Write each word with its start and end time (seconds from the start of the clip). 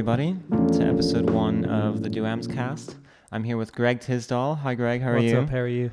everybody, 0.00 0.34
to 0.72 0.82
episode 0.82 1.28
one 1.28 1.62
of 1.66 2.02
the 2.02 2.08
Duams 2.08 2.50
cast. 2.50 2.96
I'm 3.32 3.44
here 3.44 3.58
with 3.58 3.74
Greg 3.74 4.00
Tisdall. 4.00 4.54
Hi, 4.56 4.74
Greg. 4.74 5.02
How 5.02 5.10
are 5.10 5.14
What's 5.16 5.26
you? 5.26 5.36
What's 5.36 5.48
up? 5.48 5.50
How 5.50 5.58
are 5.58 5.66
you? 5.68 5.90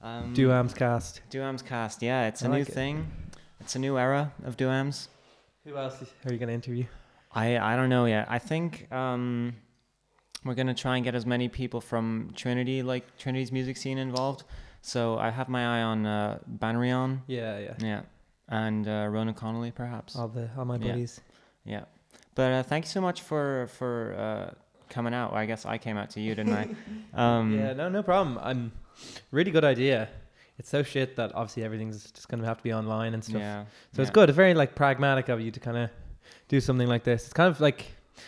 Um, 0.00 0.34
Duams 0.34 0.74
cast. 0.74 1.20
Duams 1.30 1.62
cast. 1.62 2.00
Yeah, 2.00 2.26
it's 2.26 2.40
a 2.40 2.46
I 2.46 2.52
new 2.52 2.62
it. 2.62 2.68
thing. 2.68 3.06
It's 3.60 3.76
a 3.76 3.78
new 3.78 3.98
era 3.98 4.32
of 4.44 4.56
Duams. 4.56 5.08
Who 5.66 5.76
else 5.76 6.02
are 6.24 6.32
you 6.32 6.38
going 6.38 6.48
to 6.48 6.54
interview? 6.54 6.86
I 7.32 7.58
I 7.58 7.76
don't 7.76 7.90
know 7.90 8.06
yet. 8.06 8.28
I 8.30 8.38
think 8.38 8.90
um, 8.90 9.54
we're 10.42 10.54
gonna 10.54 10.72
try 10.72 10.96
and 10.96 11.04
get 11.04 11.14
as 11.14 11.26
many 11.26 11.50
people 11.50 11.82
from 11.82 12.30
Trinity, 12.34 12.82
like 12.82 13.18
Trinity's 13.18 13.52
music 13.52 13.76
scene, 13.76 13.98
involved. 13.98 14.44
So 14.80 15.18
I 15.18 15.28
have 15.28 15.50
my 15.50 15.80
eye 15.80 15.82
on 15.82 16.06
uh, 16.06 16.38
Banrion, 16.50 17.20
Yeah, 17.26 17.58
yeah. 17.58 17.74
yeah, 17.78 18.00
and 18.48 18.88
uh, 18.88 19.06
Ronan 19.10 19.34
Connolly, 19.34 19.70
perhaps. 19.70 20.16
All 20.16 20.28
the 20.28 20.48
all 20.56 20.64
my 20.64 20.76
Yeah. 20.76 20.92
buddies. 20.92 21.20
Yeah, 21.66 21.84
but 22.40 22.52
uh, 22.52 22.62
thank 22.62 22.86
you 22.86 22.88
so 22.88 23.02
much 23.02 23.20
for 23.20 23.68
for 23.78 24.14
uh, 24.24 24.54
coming 24.88 25.12
out. 25.12 25.34
I 25.34 25.44
guess 25.44 25.66
I 25.66 25.76
came 25.76 25.98
out 25.98 26.08
to 26.14 26.20
you, 26.20 26.34
didn't 26.34 26.54
I? 26.54 26.66
Um, 27.22 27.58
yeah, 27.58 27.72
no, 27.74 27.88
no 27.88 28.02
problem. 28.02 28.38
I'm 28.40 28.72
really 29.30 29.50
good 29.50 29.64
idea. 29.64 30.08
It's 30.58 30.70
so 30.70 30.82
shit 30.82 31.16
that 31.16 31.34
obviously 31.34 31.64
everything's 31.64 32.10
just 32.12 32.28
gonna 32.28 32.46
have 32.46 32.58
to 32.58 32.62
be 32.62 32.72
online 32.72 33.12
and 33.14 33.22
stuff. 33.22 33.40
yeah. 33.40 33.64
So 33.94 34.00
it's 34.02 34.10
good. 34.18 34.28
It's 34.30 34.36
very 34.44 34.54
like 34.54 34.74
pragmatic 34.74 35.28
of 35.28 35.38
you 35.40 35.50
to 35.50 35.60
kind 35.60 35.76
of 35.76 35.90
do 36.48 36.60
something 36.60 36.88
like 36.88 37.04
this. 37.04 37.24
It's 37.24 37.32
kind 37.40 37.50
of 37.52 37.60
like 37.60 37.80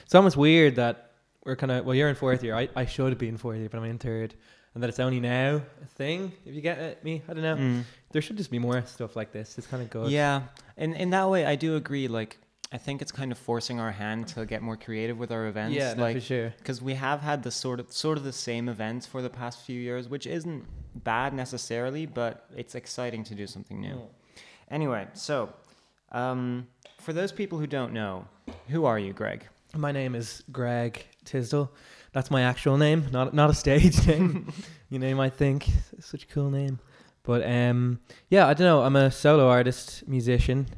it's 0.05 0.15
almost 0.15 0.37
weird 0.37 0.77
that 0.77 1.13
we're 1.47 1.57
kind 1.57 1.73
of 1.73 1.87
well, 1.87 1.95
you're 1.95 2.11
in 2.11 2.17
fourth 2.17 2.43
year. 2.45 2.55
I 2.63 2.69
I 2.77 2.85
should 2.85 3.17
be 3.17 3.29
in 3.29 3.37
fourth 3.39 3.59
year, 3.59 3.69
but 3.71 3.79
I'm 3.79 3.85
in 3.85 3.99
third, 3.99 4.35
and 4.75 4.83
that 4.83 4.89
it's 4.91 5.01
only 5.01 5.21
now 5.21 5.63
a 5.87 5.87
thing. 5.97 6.33
If 6.45 6.55
you 6.55 6.61
get 6.61 7.03
me, 7.03 7.23
I 7.29 7.33
don't 7.35 7.43
know. 7.49 7.57
Mm. 7.57 7.85
There 8.13 8.21
should 8.23 8.37
just 8.37 8.51
be 8.51 8.59
more 8.59 8.85
stuff 8.87 9.17
like 9.17 9.31
this. 9.33 9.57
It's 9.59 9.67
kind 9.67 9.83
of 9.83 9.89
good. 9.91 10.11
Yeah, 10.11 10.43
in 10.77 10.93
in 10.95 11.11
that 11.11 11.31
way, 11.31 11.47
I 11.47 11.57
do 11.57 11.77
agree. 11.77 12.09
Like, 12.09 12.37
I 12.73 12.79
think 12.79 13.03
it's 13.03 13.13
kind 13.13 13.31
of 13.31 13.37
forcing 13.39 13.79
our 13.79 13.93
hand 13.93 14.29
to 14.29 14.47
get 14.47 14.63
more 14.63 14.79
creative 14.79 15.19
with 15.19 15.31
our 15.31 15.47
events. 15.47 15.77
yeah, 15.77 15.93
no, 15.93 16.03
like 16.03 16.17
for 16.17 16.23
sure. 16.23 16.55
because 16.57 16.81
we 16.81 16.95
have 16.95 17.21
had 17.21 17.43
the 17.43 17.51
sort 17.51 17.79
of 17.79 17.93
sort 17.93 18.17
of 18.17 18.25
the 18.25 18.33
same 18.33 18.69
events 18.69 19.05
for 19.05 19.21
the 19.21 19.29
past 19.29 19.61
few 19.61 19.79
years, 19.79 20.09
which 20.09 20.27
isn't 20.27 20.65
bad 21.05 21.35
necessarily, 21.35 22.07
but 22.07 22.47
it's 22.57 22.75
exciting 22.75 23.25
to 23.25 23.35
do 23.35 23.47
something 23.47 23.79
new. 23.79 23.97
Mm. 23.97 24.09
Anyway, 24.71 25.07
so 25.13 25.53
um, 26.13 26.67
for 26.99 27.13
those 27.13 27.31
people 27.31 27.59
who 27.59 27.67
don't 27.67 27.93
know, 27.93 28.27
who 28.69 28.87
are 28.87 28.99
you, 28.99 29.13
Greg? 29.13 29.47
My 29.77 29.93
name 29.93 30.15
is 30.15 30.43
Greg 30.51 31.07
Tisdall. 31.27 31.71
That's 32.13 32.31
my 32.31 32.43
actual 32.43 32.79
name, 32.79 33.07
not 33.13 33.35
not 33.35 33.51
a 33.51 33.55
stage 33.55 34.07
name. 34.07 34.51
you 34.89 34.99
know, 34.99 35.09
you 35.09 35.17
might 35.17 35.35
think 35.35 35.69
it's 35.93 36.07
such 36.07 36.25
a 36.25 36.27
cool 36.27 36.49
name, 36.49 36.79
but 37.23 37.47
um, 37.47 38.01
yeah, 38.31 38.47
I 38.47 38.55
don't 38.55 38.65
know. 38.65 38.83
I'm 38.83 38.97
a 38.97 39.11
solo 39.11 39.47
artist, 39.49 40.09
musician. 40.09 40.69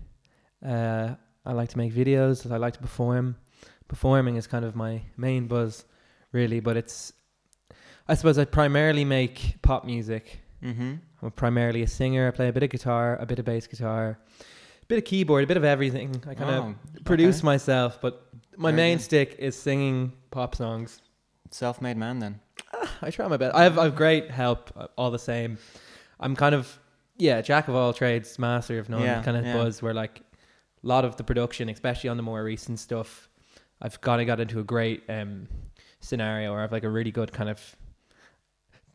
Uh, 0.65 1.15
I 1.47 1.53
like 1.53 1.69
to 1.71 1.79
make 1.79 1.93
videos. 1.93 2.51
I 2.51 2.57
like 2.57 2.75
to 2.75 2.81
perform. 2.81 3.37
Performing 3.89 4.37
is 4.37 4.47
kind 4.47 4.65
of 4.65 4.75
my 4.75 5.03
main 5.17 5.47
buzz, 5.47 5.85
really. 6.33 6.61
But 6.61 6.77
it's, 6.77 7.13
I 8.09 8.15
suppose, 8.15 8.39
I 8.39 8.45
primarily 8.45 9.05
make 9.05 9.57
pop 9.63 9.85
music. 9.85 10.41
Mm-hmm. 10.63 10.95
I'm 11.23 11.31
primarily 11.33 11.83
a 11.83 11.87
singer. 11.87 12.29
I 12.29 12.31
play 12.31 12.49
a 12.49 12.53
bit 12.53 12.63
of 12.63 12.71
guitar, 12.71 13.17
a 13.19 13.27
bit 13.27 13.39
of 13.39 13.45
bass 13.45 13.67
guitar, 13.67 14.19
a 14.83 14.87
bit 14.87 14.99
of 14.99 15.05
keyboard, 15.05 15.45
a 15.45 15.47
bit 15.47 15.57
of 15.57 15.65
everything. 15.65 16.23
I 16.29 16.35
kind 16.35 16.51
of 16.51 16.65
Oh, 16.65 16.75
produce 17.05 17.43
myself, 17.43 17.99
but 18.01 18.27
my 18.57 18.71
Very 18.71 18.77
main 18.83 18.97
good. 18.99 19.05
stick 19.05 19.37
is 19.39 19.55
singing 19.57 20.13
pop 20.31 20.55
songs. 20.55 21.01
self-made 21.51 21.97
man. 21.97 22.19
Then 22.19 22.41
I 23.03 23.11
try 23.11 23.29
my 23.29 23.37
best. 23.37 23.55
I 23.55 23.63
have, 23.65 23.79
I 23.79 23.85
have 23.85 23.95
great 23.97 24.31
help, 24.31 24.71
uh, 24.77 24.87
all 24.97 25.11
the 25.11 25.19
same. 25.19 25.59
I'm 26.21 26.35
kind 26.37 26.55
of 26.55 26.79
yeah, 27.17 27.41
jack 27.43 27.69
of 27.69 27.75
all 27.75 27.93
trades, 27.93 28.39
master 28.39 28.79
of 28.79 28.89
none 28.89 29.03
Yeah, 29.03 29.23
kind 29.23 29.37
of 29.37 29.45
yeah. 29.45 29.53
buzz. 29.55 29.81
Where 29.83 29.95
like 29.95 30.21
a 30.85 30.87
lot 30.87 31.05
of 31.05 31.17
the 31.17 31.25
production, 31.25 31.69
especially 31.69 32.11
on 32.11 32.17
the 32.17 32.23
more 32.23 32.43
recent 32.45 32.79
stuff, 32.79 33.29
I've 33.81 34.01
kind 34.01 34.21
of 34.21 34.27
got 34.27 34.41
into 34.41 34.61
a 34.61 34.65
great 34.65 35.03
um, 35.09 35.49
scenario 36.01 36.53
where 36.53 36.63
I've 36.63 36.73
like 36.73 36.85
a 36.85 36.91
really 36.91 37.11
good 37.11 37.33
kind 37.33 37.49
of 37.49 37.77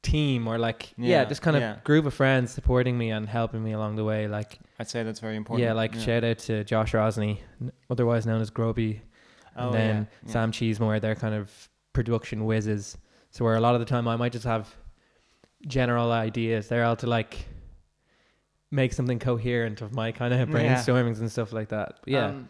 team 0.01 0.47
or 0.47 0.57
like 0.57 0.93
yeah, 0.97 1.21
Yeah, 1.21 1.25
just 1.25 1.41
kind 1.41 1.57
of 1.57 1.61
yeah. 1.61 1.77
group 1.83 2.05
of 2.05 2.13
friends 2.13 2.51
supporting 2.51 2.97
me 2.97 3.11
and 3.11 3.27
helping 3.27 3.63
me 3.63 3.73
along 3.73 3.95
the 3.97 4.03
way. 4.05 4.27
Like 4.27 4.59
I'd 4.79 4.87
say 4.89 5.03
that's 5.03 5.19
very 5.19 5.35
important. 5.35 5.65
yeah, 5.65 5.73
like 5.73 5.93
shout 5.95 6.23
out 6.23 6.37
to 6.39 6.63
Josh 6.63 6.93
Rosney, 6.93 7.39
n- 7.61 7.71
otherwise 7.89 8.25
known 8.25 8.41
as 8.41 8.49
Grubby, 8.49 9.01
Oh, 9.57 9.65
and 9.65 9.73
then 9.73 9.95
yeah, 9.95 10.05
yeah. 10.27 10.31
Sam 10.31 10.51
Cheesemore, 10.51 11.01
they're 11.01 11.15
kind 11.15 11.35
of 11.35 11.51
production 11.93 12.45
whizzes. 12.45 12.97
So 13.31 13.43
where 13.43 13.55
a 13.55 13.59
lot 13.59 13.73
of 13.75 13.79
the 13.81 13.85
time 13.85 14.07
I 14.07 14.15
might 14.15 14.31
just 14.31 14.45
have 14.45 14.73
general 15.67 16.11
ideas, 16.11 16.67
they're 16.69 16.85
all 16.85 16.95
to 16.97 17.07
like 17.07 17.45
make 18.71 18.93
something 18.93 19.19
coherent 19.19 19.81
of 19.81 19.93
my 19.93 20.11
kind 20.11 20.33
of 20.33 20.39
Yeah. 20.49 20.55
brainstormings 20.55 21.19
and 21.19 21.31
stuff 21.31 21.51
like 21.53 21.69
that. 21.69 21.99
But 22.01 22.07
yeah, 22.09 22.25
Um, 22.27 22.49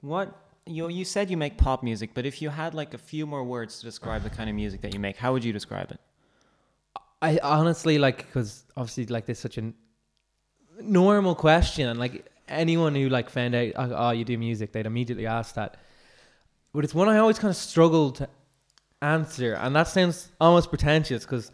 what 0.00 0.36
you 0.66 0.88
you 0.88 1.04
said 1.04 1.30
you 1.30 1.36
make 1.36 1.56
pop 1.56 1.82
music, 1.82 2.10
but 2.14 2.24
if 2.26 2.40
you 2.42 2.50
had 2.50 2.74
like 2.74 2.94
a 2.94 2.98
few 2.98 3.26
more 3.26 3.44
words 3.44 3.78
to 3.80 3.84
describe 3.84 4.22
the 4.22 4.30
kind 4.30 4.48
of 4.50 4.56
music 4.56 4.80
that 4.82 4.92
you 4.94 5.00
make, 5.00 5.16
how 5.16 5.32
would 5.32 5.44
you 5.44 5.52
describe 5.52 5.90
it? 5.90 6.00
I 7.20 7.38
honestly 7.42 7.98
like 7.98 8.26
because 8.26 8.64
obviously 8.76 9.06
like 9.06 9.26
this 9.26 9.38
is 9.38 9.42
such 9.42 9.58
a 9.58 9.72
normal 10.80 11.34
question, 11.34 11.88
and 11.88 11.98
like 11.98 12.26
anyone 12.48 12.94
who 12.94 13.08
like 13.08 13.30
found 13.30 13.54
out 13.54 13.72
oh, 13.76 13.92
oh 13.94 14.10
you 14.10 14.24
do 14.24 14.36
music, 14.38 14.72
they'd 14.72 14.86
immediately 14.86 15.26
ask 15.26 15.54
that. 15.54 15.76
But 16.72 16.84
it's 16.84 16.94
one 16.94 17.08
I 17.08 17.18
always 17.18 17.38
kind 17.38 17.50
of 17.50 17.56
struggle 17.56 18.10
to 18.12 18.28
answer, 19.00 19.54
and 19.54 19.76
that 19.76 19.88
sounds 19.88 20.32
almost 20.40 20.70
pretentious 20.70 21.24
because 21.24 21.52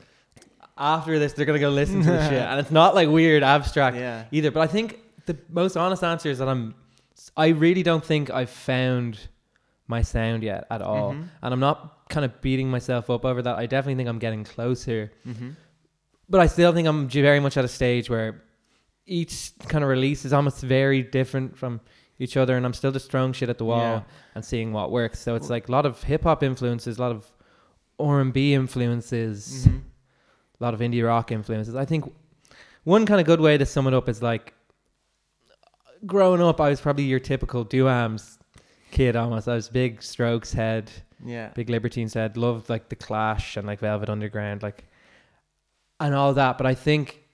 after 0.78 1.18
this 1.18 1.32
they're 1.32 1.46
gonna 1.46 1.58
go 1.58 1.70
listen 1.70 2.02
to 2.02 2.10
the 2.10 2.28
shit, 2.28 2.42
and 2.50 2.60
it's 2.60 2.70
not 2.70 2.94
like 2.94 3.08
weird 3.08 3.42
abstract 3.42 3.96
Yeah. 3.96 4.24
either. 4.30 4.50
But 4.50 4.60
I 4.60 4.66
think 4.66 4.98
the 5.26 5.36
most 5.50 5.76
honest 5.76 6.02
answer 6.04 6.28
is 6.30 6.38
that 6.38 6.48
I'm, 6.48 6.74
I 7.36 7.48
really 7.48 7.82
don't 7.82 8.04
think 8.04 8.30
I've 8.30 8.50
found 8.50 9.18
my 9.86 10.02
sound 10.02 10.42
yet 10.42 10.66
at 10.70 10.82
all, 10.82 11.12
Mhm. 11.14 11.28
and 11.42 11.54
I'm 11.54 11.60
not 11.60 12.08
kind 12.08 12.24
of 12.24 12.40
beating 12.40 12.70
myself 12.70 13.10
up 13.10 13.24
over 13.24 13.42
that. 13.42 13.56
I 13.58 13.66
definitely 13.66 13.96
think 13.96 14.08
I'm 14.08 14.18
getting 14.18 14.44
closer 14.44 15.12
Mm-hmm. 15.26 15.50
but 16.28 16.40
I 16.40 16.46
still 16.46 16.72
think 16.72 16.86
I'm 16.88 17.08
very 17.08 17.40
much 17.40 17.56
at 17.56 17.64
a 17.64 17.68
stage 17.68 18.08
where 18.10 18.42
each 19.06 19.52
kind 19.68 19.82
of 19.82 19.88
release 19.90 20.24
is 20.26 20.32
almost 20.34 20.60
very 20.62 21.02
different 21.02 21.56
from 21.56 21.80
each 22.18 22.36
other, 22.36 22.56
and 22.56 22.66
I'm 22.66 22.74
still 22.74 22.92
just 22.92 23.10
throwing 23.10 23.32
shit 23.32 23.48
at 23.48 23.56
the 23.58 23.64
wall 23.64 23.80
Yeah. 23.80 24.02
and 24.34 24.44
seeing 24.44 24.72
what 24.72 24.90
works. 24.90 25.18
So 25.20 25.34
it's 25.34 25.48
like 25.48 25.68
a 25.68 25.72
lot 25.72 25.86
of 25.86 26.02
hip 26.02 26.24
hop 26.24 26.42
influences, 26.42 26.98
a 26.98 27.00
lot 27.00 27.12
of 27.12 27.30
R 27.98 28.20
and 28.20 28.32
B 28.32 28.54
influences, 28.54 29.66
Mhm. 29.66 29.80
A 30.60 30.64
lot 30.64 30.74
of 30.74 30.80
indie 30.80 31.04
rock 31.06 31.30
influences. 31.32 31.74
I 31.74 31.84
think 31.84 32.12
one 32.84 33.06
kind 33.06 33.20
of 33.20 33.26
good 33.26 33.40
way 33.40 33.58
to 33.58 33.66
sum 33.66 33.86
it 33.86 33.94
up 33.94 34.08
is 34.08 34.22
like 34.22 34.54
growing 36.06 36.40
up, 36.42 36.60
I 36.60 36.70
was 36.70 36.80
probably 36.80 37.04
your 37.04 37.20
typical 37.20 37.64
Duams 37.64 38.38
kid 38.90 39.16
almost. 39.16 39.48
I 39.48 39.54
was 39.54 39.68
big 39.68 40.02
Strokes 40.02 40.52
head 40.52 40.90
Yeah. 41.24 41.48
big 41.54 41.68
libertines 41.68 42.14
head 42.14 42.36
loved 42.36 42.68
like 42.68 42.88
the 42.88 42.96
clash 42.96 43.56
and 43.56 43.66
like 43.66 43.80
velvet 43.80 44.08
underground 44.08 44.62
like 44.62 44.84
and 46.00 46.14
all 46.14 46.32
that 46.34 46.56
but 46.56 46.64
i 46.66 46.74
think 46.74 47.24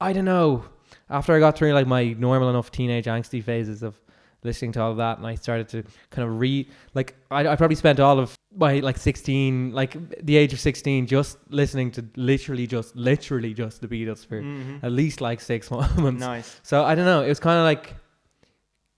i 0.00 0.12
don't 0.12 0.26
know 0.26 0.64
after 1.08 1.34
i 1.34 1.38
got 1.38 1.56
through 1.56 1.72
like 1.72 1.86
my 1.86 2.12
normal 2.12 2.50
enough 2.50 2.70
teenage 2.70 3.06
angsty 3.06 3.42
phases 3.42 3.82
of 3.82 3.98
listening 4.42 4.72
to 4.72 4.80
all 4.80 4.90
of 4.90 4.96
that 4.96 5.18
and 5.18 5.26
i 5.26 5.34
started 5.34 5.68
to 5.68 5.82
kind 6.10 6.26
of 6.28 6.38
re 6.40 6.66
like 6.94 7.14
i, 7.30 7.46
I 7.46 7.56
probably 7.56 7.76
spent 7.76 8.00
all 8.00 8.18
of 8.18 8.34
my 8.56 8.80
like 8.80 8.96
16 8.98 9.72
like 9.72 10.24
the 10.24 10.36
age 10.36 10.52
of 10.52 10.60
16 10.60 11.06
just 11.06 11.38
listening 11.50 11.90
to 11.92 12.04
literally 12.16 12.66
just 12.66 12.96
literally 12.96 13.52
just 13.54 13.80
the 13.80 13.88
beatles 13.88 14.26
for 14.26 14.40
Mhm. 14.42 14.82
at 14.82 14.92
least 14.92 15.20
like 15.20 15.40
six 15.40 15.70
months 15.70 16.20
Nice. 16.20 16.60
so 16.62 16.84
I 16.84 16.94
don't 16.94 17.04
know. 17.04 17.22
It 17.22 17.28
was 17.28 17.38
kind 17.40 17.58
of 17.58 17.64
like 17.64 17.94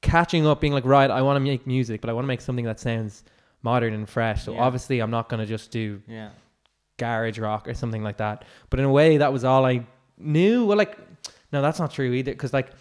catching 0.00 0.46
up, 0.46 0.60
being 0.60 0.72
like, 0.72 0.84
right, 0.84 1.10
I 1.10 1.22
want 1.22 1.36
to 1.36 1.40
make 1.40 1.66
music, 1.66 2.00
but 2.00 2.10
I 2.10 2.12
want 2.12 2.24
to 2.24 2.28
make 2.28 2.40
something 2.40 2.64
that 2.64 2.80
sounds 2.80 3.22
modern 3.62 3.92
and 3.94 4.08
fresh. 4.08 4.44
So 4.44 4.52
Yeah. 4.54 4.60
obviously, 4.62 5.00
I'm 5.00 5.10
not 5.10 5.28
going 5.28 5.38
to 5.40 5.46
just 5.46 5.70
do 5.70 6.02
Yeah. 6.08 6.30
garage 6.98 7.38
rock 7.38 7.68
or 7.68 7.74
something 7.74 8.02
like 8.02 8.16
that. 8.16 8.44
But 8.70 8.80
in 8.80 8.84
a 8.86 8.90
way, 8.90 9.18
that 9.18 9.32
was 9.32 9.44
all 9.44 9.64
I 9.64 9.86
knew. 10.18 10.64
Well, 10.66 10.76
like, 10.76 10.98
no, 11.52 11.62
that's 11.62 11.78
not 11.78 11.92
true 11.92 12.12
either. 12.12 12.32
Because 12.32 12.52
like 12.52 12.72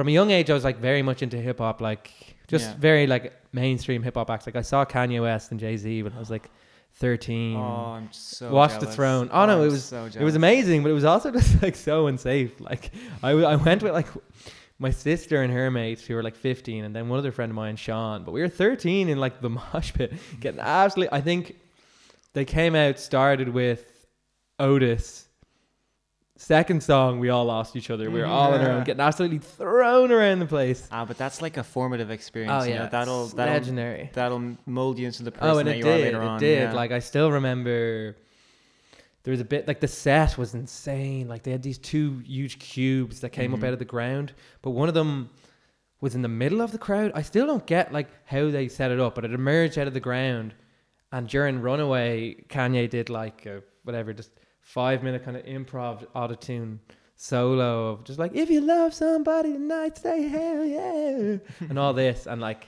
from 0.00 0.08
a 0.08 0.12
young 0.12 0.30
age, 0.30 0.48
I 0.48 0.54
was 0.54 0.64
like 0.64 0.78
very 0.78 1.02
much 1.02 1.22
into 1.22 1.36
hip 1.36 1.58
hop, 1.58 1.82
like 1.82 2.10
just 2.48 2.70
Yeah. 2.70 2.76
very 2.78 3.06
like 3.06 3.34
mainstream 3.52 4.02
hip 4.02 4.14
hop 4.14 4.30
acts. 4.30 4.46
Like 4.46 4.56
I 4.56 4.62
saw 4.62 4.86
Kanye 4.86 5.20
West 5.20 5.50
and 5.50 5.60
Jay 5.60 5.76
Z 5.76 6.02
when 6.04 6.14
I 6.14 6.18
was 6.18 6.30
like 6.30 6.48
13. 6.94 7.54
Oh, 7.54 7.60
I'm 7.98 8.08
so. 8.10 8.50
Watch 8.50 8.80
the. 8.80 8.86
Throne. 8.86 9.28
Oh, 9.30 9.44
no, 9.44 9.58
oh, 9.58 9.60
I'm 9.60 9.68
it 9.68 9.72
was- 9.72 9.84
So 9.84 10.06
It 10.06 10.22
was 10.24 10.36
amazing, 10.36 10.82
but 10.82 10.88
it 10.88 10.94
was 10.94 11.04
also 11.04 11.30
just 11.38 11.62
like 11.62 11.76
so 11.76 12.06
unsafe. 12.06 12.58
Like 12.62 12.92
I 13.22 13.32
I 13.32 13.56
went 13.56 13.82
with 13.82 13.92
like 13.92 14.06
my 14.78 14.90
sister 14.90 15.42
and 15.42 15.52
her 15.52 15.70
mates 15.70 16.06
who 16.06 16.14
were 16.14 16.22
like 16.22 16.34
15, 16.36 16.82
and 16.86 16.96
then 16.96 17.10
one 17.10 17.18
other 17.18 17.30
friend 17.32 17.50
of 17.50 17.56
mine, 17.56 17.76
Sean. 17.76 18.24
But 18.24 18.32
we 18.32 18.40
were 18.40 18.48
13 18.48 19.10
in 19.10 19.18
like 19.18 19.42
the 19.42 19.50
mosh 19.58 19.92
pit, 19.92 20.14
getting 20.40 20.60
absolutely. 20.60 21.12
I 21.12 21.20
think 21.20 21.56
they 22.32 22.46
came 22.46 22.74
out 22.74 22.98
started 22.98 23.50
with 23.50 23.84
Otis. 24.58 25.26
Second 26.42 26.82
song, 26.82 27.18
we 27.18 27.28
all 27.28 27.44
lost 27.44 27.76
each 27.76 27.90
other. 27.90 28.10
We 28.10 28.18
were 28.20 28.24
all 28.26 28.54
in 28.54 28.62
our 28.62 28.70
own, 28.70 28.84
getting 28.84 29.02
absolutely 29.02 29.38
thrown 29.40 30.10
around 30.10 30.38
the 30.38 30.46
place. 30.46 30.88
Ah, 30.90 31.04
but 31.04 31.18
that's 31.18 31.42
like 31.42 31.58
a 31.58 31.62
formative 31.62 32.10
experience. 32.10 32.62
Oh 32.64 32.66
you 32.66 32.72
yeah, 32.72 32.84
know, 32.84 32.88
that'll 32.90 33.24
it's 33.26 33.34
that'll 33.34 33.52
legendary. 33.52 34.10
that'll 34.14 34.56
mold 34.64 34.98
you 34.98 35.06
into 35.06 35.22
the 35.22 35.32
person 35.32 35.48
Oh, 35.54 35.58
and 35.58 35.68
that 35.68 35.76
it 35.76 35.78
you 35.80 35.84
are 35.84 35.96
did. 35.98 36.04
later 36.06 36.22
It 36.22 36.26
on. 36.26 36.40
did. 36.40 36.60
yeah. 36.62 36.72
Like 36.72 36.92
I 36.92 37.00
still 37.00 37.30
remember. 37.30 38.16
There 39.22 39.32
was 39.32 39.40
a 39.42 39.44
bit 39.44 39.68
like 39.68 39.80
the 39.80 39.86
set 39.88 40.38
was 40.38 40.54
insane. 40.54 41.28
Like 41.28 41.42
they 41.42 41.50
had 41.50 41.62
these 41.62 41.76
two 41.76 42.20
huge 42.20 42.58
cubes 42.58 43.20
that 43.20 43.30
came 43.32 43.52
Mhm. 43.52 43.58
up 43.58 43.64
out 43.64 43.72
of 43.74 43.78
the 43.78 43.84
ground, 43.84 44.32
but 44.62 44.70
one 44.70 44.88
of 44.88 44.94
them 44.94 45.28
was 46.00 46.14
in 46.14 46.22
the 46.22 46.28
middle 46.28 46.62
of 46.62 46.72
the 46.72 46.78
crowd. 46.78 47.12
I 47.14 47.20
still 47.20 47.46
don't 47.46 47.66
get 47.66 47.92
like 47.92 48.08
how 48.24 48.50
they 48.50 48.66
set 48.68 48.90
it 48.90 48.98
up, 48.98 49.14
but 49.14 49.26
it 49.26 49.34
emerged 49.34 49.76
out 49.78 49.86
of 49.88 49.92
the 49.92 50.00
ground. 50.00 50.54
And 51.12 51.28
during 51.28 51.60
Runaway, 51.60 52.44
Kanye 52.48 52.88
did 52.88 53.10
like 53.10 53.44
a, 53.44 53.62
whatever, 53.84 54.14
just 54.14 54.30
five 54.60 55.02
minute 55.02 55.24
kind 55.24 55.36
of 55.36 55.44
improv 55.44 56.06
autotune 56.14 56.78
solo 57.16 57.90
of 57.90 58.04
just 58.04 58.18
like 58.18 58.34
if 58.34 58.48
you 58.50 58.60
love 58.60 58.94
somebody 58.94 59.52
tonight, 59.52 59.98
say 59.98 60.28
hell 60.28 60.64
yeah, 60.64 61.36
and 61.68 61.78
all 61.78 61.92
this, 61.92 62.26
and 62.26 62.40
like 62.40 62.66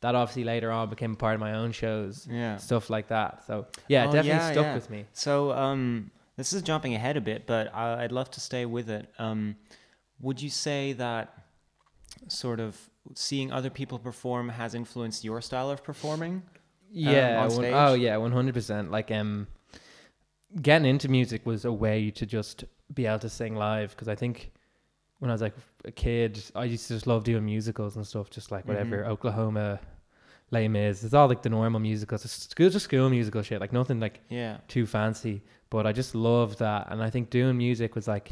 that 0.00 0.14
obviously 0.14 0.44
later 0.44 0.70
on 0.70 0.90
became 0.90 1.14
part 1.16 1.34
of 1.34 1.40
my 1.40 1.54
own 1.54 1.72
shows, 1.72 2.26
Yeah. 2.30 2.56
stuff 2.58 2.90
like 2.90 3.08
that. 3.08 3.44
So 3.46 3.66
yeah, 3.88 4.04
it 4.04 4.08
Oh, 4.08 4.12
definitely 4.12 4.28
yeah, 4.30 4.52
stuck 4.52 4.64
yeah. 4.66 4.74
with 4.74 4.90
me. 4.90 5.06
So 5.12 5.52
um, 5.52 6.10
this 6.36 6.52
is 6.52 6.60
jumping 6.62 6.94
ahead 6.94 7.16
a 7.16 7.20
bit, 7.22 7.46
but 7.46 7.74
I, 7.74 8.04
I'd 8.04 8.12
love 8.12 8.30
to 8.32 8.40
stay 8.40 8.66
with 8.66 8.90
it. 8.90 9.08
Um, 9.18 9.56
would 10.20 10.42
you 10.42 10.50
say 10.50 10.92
that 10.94 11.32
sort 12.28 12.60
of 12.60 12.78
seeing 13.14 13.50
other 13.52 13.70
people 13.70 13.98
perform 13.98 14.48
has 14.50 14.74
influenced 14.74 15.24
your 15.24 15.40
style 15.40 15.70
of 15.70 15.82
performing? 15.82 16.42
Yeah. 16.90 17.42
on 17.42 17.50
stage? 17.50 17.72
oh 17.74 17.94
yeah, 17.94 18.16
one 18.18 18.32
hundred 18.32 18.54
percent. 18.54 18.90
Like 18.90 19.10
um, 19.10 19.46
getting 20.62 20.86
into 20.88 21.08
music 21.08 21.44
was 21.46 21.64
a 21.64 21.72
way 21.72 22.10
to 22.12 22.26
just 22.26 22.64
be 22.92 23.06
able 23.06 23.18
to 23.20 23.28
sing 23.28 23.56
live 23.56 23.90
because 23.90 24.08
I 24.08 24.14
think 24.14 24.52
when 25.18 25.30
I 25.30 25.34
was 25.34 25.42
like 25.42 25.54
a 25.84 25.90
kid, 25.92 26.42
I 26.54 26.64
used 26.64 26.86
to 26.88 26.94
just 26.94 27.06
love 27.06 27.24
doing 27.24 27.44
musicals 27.44 27.96
and 27.96 28.06
stuff, 28.06 28.30
just 28.30 28.50
like 28.50 28.66
whatever 28.66 29.02
Mhm. 29.04 29.08
Oklahoma, 29.08 29.80
Les 30.50 30.68
Mis. 30.68 31.02
It's 31.02 31.14
all 31.14 31.28
like 31.28 31.42
the 31.42 31.48
normal 31.48 31.80
musicals, 31.80 32.24
it's 32.24 32.48
school, 32.50 32.68
just 32.70 32.84
school 32.84 33.08
musical 33.10 33.42
shit, 33.42 33.60
like 33.60 33.72
nothing 33.72 34.00
like 34.00 34.20
Yeah. 34.28 34.58
too 34.68 34.86
fancy. 34.86 35.42
But 35.70 35.86
I 35.86 35.92
just 35.92 36.14
loved 36.14 36.58
that, 36.58 36.88
and 36.90 37.02
I 37.02 37.10
think 37.10 37.30
doing 37.30 37.56
music 37.56 37.94
was 37.94 38.06
like. 38.08 38.30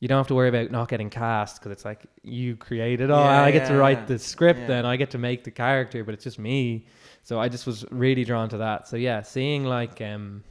You 0.00 0.06
don't 0.06 0.18
have 0.18 0.28
to 0.28 0.34
worry 0.36 0.48
about 0.48 0.70
not 0.70 0.88
getting 0.88 1.10
cast 1.10 1.58
because 1.58 1.72
it's 1.72 1.84
like 1.84 2.06
you 2.22 2.54
created 2.56 3.10
all. 3.10 3.24
Yeah, 3.24 3.42
I 3.42 3.50
get 3.50 3.66
to 3.66 3.74
write 3.76 3.98
yeah. 3.98 4.04
the 4.04 4.18
script, 4.20 4.68
then 4.68 4.86
I 4.86 4.94
get 4.96 5.10
to 5.10 5.18
make 5.18 5.42
the 5.42 5.50
character, 5.50 6.04
but 6.04 6.14
it's 6.14 6.22
just 6.22 6.38
me. 6.38 6.86
So 7.24 7.40
I 7.40 7.48
just 7.48 7.66
was 7.66 7.84
really 7.90 8.22
drawn 8.22 8.48
to 8.50 8.58
that. 8.58 8.86
So 8.86 8.96
yeah, 8.96 9.22
seeing 9.22 9.64
like 9.64 10.00
um 10.00 10.44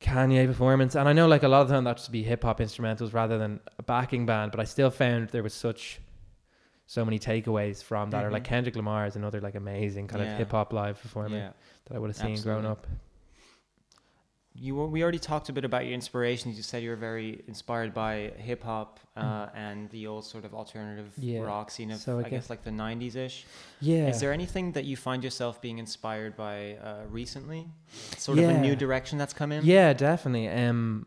Kanye 0.00 0.46
performance, 0.46 0.94
and 0.94 1.08
I 1.08 1.12
know 1.12 1.28
like 1.28 1.42
a 1.42 1.48
lot 1.48 1.60
of 1.62 1.68
the 1.68 1.74
time 1.74 1.84
that 1.84 1.96
used 1.96 2.06
to 2.06 2.10
be 2.10 2.22
hip 2.22 2.42
hop 2.42 2.58
instrumentals 2.60 3.12
rather 3.12 3.36
than 3.38 3.60
a 3.78 3.82
backing 3.82 4.24
band, 4.26 4.50
but 4.50 4.58
I 4.60 4.64
still 4.64 4.90
found 4.90 5.28
there 5.28 5.42
was 5.42 5.52
such 5.54 6.00
so 6.86 7.04
many 7.04 7.18
takeaways 7.18 7.82
from 7.84 8.10
that. 8.10 8.24
Or 8.24 8.30
like 8.30 8.42
Mhm. 8.42 8.46
Kendrick 8.46 8.76
Lamar 8.76 9.06
is 9.06 9.14
another 9.16 9.40
like 9.40 9.54
amazing 9.54 10.08
kind 10.08 10.24
Yeah. 10.24 10.32
of 10.32 10.38
hip 10.38 10.50
hop 10.52 10.72
live 10.72 11.00
performer 11.00 11.36
Yeah. 11.36 11.50
that 11.86 11.96
I 11.96 11.98
would 11.98 12.08
have 12.08 12.16
seen 12.16 12.40
growing 12.42 12.64
up. 12.66 12.86
You 14.62 14.74
were, 14.74 14.86
we 14.86 15.02
already 15.02 15.18
talked 15.18 15.48
a 15.48 15.54
bit 15.54 15.64
about 15.64 15.86
your 15.86 15.94
inspirations. 15.94 16.58
You 16.58 16.62
said 16.62 16.82
you 16.82 16.90
were 16.90 16.96
very 16.96 17.42
inspired 17.48 17.94
by 17.94 18.32
hip 18.36 18.62
hop 18.62 19.00
uh, 19.16 19.46
and 19.54 19.88
the 19.88 20.06
old 20.06 20.26
sort 20.26 20.44
of 20.44 20.52
alternative 20.54 21.06
Mm. 21.18 21.32
Yeah. 21.32 21.40
rock 21.40 21.70
scene 21.70 21.90
of, 21.90 21.98
So 21.98 22.16
I 22.16 22.20
I, 22.20 22.22
guess- 22.24 22.30
guess, 22.32 22.50
like 22.50 22.62
the 22.62 22.70
'90s 22.70 23.16
ish. 23.16 23.46
Yeah. 23.80 24.08
Is 24.08 24.20
there 24.20 24.32
anything 24.34 24.72
that 24.72 24.84
you 24.84 24.96
find 24.98 25.24
yourself 25.24 25.62
being 25.62 25.78
inspired 25.78 26.36
by 26.36 26.74
uh, 26.74 27.04
recently? 27.08 27.68
Sort 28.18 28.38
of 28.38 28.50
a 28.50 28.58
new 28.60 28.76
direction 28.76 29.16
that's 29.16 29.32
come 29.32 29.50
in. 29.50 29.64
Yeah, 29.64 29.94
definitely. 29.94 30.48
Um, 30.48 31.06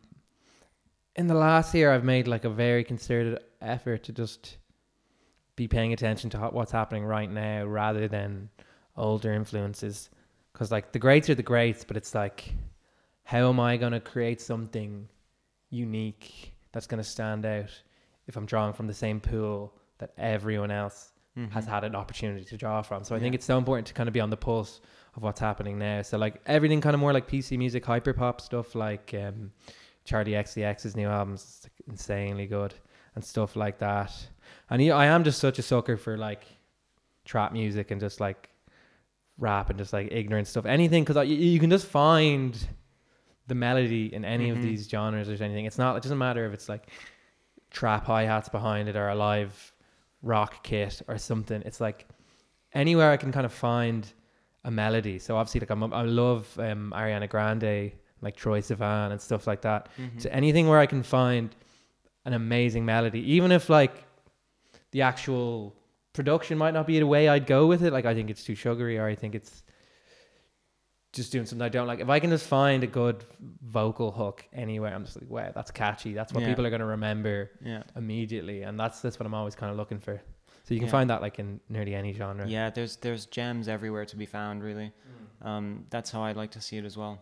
in 1.16 1.28
the 1.28 1.36
last 1.36 1.76
year, 1.76 1.92
I've 1.92 2.04
made 2.04 2.28
like 2.28 2.46
a 2.46 2.50
very 2.50 2.84
concerted 2.84 3.40
effort 3.62 4.04
to 4.06 4.12
just 4.14 4.58
be 5.56 5.68
paying 5.68 5.94
attention 5.94 6.32
to 6.32 6.38
what's 6.40 6.72
happening 6.72 7.06
right 7.06 7.30
now 7.30 7.66
rather 7.66 8.08
than 8.08 8.50
older 8.98 9.32
influences. 9.32 10.10
Because 10.52 10.72
like 10.72 10.92
the 10.92 10.98
greats 11.00 11.30
are 11.30 11.36
the 11.36 11.44
greats, 11.44 11.84
but 11.84 11.98
it's 11.98 12.16
like, 12.16 12.52
how 13.24 13.50
am 13.50 13.60
I 13.60 13.78
gonna 13.78 14.00
create 14.00 14.42
something 14.42 15.08
unique 15.70 16.54
that's 16.72 16.88
gonna 16.88 17.04
stand 17.04 17.46
out 17.46 17.70
if 18.28 18.36
I'm 18.38 18.46
drawing 18.46 18.74
from 18.74 18.88
the 18.88 18.94
same 18.94 19.20
pool 19.20 19.74
that 19.98 20.12
everyone 20.18 20.72
else 20.72 21.12
has 21.52 21.66
Mhm. 21.66 21.70
had 21.70 21.84
an 21.84 21.96
opportunity 21.96 22.46
to 22.46 22.58
draw 22.58 22.82
from. 22.84 23.04
So 23.04 23.16
I 23.16 23.20
think 23.20 23.34
it's 23.34 23.46
so 23.46 23.58
important 23.58 23.88
to 23.88 23.94
kind 23.94 24.08
of 24.08 24.14
be 24.14 24.20
on 24.20 24.30
the 24.30 24.38
pulse 24.38 24.82
of 25.16 25.24
what's 25.24 25.40
happening 25.40 25.80
now. 25.80 26.02
So 26.04 26.18
like 26.18 26.42
everything 26.46 26.80
kind 26.80 26.94
of 26.94 27.00
more 27.00 27.12
like 27.12 27.28
PC 27.28 27.58
music, 27.58 27.84
hyperpop 27.86 28.40
stuff 28.40 28.76
like 28.76 29.14
um, 29.16 29.52
Charli 30.06 30.34
XCX's 30.38 30.96
new 30.96 31.08
albums, 31.08 31.68
insanely 31.88 32.46
good 32.46 32.74
and 33.16 33.24
stuff 33.24 33.56
like 33.56 33.80
that. 33.80 34.12
And 34.70 34.82
yeah, 34.82 34.96
I 34.96 35.06
am 35.08 35.24
just 35.24 35.40
such 35.40 35.58
a 35.58 35.64
sucker 35.64 35.98
for 35.98 36.18
like 36.18 36.44
trap 37.26 37.52
music 37.52 37.90
and 37.92 38.00
just 38.00 38.20
like 38.20 38.50
rap 39.40 39.70
and 39.70 39.80
just 39.80 39.92
like 39.94 40.10
ignorant 40.12 40.48
stuff. 40.48 40.66
Anything 40.66 41.04
because 41.04 41.28
you, 41.28 41.36
you 41.36 41.60
can 41.60 41.70
just 41.72 41.88
find 41.88 42.68
the 43.48 43.56
melody 43.56 44.14
in 44.14 44.24
any 44.26 44.50
Mhm. 44.50 44.54
of 44.58 44.62
these 44.62 44.88
genres 44.90 45.30
or 45.30 45.44
anything. 45.44 45.66
It's 45.66 45.78
not. 45.78 45.96
It 45.98 46.04
doesn't 46.04 46.18
matter 46.18 46.46
if 46.46 46.54
it's 46.54 46.70
like 46.70 46.88
trap 47.72 48.06
hi 48.06 48.24
hats 48.24 48.50
behind 48.50 48.88
it 48.90 48.96
or 48.96 49.10
a 49.10 49.16
live 49.16 49.74
rock 50.22 50.64
kit 50.64 51.02
or 51.08 51.18
something. 51.18 51.62
It's 51.64 51.82
like 51.82 52.08
anywhere 52.74 53.12
I 53.12 53.18
can 53.18 53.32
kind 53.32 53.46
of 53.46 53.54
find 53.54 54.08
a 54.64 54.72
melody. 54.72 55.20
So 55.20 55.36
obviously, 55.36 55.60
like 55.60 55.70
I'm, 55.72 55.84
I 55.94 56.04
love 56.04 56.48
um, 56.60 56.94
Ariana 56.96 57.30
Grande, 57.30 57.92
like 58.22 58.38
Troye 58.38 58.62
Sivan 58.64 59.12
and 59.12 59.20
stuff 59.20 59.46
like 59.48 59.62
that. 59.64 59.90
Mhm. 60.00 60.22
So 60.22 60.30
anything 60.32 60.68
where 60.70 60.80
I 60.80 60.86
can 60.86 61.04
find 61.04 61.54
an 62.26 62.32
amazing 62.34 62.86
melody, 62.86 63.20
even 63.34 63.52
if 63.52 63.70
like 63.70 64.06
the 64.92 65.02
actual 65.02 65.76
production 66.14 66.58
might 66.58 66.74
not 66.74 66.88
be 66.88 67.00
the 67.00 67.08
way 67.08 67.28
I'd 67.28 67.46
go 67.48 67.68
with 67.68 67.84
it. 67.84 67.92
Like 67.92 68.06
I 68.06 68.14
think 68.14 68.30
it's 68.30 68.44
too 68.46 68.56
sugary, 68.56 68.98
or 68.98 69.06
I 69.08 69.16
think 69.16 69.36
it's 69.36 69.64
just 71.14 71.32
doing 71.32 71.46
something 71.46 71.64
I 71.64 71.70
don't 71.70 71.88
like. 71.88 72.00
If 72.00 72.10
I 72.10 72.20
can 72.20 72.32
just 72.32 72.46
find 72.48 72.84
a 72.84 72.88
good 72.88 73.24
vocal 73.62 74.12
hook 74.12 74.46
anywhere, 74.52 74.94
I'm 74.94 75.06
just 75.06 75.22
like, 75.22 75.30
wow, 75.30 75.52
that's 75.54 75.72
catchy. 75.72 76.14
That's 76.14 76.34
what 76.34 76.42
Yeah. 76.42 76.50
people 76.50 76.66
are 76.66 76.70
gonna 76.72 76.86
remember 76.86 77.52
Yeah. 77.64 77.84
immediately, 77.96 78.64
and 78.64 78.80
that's 78.80 79.00
that's 79.02 79.20
what 79.20 79.26
I'm 79.28 79.34
always 79.34 79.56
kind 79.56 79.72
of 79.72 79.78
looking 79.78 80.00
for. 80.00 80.22
So 80.64 80.74
you 80.74 80.80
can 80.80 80.88
Yeah. 80.88 80.92
find 80.92 81.10
that 81.12 81.22
like 81.22 81.40
in 81.40 81.60
nearly 81.70 81.94
any 81.96 82.14
genre. 82.14 82.48
Yeah, 82.48 82.70
there's 82.72 82.96
there's 82.98 83.26
gems 83.28 83.68
everywhere 83.68 84.06
to 84.06 84.16
be 84.16 84.26
found. 84.26 84.64
Really, 84.64 84.92
um, 85.42 85.86
that's 85.90 86.10
how 86.12 86.24
I'd 86.24 86.36
like 86.38 86.52
to 86.52 86.62
see 86.62 86.78
it 86.78 86.86
as 86.86 86.98
well. 86.98 87.22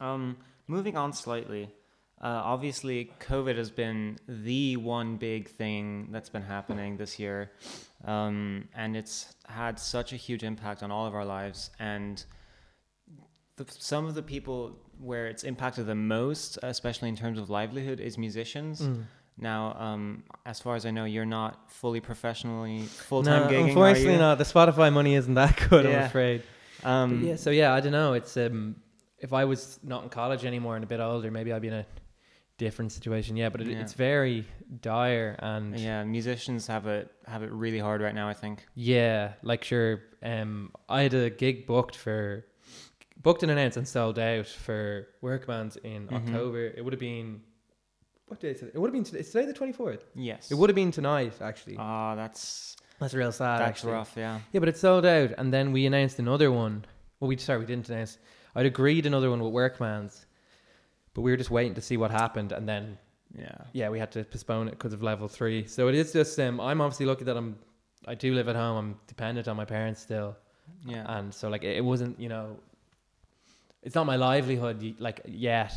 Um, 0.00 0.36
moving 0.66 0.96
on 0.96 1.12
slightly, 1.12 1.70
uh, 2.20 2.42
obviously 2.44 3.12
COVID 3.20 3.56
has 3.56 3.70
been 3.70 4.18
the 4.26 4.76
one 4.76 5.16
big 5.18 5.48
thing 5.48 6.08
that's 6.10 6.28
been 6.28 6.42
happening 6.42 6.96
this 6.96 7.18
year, 7.18 7.52
um, 8.04 8.68
and 8.74 8.96
it's 8.96 9.34
had 9.46 9.78
such 9.78 10.12
a 10.12 10.16
huge 10.16 10.42
impact 10.42 10.82
on 10.82 10.90
all 10.90 11.06
of 11.06 11.14
our 11.14 11.24
lives. 11.24 11.70
And 11.78 12.24
the, 13.58 13.66
some 13.78 14.06
of 14.06 14.14
the 14.14 14.22
people 14.22 14.76
where 14.98 15.26
it's 15.26 15.44
impacted 15.44 15.86
the 15.86 15.94
most, 15.94 16.58
especially 16.62 17.08
in 17.08 17.16
terms 17.16 17.38
of 17.38 17.48
livelihood, 17.50 18.00
is 18.00 18.16
musicians. 18.18 18.80
Mm. 18.80 19.04
Now, 19.40 19.76
um, 19.78 20.24
as 20.46 20.58
far 20.58 20.74
as 20.74 20.84
I 20.84 20.90
know, 20.90 21.04
you're 21.04 21.24
not 21.24 21.70
fully 21.70 22.00
professionally 22.00 22.82
full 22.86 23.22
time 23.22 23.42
No, 23.44 23.48
gigging. 23.48 23.64
are 23.66 23.68
unfortunately 23.68 24.18
not. 24.18 24.38
The 24.38 24.44
Spotify 24.44 24.92
money 24.92 25.14
isn't 25.14 25.34
that 25.34 25.56
good. 25.70 25.86
I'm 25.86 26.02
afraid. 26.04 26.42
Um, 26.82 27.22
yeah, 27.24 27.36
so 27.36 27.50
yeah, 27.50 27.72
I 27.74 27.80
don't 27.80 27.92
know. 27.92 28.14
It's 28.14 28.36
um, 28.36 28.76
if 29.20 29.32
I 29.32 29.44
was 29.44 29.78
not 29.84 30.02
in 30.02 30.08
college 30.08 30.44
anymore 30.44 30.74
and 30.76 30.82
a 30.84 30.88
bit 30.88 30.98
older, 31.00 31.30
maybe 31.30 31.52
I'd 31.52 31.62
be 31.62 31.68
in 31.68 31.74
a 31.74 31.86
different 32.56 32.90
situation. 32.90 33.36
Yeah, 33.36 33.48
but 33.48 33.60
it, 33.60 33.68
Yeah. 33.68 33.80
it's 33.80 33.92
very 33.92 34.44
dire 34.80 35.36
and 35.38 35.78
yeah. 35.78 36.00
Yeah, 36.00 36.04
musicians 36.04 36.66
have 36.66 36.86
it 36.88 37.10
have 37.26 37.42
it 37.44 37.50
really 37.52 37.78
hard 37.78 38.00
right 38.02 38.14
now. 38.14 38.28
I 38.28 38.34
think. 38.34 38.66
Yeah, 38.74 39.34
like 39.42 39.62
sure. 39.62 40.02
Um, 40.22 40.72
I 40.88 41.02
had 41.02 41.14
a 41.14 41.30
gig 41.30 41.66
booked 41.66 41.94
for 41.94 42.44
booked 43.22 43.42
and 43.42 43.50
announced 43.52 43.76
and 43.76 43.86
sold 43.86 44.18
out 44.18 44.46
for 44.46 45.08
Workman's 45.20 45.76
in 45.78 46.06
Mhm. 46.08 46.12
October. 46.12 46.66
It 46.66 46.82
would 46.84 46.92
have 46.92 47.00
been 47.00 47.42
what 48.26 48.40
day 48.40 48.50
is 48.50 48.62
it? 48.62 48.72
It 48.74 48.78
would 48.78 48.88
have 48.88 48.92
been 48.92 49.04
today. 49.04 49.20
It's 49.20 49.30
today 49.32 49.46
the 49.46 49.52
twenty 49.54 49.72
fourth. 49.72 50.04
Yes. 50.14 50.50
It 50.50 50.54
would 50.56 50.68
have 50.70 50.74
been 50.76 50.90
tonight 50.90 51.34
actually. 51.40 51.76
Ah, 51.78 52.14
that's 52.14 52.76
That's 52.98 53.14
real 53.14 53.32
sad. 53.32 53.60
that's 53.60 53.68
actually. 53.70 53.92
rough. 53.92 54.12
Yeah. 54.16 54.40
Yeah, 54.52 54.60
but 54.60 54.68
it 54.68 54.76
sold 54.76 55.06
out, 55.06 55.30
and 55.38 55.52
then 55.52 55.72
we 55.72 55.86
announced 55.86 56.18
another 56.18 56.50
one. 56.52 56.84
Well, 57.20 57.28
we 57.28 57.36
sorry, 57.38 57.60
we 57.60 57.66
didn't 57.66 57.88
announce. 57.88 58.18
I'd 58.54 58.66
agreed 58.66 59.06
another 59.06 59.30
one 59.30 59.40
with 59.42 59.52
Workman's, 59.52 60.26
but 61.14 61.22
we 61.22 61.30
were 61.30 61.36
just 61.36 61.50
waiting 61.50 61.74
to 61.74 61.80
see 61.80 61.96
what 61.96 62.10
happened, 62.10 62.52
and 62.52 62.68
then 62.68 62.98
Yeah. 63.34 63.56
yeah, 63.72 63.88
we 63.88 63.98
had 63.98 64.10
to 64.12 64.24
postpone 64.24 64.68
it 64.68 64.72
because 64.72 64.92
of 64.92 65.02
level 65.02 65.28
three. 65.28 65.66
So 65.66 65.88
it 65.88 65.94
is 65.94 66.12
just 66.12 66.38
um, 66.40 66.60
I'm 66.60 66.80
obviously 66.80 67.06
lucky 67.06 67.24
that 67.24 67.36
I'm 67.36 67.58
I 68.06 68.14
do 68.14 68.34
live 68.34 68.48
at 68.48 68.56
home. 68.56 68.76
I'm 68.76 69.00
dependent 69.06 69.48
on 69.48 69.56
my 69.56 69.64
parents 69.64 70.00
still, 70.00 70.36
Yeah. 70.86 71.04
and 71.18 71.32
so 71.34 71.48
like 71.48 71.64
it, 71.64 71.76
it 71.78 71.84
wasn't 71.84 72.18
you 72.20 72.28
know, 72.28 72.58
it's 73.82 73.94
not 73.94 74.06
my 74.06 74.16
livelihood 74.16 74.96
like 74.98 75.20
yet, 75.26 75.72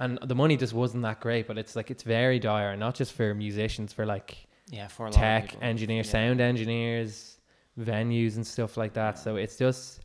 and 0.00 0.18
the 0.22 0.34
money 0.34 0.56
just 0.56 0.72
wasn't 0.74 1.02
that 1.04 1.20
great. 1.20 1.46
But 1.46 1.58
it's 1.58 1.74
like 1.76 1.90
it's 1.90 2.02
very 2.02 2.38
dire, 2.38 2.76
not 2.76 2.94
just 2.94 3.12
for 3.12 3.34
musicians, 3.34 3.92
for 3.92 4.06
like 4.06 4.46
yeah. 4.68 4.88
For 4.88 5.08
tech 5.10 5.56
engineers, 5.62 6.06
Yeah. 6.06 6.12
sound 6.12 6.40
engineers, 6.40 7.38
venues 7.78 8.34
and 8.36 8.44
stuff 8.46 8.76
like 8.76 8.94
that. 8.94 9.16
So 9.18 9.36
it's 9.36 9.56
just, 9.56 10.00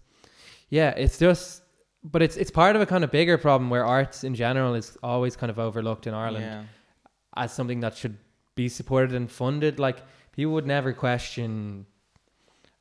yeah, 0.69 0.91
it's 0.91 1.17
just, 1.17 1.63
but 2.03 2.21
it's 2.21 2.37
it's 2.37 2.51
part 2.51 2.75
of 2.75 2.81
a 2.83 2.85
kind 2.85 3.03
of 3.03 3.09
bigger 3.11 3.37
problem 3.39 3.69
where 3.71 3.83
arts 3.85 4.23
in 4.23 4.35
general 4.35 4.75
is 4.75 4.97
always 5.01 5.35
kind 5.35 5.49
of 5.49 5.57
overlooked 5.57 6.05
in 6.05 6.13
Ireland 6.13 6.45
Yeah. 6.45 6.63
as 7.35 7.51
something 7.51 7.79
that 7.79 7.97
should 7.97 8.17
be 8.53 8.69
supported 8.69 9.15
and 9.15 9.31
funded. 9.31 9.79
Like 9.79 9.97
people 10.31 10.53
would 10.53 10.67
never 10.67 10.93
question, 10.93 11.87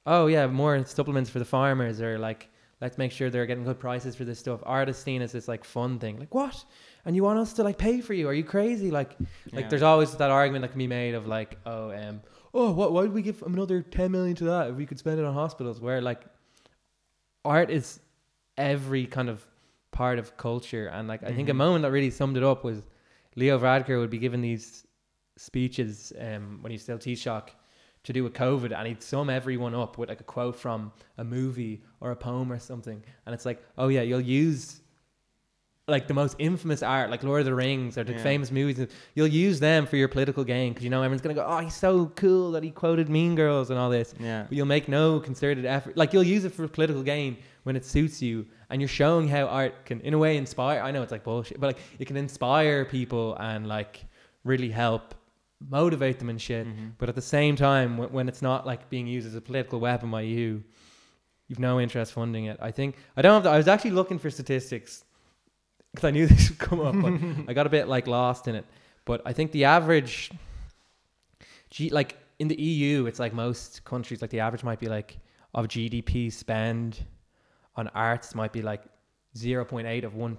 oh 0.06 0.26
yeah, 0.26 0.46
more 0.48 0.84
supplements 0.84 1.30
for 1.30 1.38
the 1.38 1.46
farmers 1.46 2.02
or 2.02 2.18
like 2.18 2.49
let's 2.80 2.96
make 2.98 3.12
sure 3.12 3.28
they're 3.30 3.46
getting 3.46 3.64
good 3.64 3.78
prices 3.78 4.14
for 4.16 4.24
this 4.24 4.38
stuff. 4.38 4.60
Artists 4.64 5.02
seen 5.02 5.22
as 5.22 5.32
this 5.32 5.48
like 5.48 5.64
fun 5.64 5.98
thing. 5.98 6.18
Like 6.18 6.34
what? 6.34 6.64
And 7.04 7.14
you 7.16 7.22
want 7.22 7.38
us 7.38 7.52
to 7.54 7.62
like 7.62 7.78
pay 7.78 8.00
for 8.00 8.14
you? 8.14 8.28
Are 8.28 8.32
you 8.34 8.44
crazy? 8.44 8.90
Like 8.90 9.16
like 9.52 9.64
Yeah. 9.64 9.68
there's 9.68 9.82
always 9.82 10.14
that 10.16 10.30
argument 10.30 10.62
that 10.62 10.68
can 10.68 10.78
be 10.78 10.86
made 10.86 11.14
of 11.14 11.26
like, 11.26 11.58
oh, 11.66 11.90
um, 11.92 12.20
oh, 12.54 12.70
what? 12.72 12.92
Why 12.92 13.02
would 13.02 13.12
we 13.12 13.22
give 13.22 13.42
another 13.42 13.82
ten 13.82 14.10
million 14.12 14.36
to 14.36 14.44
that 14.44 14.70
if 14.70 14.76
we 14.76 14.86
could 14.86 14.98
spend 14.98 15.18
it 15.18 15.24
on 15.24 15.34
hospitals? 15.34 15.80
Where 15.80 16.00
like, 16.00 16.22
art 17.44 17.70
is 17.70 18.00
every 18.56 19.06
kind 19.06 19.28
of 19.28 19.46
part 19.92 20.18
of 20.18 20.36
culture, 20.36 20.86
and 20.88 21.08
like 21.08 21.22
I 21.22 21.32
think 21.32 21.48
a 21.48 21.52
Mhm. 21.52 21.56
moment 21.56 21.82
that 21.82 21.90
really 21.90 22.10
summed 22.10 22.36
it 22.36 22.42
up 22.42 22.64
was 22.64 22.82
Leo 23.36 23.58
Varadkar 23.58 23.98
would 23.98 24.10
be 24.10 24.18
giving 24.18 24.40
these 24.40 24.86
speeches 25.36 26.12
um, 26.20 26.58
when 26.62 26.70
he 26.72 26.78
still 26.78 26.98
Taoiseach 26.98 27.50
to 28.04 28.12
do 28.12 28.24
with 28.24 28.32
COVID, 28.32 28.76
and 28.76 28.86
he'd 28.88 29.02
sum 29.02 29.28
everyone 29.30 29.74
up 29.74 29.98
with 29.98 30.08
like 30.08 30.20
a 30.20 30.24
quote 30.24 30.56
from 30.56 30.92
a 31.18 31.24
movie 31.24 31.82
or 32.00 32.10
a 32.12 32.16
poem 32.16 32.50
or 32.50 32.58
something, 32.58 33.02
and 33.26 33.34
it's 33.34 33.44
like, 33.46 33.62
oh 33.78 33.88
yeah, 33.88 34.02
you'll 34.02 34.20
use 34.20 34.80
like 35.88 36.06
the 36.06 36.14
most 36.14 36.36
infamous 36.38 36.84
art, 36.84 37.10
like 37.10 37.24
Lord 37.24 37.40
of 37.40 37.46
the 37.46 37.54
Rings 37.54 37.98
or 37.98 38.04
the 38.04 38.12
Yeah. 38.12 38.22
famous 38.22 38.52
movies. 38.52 38.86
You'll 39.16 39.26
use 39.26 39.58
them 39.58 39.86
for 39.86 39.96
your 39.96 40.06
political 40.06 40.44
gain 40.44 40.72
because 40.72 40.84
you 40.84 40.90
know 40.90 41.02
everyone's 41.02 41.20
gonna 41.20 41.34
go, 41.34 41.44
oh, 41.44 41.58
he's 41.58 41.74
so 41.74 42.06
cool 42.14 42.52
that 42.52 42.62
he 42.62 42.70
quoted 42.70 43.08
Mean 43.08 43.34
Girls 43.34 43.70
and 43.70 43.78
all 43.78 43.90
this. 43.90 44.14
Yeah. 44.20 44.44
But 44.48 44.52
you'll 44.56 44.66
make 44.66 44.88
no 44.88 45.18
concerted 45.18 45.64
effort. 45.66 45.96
Like 45.96 46.12
you'll 46.12 46.22
use 46.22 46.44
it 46.44 46.54
for 46.54 46.68
political 46.68 47.02
gain 47.02 47.38
when 47.64 47.74
it 47.74 47.84
suits 47.84 48.22
you, 48.22 48.46
and 48.70 48.80
you're 48.80 48.88
showing 48.88 49.26
how 49.26 49.46
art 49.46 49.84
can, 49.84 50.00
in 50.02 50.14
a 50.14 50.18
way, 50.18 50.36
inspire. 50.36 50.80
I 50.80 50.92
know 50.92 51.02
it's 51.02 51.10
like 51.12 51.24
bullshit, 51.24 51.58
but 51.58 51.66
like 51.66 51.78
it 51.98 52.04
can 52.06 52.16
inspire 52.16 52.84
people 52.84 53.34
and 53.40 53.66
like 53.66 54.04
really 54.44 54.70
help 54.70 55.14
motivate 55.68 56.18
them 56.18 56.28
and 56.30 56.40
shit. 56.40 56.66
Mhm. 56.66 56.92
But 56.98 57.08
at 57.08 57.14
the 57.14 57.22
same 57.22 57.54
time, 57.56 57.98
when, 57.98 58.10
when 58.12 58.28
it's 58.28 58.42
not 58.42 58.66
like 58.66 58.88
being 58.88 59.06
used 59.06 59.26
as 59.26 59.34
a 59.34 59.40
political 59.40 59.78
weapon 59.80 60.10
by 60.10 60.22
you, 60.22 60.64
you've 61.48 61.58
no 61.58 61.80
interest 61.80 62.12
funding 62.12 62.46
it. 62.46 62.56
I 62.60 62.70
think 62.70 62.96
I 63.16 63.22
don't 63.22 63.34
have. 63.34 63.42
The, 63.42 63.50
I 63.50 63.56
was 63.56 63.68
actually 63.68 63.90
looking 63.92 64.18
for 64.18 64.30
statistics 64.30 65.04
because 65.92 66.04
I 66.06 66.10
knew 66.12 66.26
this 66.32 66.48
would 66.50 66.58
come 66.58 66.80
up, 66.80 66.94
but 67.00 67.12
I 67.50 67.52
got 67.52 67.66
a 67.66 67.70
bit 67.70 67.88
like 67.88 68.06
lost 68.06 68.48
in 68.48 68.54
it. 68.54 68.64
But 69.04 69.22
I 69.24 69.32
think 69.32 69.50
the 69.52 69.64
average, 69.64 70.30
G, 71.70 71.90
like 71.90 72.16
in 72.38 72.48
the 72.48 72.60
EU, 72.60 73.06
it's 73.06 73.18
like 73.18 73.32
most 73.32 73.84
countries, 73.84 74.22
like 74.22 74.30
the 74.30 74.40
average 74.40 74.62
might 74.64 74.78
be 74.80 74.86
like 74.88 75.18
of 75.54 75.66
GDP 75.68 76.32
spend 76.32 77.04
on 77.76 77.88
arts 77.88 78.34
might 78.34 78.52
be 78.52 78.62
like 78.62 78.82
0.8 79.36 80.04
of 80.04 80.14
1%, 80.14 80.36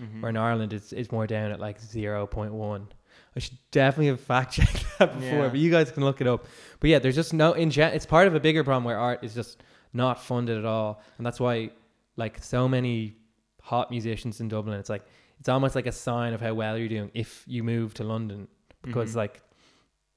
Mhm. 0.00 0.20
where 0.20 0.30
in 0.30 0.36
Ireland 0.36 0.72
it's, 0.72 0.92
it's 0.92 1.10
more 1.12 1.26
down 1.26 1.50
at 1.52 1.60
like 1.60 1.80
0.1. 1.80 2.86
I 3.36 3.40
should 3.40 3.56
definitely 3.70 4.08
have 4.08 4.20
fact 4.20 4.52
checked 4.54 4.84
that 4.98 5.14
before, 5.14 5.28
Yeah. 5.44 5.48
but 5.48 5.58
you 5.58 5.70
guys 5.70 5.90
can 5.90 6.04
look 6.04 6.20
it 6.20 6.26
up. 6.26 6.46
But 6.80 6.90
yeah, 6.90 6.98
there's 6.98 7.14
just 7.14 7.32
no, 7.32 7.52
in 7.54 7.70
gen- 7.70 7.94
it's 7.94 8.06
part 8.06 8.26
of 8.26 8.34
a 8.34 8.40
bigger 8.40 8.62
problem 8.64 8.84
where 8.84 8.98
art 8.98 9.24
is 9.24 9.34
just 9.34 9.62
not 9.94 10.22
funded 10.22 10.58
at 10.58 10.64
all. 10.64 11.00
And 11.16 11.26
that's 11.26 11.40
why, 11.40 11.70
like, 12.16 12.42
so 12.42 12.68
many 12.68 13.16
hot 13.62 13.90
musicians 13.90 14.40
in 14.40 14.48
Dublin, 14.48 14.78
it's 14.78 14.90
like, 14.90 15.04
it's 15.40 15.48
almost 15.48 15.74
like 15.74 15.86
a 15.86 15.92
sign 15.92 16.34
of 16.34 16.40
how 16.40 16.54
well 16.54 16.76
you're 16.78 16.88
doing 16.88 17.10
if 17.14 17.42
you 17.46 17.64
move 17.64 17.94
to 17.94 18.04
London 18.04 18.48
because 18.82 19.12
Mhm. 19.12 19.16
like 19.16 19.42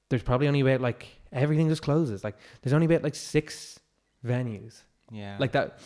there's 0.08 0.22
probably 0.22 0.46
only 0.46 0.60
about 0.60 0.80
like 0.80 1.06
everything 1.32 1.68
just 1.68 1.82
closes. 1.82 2.22
Like 2.22 2.36
there's 2.62 2.72
only 2.72 2.86
about 2.86 3.02
like 3.02 3.14
six 3.16 3.80
venues 4.24 4.82
yeah. 5.10 5.36
like 5.40 5.50
that. 5.52 5.78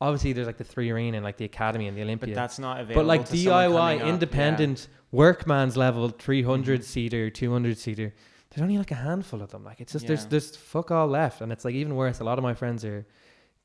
Obviously, 0.00 0.32
there's 0.32 0.46
like 0.46 0.58
the 0.58 0.64
three 0.64 0.90
arena 0.90 1.16
and 1.16 1.24
like 1.24 1.36
the 1.38 1.44
academy 1.44 1.88
and 1.88 1.96
the 1.96 2.02
Olympia. 2.02 2.28
but 2.34 2.40
that's 2.40 2.58
not 2.58 2.80
available. 2.80 3.02
But 3.02 3.06
like 3.06 3.28
DIY, 3.28 3.94
up. 3.96 4.00
Yeah. 4.00 4.06
independent, 4.08 4.88
workman's 5.10 5.76
level, 5.76 6.08
300 6.08 6.80
Mhm. 6.80 6.84
seater, 6.84 7.30
200 7.30 7.76
seater. 7.78 8.14
There's 8.50 8.62
only 8.62 8.78
like 8.78 8.92
a 8.92 8.94
handful 8.96 9.42
of 9.42 9.50
them. 9.50 9.64
Like 9.64 9.80
it's 9.80 9.92
just 9.92 10.06
there's 10.06 10.22
Yeah. 10.22 10.28
there's 10.30 10.56
fuck 10.56 10.90
all 10.92 11.08
left, 11.08 11.40
and 11.40 11.50
it's 11.52 11.64
like 11.64 11.74
even 11.74 11.96
worse. 11.96 12.20
A 12.20 12.24
lot 12.24 12.38
of 12.38 12.44
my 12.44 12.54
friends 12.54 12.84
are 12.84 13.04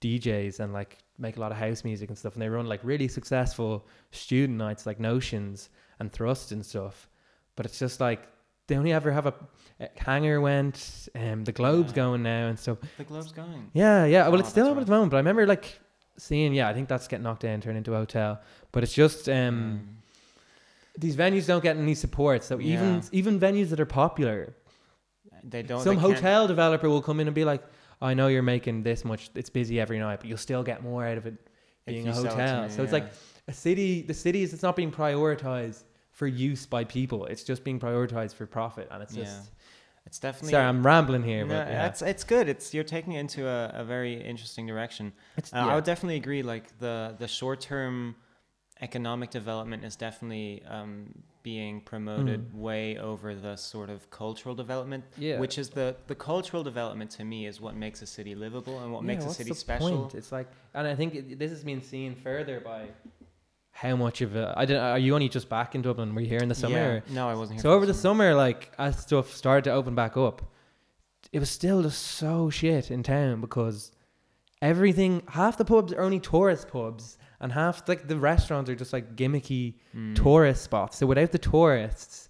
DJs 0.01 0.59
and 0.59 0.73
like 0.73 0.97
make 1.17 1.37
a 1.37 1.39
lot 1.39 1.51
of 1.51 1.57
house 1.57 1.83
music 1.83 2.09
and 2.09 2.17
stuff, 2.17 2.33
and 2.33 2.41
they 2.41 2.49
run 2.49 2.65
like 2.67 2.81
really 2.83 3.07
successful 3.07 3.87
student 4.11 4.57
nights 4.57 4.85
like 4.85 4.99
Notions 4.99 5.69
and 5.99 6.11
Thrust 6.11 6.51
and 6.51 6.65
stuff. 6.65 7.09
But 7.55 7.65
it's 7.67 7.77
just 7.79 7.99
like 8.01 8.27
they 8.67 8.75
only 8.75 8.91
ever 8.93 9.11
have 9.11 9.25
a, 9.27 9.33
a 9.79 9.89
hanger 9.97 10.41
went, 10.41 11.07
um, 11.15 11.43
the 11.43 11.51
Globe's 11.51 11.91
Yeah. 11.91 11.95
going 11.95 12.23
now 12.23 12.47
and 12.47 12.57
stuff. 12.57 12.77
The 12.97 13.03
globe's 13.03 13.31
going. 13.33 13.69
Yeah, 13.73 14.05
yeah. 14.05 14.23
Well, 14.27 14.37
Oh, 14.37 14.39
it's 14.39 14.49
still 14.49 14.65
open 14.65 14.77
right. 14.77 14.81
at 14.81 14.87
the 14.87 14.91
moment, 14.93 15.11
but 15.11 15.17
I 15.17 15.19
remember 15.19 15.45
like 15.45 15.79
seeing. 16.17 16.53
Yeah, 16.53 16.67
I 16.69 16.73
think 16.73 16.87
that's 16.89 17.07
getting 17.07 17.23
knocked 17.23 17.41
down, 17.41 17.61
turned 17.61 17.77
into 17.77 17.93
a 17.93 17.97
hotel. 17.97 18.41
But 18.71 18.83
it's 18.83 18.93
just 18.93 19.27
um, 19.29 19.81
Mm. 20.95 20.99
these 20.99 21.15
venues 21.15 21.47
don't 21.47 21.63
get 21.63 21.77
any 21.77 21.95
support. 21.95 22.43
So 22.43 22.59
even 22.59 22.95
Yeah. 22.95 23.01
even 23.11 23.39
venues 23.39 23.69
that 23.69 23.79
are 23.79 23.85
popular, 23.85 24.55
They 25.43 25.63
don't. 25.63 25.81
some 25.83 25.95
they 25.95 26.01
hotel 26.01 26.47
developer 26.47 26.89
will 26.89 27.01
come 27.01 27.19
in 27.19 27.27
and 27.27 27.35
be 27.35 27.45
like, 27.45 27.63
"I 28.01 28.13
know 28.13 28.27
you're 28.27 28.43
making 28.43 28.83
this 28.83 29.03
much. 29.03 29.29
It's 29.35 29.49
busy 29.49 29.79
every 29.79 29.99
night, 29.99 30.19
but 30.19 30.27
you'll 30.29 30.37
still 30.37 30.63
get 30.63 30.83
more 30.83 31.05
out 31.05 31.17
of 31.17 31.25
it 31.25 31.35
being 31.85 32.07
a 32.07 32.13
sell 32.13 32.25
it 32.25 32.29
hotel." 32.31 32.63
me, 32.63 32.69
so 32.69 32.83
it's 32.83 32.93
like 32.93 33.11
a 33.47 33.53
city. 33.53 34.01
The 34.03 34.13
cities, 34.13 34.53
it's 34.53 34.63
not 34.63 34.75
being 34.75 34.91
prioritized 34.91 35.83
for 36.11 36.27
use 36.27 36.65
by 36.65 36.83
people. 36.83 37.25
It's 37.25 37.43
just 37.43 37.63
being 37.63 37.79
prioritized 37.79 38.35
for 38.35 38.45
profit, 38.45 38.87
and 38.91 39.01
it's 39.03 39.15
Yeah. 39.15 39.23
just. 39.25 39.49
It's 40.05 40.19
definitely. 40.19 40.51
Sorry, 40.51 40.65
I'm 40.65 40.85
rambling 40.85 41.23
here, 41.23 41.43
No, 41.45 41.53
but 41.55 41.67
yeah. 41.67 41.87
it's 41.87 42.01
it's 42.01 42.23
good. 42.23 42.47
It's 42.49 42.73
you're 42.73 42.83
taking 42.83 43.13
it 43.13 43.19
into 43.19 43.47
a, 43.47 43.71
a 43.75 43.83
very 43.83 44.13
interesting 44.21 44.65
direction. 44.67 45.13
It's, 45.37 45.53
Uh, 45.53 45.57
I 45.71 45.75
would 45.75 45.83
definitely 45.85 46.17
agree. 46.17 46.43
Like 46.43 46.65
the 46.79 47.15
the 47.17 47.27
short 47.27 47.61
term 47.61 48.15
economic 48.81 49.29
development 49.29 49.83
is 49.85 49.95
definitely 49.95 50.61
um, 50.67 51.13
being 51.41 51.81
promoted 51.81 52.51
Mm. 52.51 52.55
way 52.67 52.97
over 52.97 53.33
the 53.35 53.55
sort 53.55 53.89
of 53.89 54.09
cultural 54.09 54.55
development, 54.55 55.03
yeah. 55.17 55.39
which 55.39 55.57
is 55.57 55.69
the 55.69 55.95
the 56.07 56.15
cultural 56.15 56.63
development 56.63 57.11
to 57.11 57.23
me 57.23 57.45
is 57.47 57.59
what 57.61 57.75
makes 57.75 58.01
a 58.01 58.05
city 58.07 58.33
livable 58.35 58.79
and 58.83 58.91
what 58.93 59.01
Yeah, 59.03 59.07
makes 59.07 59.25
a 59.25 59.33
city 59.33 59.53
special. 59.53 59.97
point? 60.01 60.15
It's 60.15 60.31
like, 60.31 60.47
and 60.73 60.85
I 60.87 60.95
think 60.95 61.15
it, 61.15 61.39
this 61.39 61.51
has 61.51 61.63
been 61.63 61.81
seen 61.81 62.15
further 62.15 62.59
by 62.59 62.81
how 63.75 63.95
much 63.95 64.21
of 64.21 64.35
a. 64.35 64.53
I 64.55 64.65
don't. 64.65 64.77
Are 64.79 64.97
you 64.99 65.13
only 65.15 65.27
just 65.29 65.49
back 65.49 65.75
in 65.75 65.81
Dublin? 65.81 66.13
Were 66.15 66.21
you 66.21 66.27
here 66.29 66.39
in 66.39 66.47
the 66.47 66.55
summer? 66.55 66.75
Yeah. 66.77 66.87
or- 66.87 67.03
No, 67.09 67.27
I 67.27 67.33
wasn't 67.35 67.57
here. 67.59 67.63
So 67.63 67.71
over 67.73 67.85
the 67.85 67.93
summer, 67.93 68.33
like 68.33 68.71
as 68.77 68.97
stuff 68.99 69.33
started 69.33 69.63
to 69.65 69.71
open 69.71 69.95
back 69.95 70.15
up, 70.15 70.41
it 71.31 71.39
was 71.39 71.49
still 71.49 71.81
just 71.83 72.01
so 72.01 72.49
shit 72.49 72.91
in 72.91 73.03
town 73.03 73.41
because 73.41 73.91
everything. 74.61 75.23
Half 75.27 75.57
the 75.57 75.65
pubs 75.65 75.93
are 75.93 76.01
only 76.01 76.19
tourist 76.19 76.67
pubs, 76.67 77.17
and 77.39 77.51
half 77.51 77.87
like 77.89 78.07
the 78.07 78.17
restaurants 78.17 78.69
are 78.69 78.75
just 78.75 78.93
like 78.93 79.15
gimmicky 79.15 79.75
Mm. 79.95 80.15
tourist 80.15 80.63
spots. 80.63 80.97
So 80.97 81.05
without 81.07 81.31
the 81.31 81.37
tourists 81.39 82.29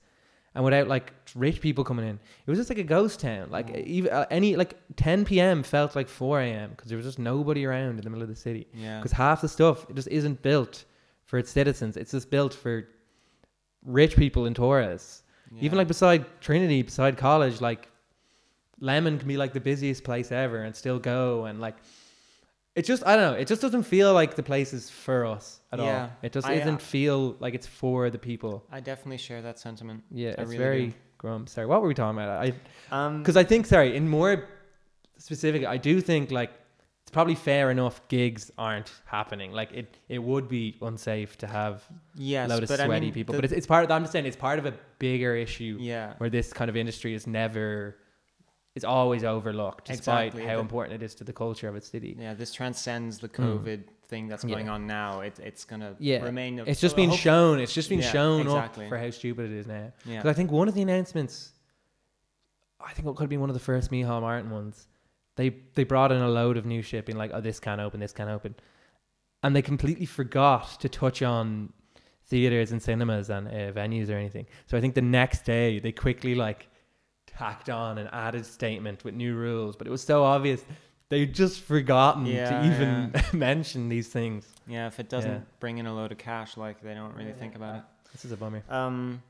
and 0.56 0.64
without 0.64 0.88
like 0.88 1.14
rich 1.36 1.62
people 1.62 1.84
coming 1.84 2.08
in, 2.08 2.16
it 2.46 2.50
was 2.50 2.60
just 2.60 2.70
like 2.70 2.80
a 2.80 2.84
ghost 2.84 3.20
town. 3.20 3.50
Like 3.52 3.68
Mm. 3.68 3.86
even 3.86 4.12
uh, 4.14 4.26
any 4.32 4.56
like 4.56 4.78
10 4.96 5.26
p.m. 5.26 5.64
felt 5.64 5.96
like 5.96 6.08
4 6.08 6.42
a.m. 6.42 6.70
because 6.72 6.88
there 6.90 6.98
was 6.98 7.06
just 7.06 7.20
nobody 7.20 7.66
around 7.66 7.98
in 7.98 8.02
the 8.04 8.10
middle 8.10 8.24
of 8.24 8.30
the 8.30 8.36
city. 8.36 8.68
Yeah. 8.74 8.98
Because 9.00 9.12
half 9.12 9.42
the 9.42 9.50
stuff 9.50 9.86
just 9.94 10.08
isn't 10.08 10.42
built 10.42 10.86
for 11.34 11.40
its 11.40 11.50
citizens. 11.50 11.98
It's 11.98 12.12
just 12.12 12.30
built 12.30 12.54
for 12.54 12.88
rich 13.84 14.16
people 14.16 14.46
and 14.46 14.56
tourists. 14.56 15.24
Even 15.60 15.80
like 15.80 15.88
beside 15.88 16.26
Trinity, 16.42 16.84
beside 16.84 17.18
college, 17.18 17.60
like 17.60 17.90
Lemon 18.80 19.18
can 19.18 19.28
be 19.28 19.36
like 19.36 19.52
the 19.52 19.60
busiest 19.60 20.04
place 20.04 20.32
ever 20.32 20.62
and 20.64 20.76
still 20.76 21.00
go 21.00 21.46
and 21.46 21.60
like. 21.60 21.78
It 22.76 22.86
just 22.86 23.04
I 23.08 23.16
don't 23.16 23.32
know. 23.34 23.40
It 23.40 23.48
just 23.48 23.62
doesn't 23.64 23.82
feel 23.84 24.14
like 24.14 24.36
the 24.36 24.44
place 24.44 24.74
is 24.74 24.92
for 24.92 25.26
us 25.26 25.60
at 25.72 25.80
Yeah. 25.80 25.86
all. 26.04 26.10
It 26.22 26.32
just 26.34 26.48
I, 26.48 26.54
uh, 26.56 26.60
doesn't 26.60 26.82
feel 26.84 27.36
like 27.40 27.56
it's 27.56 27.66
for 27.68 28.12
the 28.12 28.20
people. 28.20 28.64
I 28.72 28.80
definitely 28.80 29.18
share 29.18 29.42
that 29.42 29.58
sentiment. 29.58 30.04
Yeah, 30.12 30.36
I 30.38 30.42
it's 30.42 30.52
really 30.52 30.58
very 30.58 30.86
do. 30.88 30.94
grum. 31.18 31.48
Sorry, 31.48 31.66
what 31.66 31.82
were 31.82 31.88
we 31.88 31.96
talking 31.96 32.20
about? 32.20 32.44
I 32.46 32.54
Um, 32.92 33.24
because 33.24 33.38
I 33.38 33.44
think 33.44 33.66
sorry, 33.66 33.96
in 33.96 34.08
more 34.08 34.48
specific, 35.18 35.66
I 35.66 35.78
do 35.78 36.00
think 36.00 36.30
like 36.30 36.52
probably 37.14 37.36
fair 37.36 37.72
enough. 37.72 38.06
Gigs 38.10 38.52
aren't 38.58 38.92
happening. 39.06 39.52
Like 39.54 39.72
it, 39.72 39.98
it 40.10 40.20
would 40.22 40.48
be 40.50 40.78
unsafe 40.82 41.38
to 41.40 41.48
have 41.48 41.84
yes, 42.16 42.50
a 42.50 42.54
load 42.54 42.64
of 42.64 42.70
sweaty 42.70 42.84
I 42.84 43.00
mean, 43.00 43.14
people. 43.14 43.32
the- 43.34 43.38
but 43.38 43.46
it's, 43.46 43.54
it's 43.54 43.68
part. 43.68 43.86
Of, 43.86 43.92
I'm 43.92 44.02
just 44.04 44.12
saying 44.12 44.26
it's 44.26 44.36
part 44.36 44.60
of 44.60 44.66
a 44.66 44.74
bigger 45.00 45.36
issue 45.36 45.78
yeah, 45.80 46.14
where 46.18 46.30
this 46.30 46.52
kind 46.52 46.70
of 46.70 46.76
industry 46.76 47.14
is 47.14 47.26
never, 47.28 47.98
it's 48.76 48.84
always 48.86 49.24
overlooked, 49.24 49.86
despite 49.88 50.28
Exactly. 50.28 50.46
how 50.50 50.56
The- 50.56 50.62
important 50.62 51.02
it 51.02 51.06
is 51.06 51.16
to 51.16 51.24
the 51.24 51.34
culture 51.34 51.68
of 51.70 51.76
its 51.76 51.88
city. 51.88 52.16
yeah. 52.20 52.34
This 52.34 52.52
transcends 52.52 53.20
the 53.20 53.30
Mm. 53.30 53.60
COVID 53.64 53.84
thing 54.08 54.28
that's 54.28 54.44
Yeah. 54.44 54.56
going 54.56 54.70
on 54.70 54.86
now. 54.86 55.22
It, 55.22 55.40
it's 55.40 55.64
gonna 55.66 55.96
Yeah. 56.00 56.24
remain. 56.24 56.60
It's 56.66 56.82
just 56.82 56.96
been 56.96 57.12
shown. 57.12 57.60
It's 57.60 57.74
just 57.74 57.90
been 57.90 58.00
Yeah, 58.02 58.12
shown 58.12 58.42
exactly. 58.42 58.86
up 58.86 58.90
for 58.90 58.98
how 58.98 59.10
stupid 59.12 59.52
it 59.52 59.58
is 59.58 59.68
now. 59.68 59.92
Yeah. 60.06 60.18
Because 60.18 60.30
I 60.30 60.34
think 60.34 60.52
one 60.52 60.68
of 60.68 60.74
the 60.74 60.82
announcements, 60.82 61.52
I 62.86 62.92
think 62.94 63.08
it 63.08 63.16
could 63.16 63.24
have 63.24 63.30
been 63.30 63.40
one 63.40 63.50
of 63.50 63.54
the 63.54 63.60
first 63.62 63.92
Micheál 63.92 64.22
Martin 64.22 64.50
ones. 64.52 64.88
They 65.36 65.50
they 65.76 65.84
brought 65.84 66.12
in 66.12 66.22
a 66.22 66.30
load 66.30 66.58
of 66.58 66.66
new 66.66 66.82
shit, 66.82 67.06
being 67.06 67.18
like, 67.18 67.32
"Oh, 67.34 67.42
this 67.42 67.60
can't 67.60 67.82
open, 67.82 68.00
this 68.00 68.14
can't 68.14 68.30
open," 68.30 68.56
and 69.42 69.56
they 69.56 69.62
completely 69.62 70.06
forgot 70.06 70.80
to 70.82 70.90
touch 70.90 71.22
on 71.22 71.74
theaters 72.26 72.72
and 72.72 72.82
cinemas 72.82 73.30
and 73.30 73.48
uh, 73.48 73.72
venues 73.72 74.10
or 74.10 74.14
anything. 74.14 74.46
So 74.68 74.78
I 74.78 74.82
think 74.82 74.96
the 74.96 75.02
next 75.02 75.44
day 75.46 75.80
they 75.80 75.92
quickly 75.92 76.36
like 76.36 76.68
tacked 77.26 77.70
on 77.70 77.98
an 77.98 78.08
added 78.12 78.46
statement 78.46 79.04
with 79.04 79.16
new 79.16 79.36
rules, 79.36 79.76
but 79.76 79.88
it 79.88 79.90
was 79.90 80.04
so 80.04 80.24
obvious 80.24 80.64
they 81.10 81.26
just 81.26 81.62
forgotten 81.62 82.26
Yeah, 82.26 82.46
to 82.50 82.56
even 82.68 83.14
mention 83.34 83.90
these 83.90 84.08
things. 84.08 84.48
Yeah, 84.68 84.88
if 84.88 85.00
it 85.00 85.10
doesn't 85.10 85.32
Yeah. 85.32 85.40
bring 85.60 85.78
in 85.80 85.86
a 85.86 85.94
load 85.94 86.12
of 86.12 86.18
cash, 86.18 86.58
like 86.58 86.82
they 86.82 86.94
don't 86.94 87.14
really 87.16 87.34
think 87.34 87.56
about 87.56 87.76
it. 87.78 87.84
This 88.12 88.26
is 88.26 88.32
a 88.32 88.38
bummer. 88.38 88.64
Um, 88.70 89.22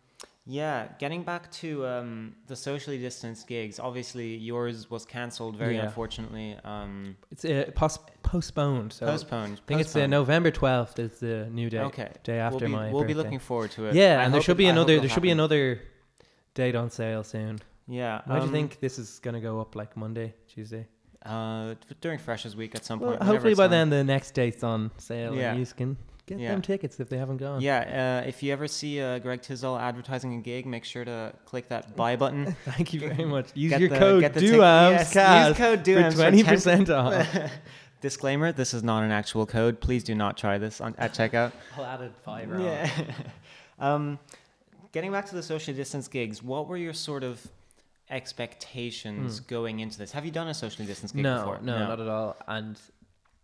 yeah, 0.45 0.87
getting 0.99 1.23
back 1.23 1.49
to 1.51 1.85
um, 1.85 2.35
the 2.47 2.55
socially 2.55 2.97
distanced 2.97 3.47
gigs. 3.47 3.79
Obviously, 3.79 4.35
yours 4.35 4.89
was 4.89 5.05
cancelled 5.05 5.55
very 5.55 5.75
Yeah. 5.75 5.85
unfortunately. 5.85 6.57
Um, 6.63 7.15
It's 7.31 7.45
uh, 7.45 7.71
pos- 7.75 7.99
postponed. 8.23 8.93
So 8.93 9.05
postponed. 9.05 9.61
I 9.63 9.67
think 9.67 9.81
it's 9.81 9.95
uh. 9.95 10.07
November 10.07 10.51
twelfth 10.51 10.99
is 10.99 11.19
the 11.19 11.47
new 11.51 11.69
day. 11.69 11.79
Okay. 11.79 12.11
Day 12.23 12.39
after 12.39 12.59
we'll 12.59 12.67
be, 12.67 12.71
my 12.75 12.91
we'll 12.91 13.03
be 13.05 13.13
looking 13.13 13.39
forward 13.39 13.71
to 13.71 13.85
it. 13.85 13.95
Yeah, 13.95 14.19
I 14.19 14.23
and 14.23 14.33
there 14.33 14.41
should 14.41 14.57
be 14.57 14.65
I 14.65 14.69
hope 14.69 14.75
another. 14.77 14.99
There 14.99 15.09
should 15.09 15.23
be 15.23 15.31
another 15.31 15.81
date 16.55 16.75
on 16.75 16.89
sale 16.89 17.23
soon. 17.23 17.59
Yeah. 17.87 18.21
Why 18.25 18.35
do 18.35 18.41
you 18.41 18.47
um, 18.47 18.51
think 18.53 18.79
this 18.79 18.99
is 18.99 19.19
gonna 19.19 19.41
go 19.41 19.59
up 19.61 19.75
like 19.75 19.95
Monday, 19.97 20.33
Tuesday? 20.47 20.87
Uh, 21.25 21.75
during 22.01 22.19
Freshers 22.19 22.53
Week 22.55 22.75
at 22.75 22.83
some 22.83 22.99
Well, 22.99 23.11
point. 23.11 23.23
hopefully 23.23 23.55
by 23.55 23.63
on. 23.65 23.71
then 23.71 23.89
the 23.89 24.03
next 24.03 24.31
date's 24.33 24.61
on 24.61 24.91
sale 24.97 25.33
Yeah. 25.33 25.51
and 25.51 25.59
you 25.59 25.65
can 25.73 25.95
get 26.25 26.39
Yeah. 26.39 26.51
them 26.51 26.61
tickets 26.61 26.99
if 26.99 27.09
they 27.09 27.17
haven't 27.17 27.37
gone. 27.37 27.61
Yeah, 27.61 28.21
uh, 28.23 28.27
if 28.27 28.41
you 28.43 28.51
ever 28.53 28.67
see 28.67 29.01
uh, 29.01 29.19
Greg 29.19 29.41
Tisdall 29.41 29.77
advertising 29.77 30.35
a 30.35 30.41
gig, 30.41 30.65
make 30.65 30.85
sure 30.85 31.03
to 31.05 31.33
click 31.45 31.69
that 31.69 31.95
buy 31.95 32.15
button. 32.23 32.55
Thank 32.65 32.93
you 32.93 32.99
very 33.01 33.25
much. 33.25 33.49
Use 33.55 33.71
Get 33.71 33.81
your 33.81 33.89
the- 33.89 33.99
code 33.99 34.21
get 34.21 34.33
the 34.33 34.39
tic- 34.41 34.51
yes, 34.53 35.15
use 35.15 35.57
code 35.57 35.83
DUAMS 35.83 36.11
for 36.11 36.17
twenty 36.17 36.43
10 36.43 36.53
percent 36.55 36.89
off. 37.01 37.27
Disclaimer: 38.01 38.51
This 38.51 38.73
is 38.73 38.83
not 38.83 39.03
an 39.03 39.11
actual 39.11 39.45
code. 39.45 39.79
Please 39.79 40.03
do 40.03 40.13
not 40.15 40.37
try 40.37 40.57
this 40.57 40.81
on, 40.81 40.93
at 40.97 41.13
checkout. 41.13 41.51
I'll 41.77 41.85
add 41.85 42.01
a 42.01 42.09
five 42.23 42.49
Yeah. 42.59 42.89
um, 43.79 44.19
getting 44.91 45.11
back 45.11 45.25
to 45.27 45.35
the 45.35 45.43
social 45.43 45.73
distance 45.73 46.07
gigs, 46.09 46.43
what 46.43 46.67
were 46.67 46.77
your 46.77 46.93
sort 46.93 47.23
of 47.23 47.45
expectations 48.09 49.39
going 49.39 49.79
into 49.79 49.97
this? 49.97 50.11
Have 50.11 50.25
you 50.25 50.31
done 50.31 50.47
a 50.47 50.53
socially 50.53 50.85
distanced 50.85 51.15
gig. 51.15 51.23
No, 51.23 51.37
before? 51.39 51.59
no, 51.61 51.79
not 51.79 51.99
at 51.99 52.07
all. 52.07 52.35
And 52.47 52.77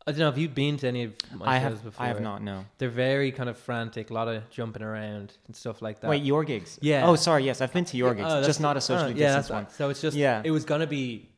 I 0.10 0.12
don't 0.12 0.20
know. 0.20 0.26
Have 0.26 0.40
you 0.40 0.50
been 0.50 0.76
to 0.78 0.88
any 0.88 1.04
of 1.04 1.14
my 1.36 1.46
I 1.46 1.60
shows 1.60 1.74
have. 1.74 1.84
before? 1.84 2.04
I 2.04 2.08
have 2.08 2.20
not. 2.20 2.42
No. 2.42 2.66
They're 2.80 2.90
very 2.90 3.32
kind 3.32 3.48
of 3.48 3.58
frantic, 3.58 4.10
a 4.10 4.14
lot 4.14 4.28
of 4.28 4.50
jumping 4.50 4.82
around 4.82 5.38
and 5.46 5.56
stuff 5.56 5.84
like 5.84 6.00
that. 6.02 6.10
Wait, 6.10 6.24
your 6.24 6.44
gigs? 6.44 6.80
Yeah. 6.82 7.08
Oh, 7.08 7.16
sorry. 7.16 7.44
Yes, 7.46 7.62
I've 7.62 7.72
been 7.72 7.86
to 7.86 7.98
your 7.98 8.10
oh, 8.10 8.14
gigs, 8.16 8.28
oh, 8.28 8.44
just 8.44 8.60
not 8.60 8.76
a 8.76 8.82
socially 8.82 9.14
oh, 9.14 9.16
yeah, 9.16 9.38
distanced 9.38 9.52
one. 9.52 9.70
So 9.70 9.90
it's 9.90 10.02
just 10.02 10.18
Yeah. 10.18 10.42
it 10.44 10.50
was 10.50 10.66
gonna 10.66 10.88
be 10.88 11.30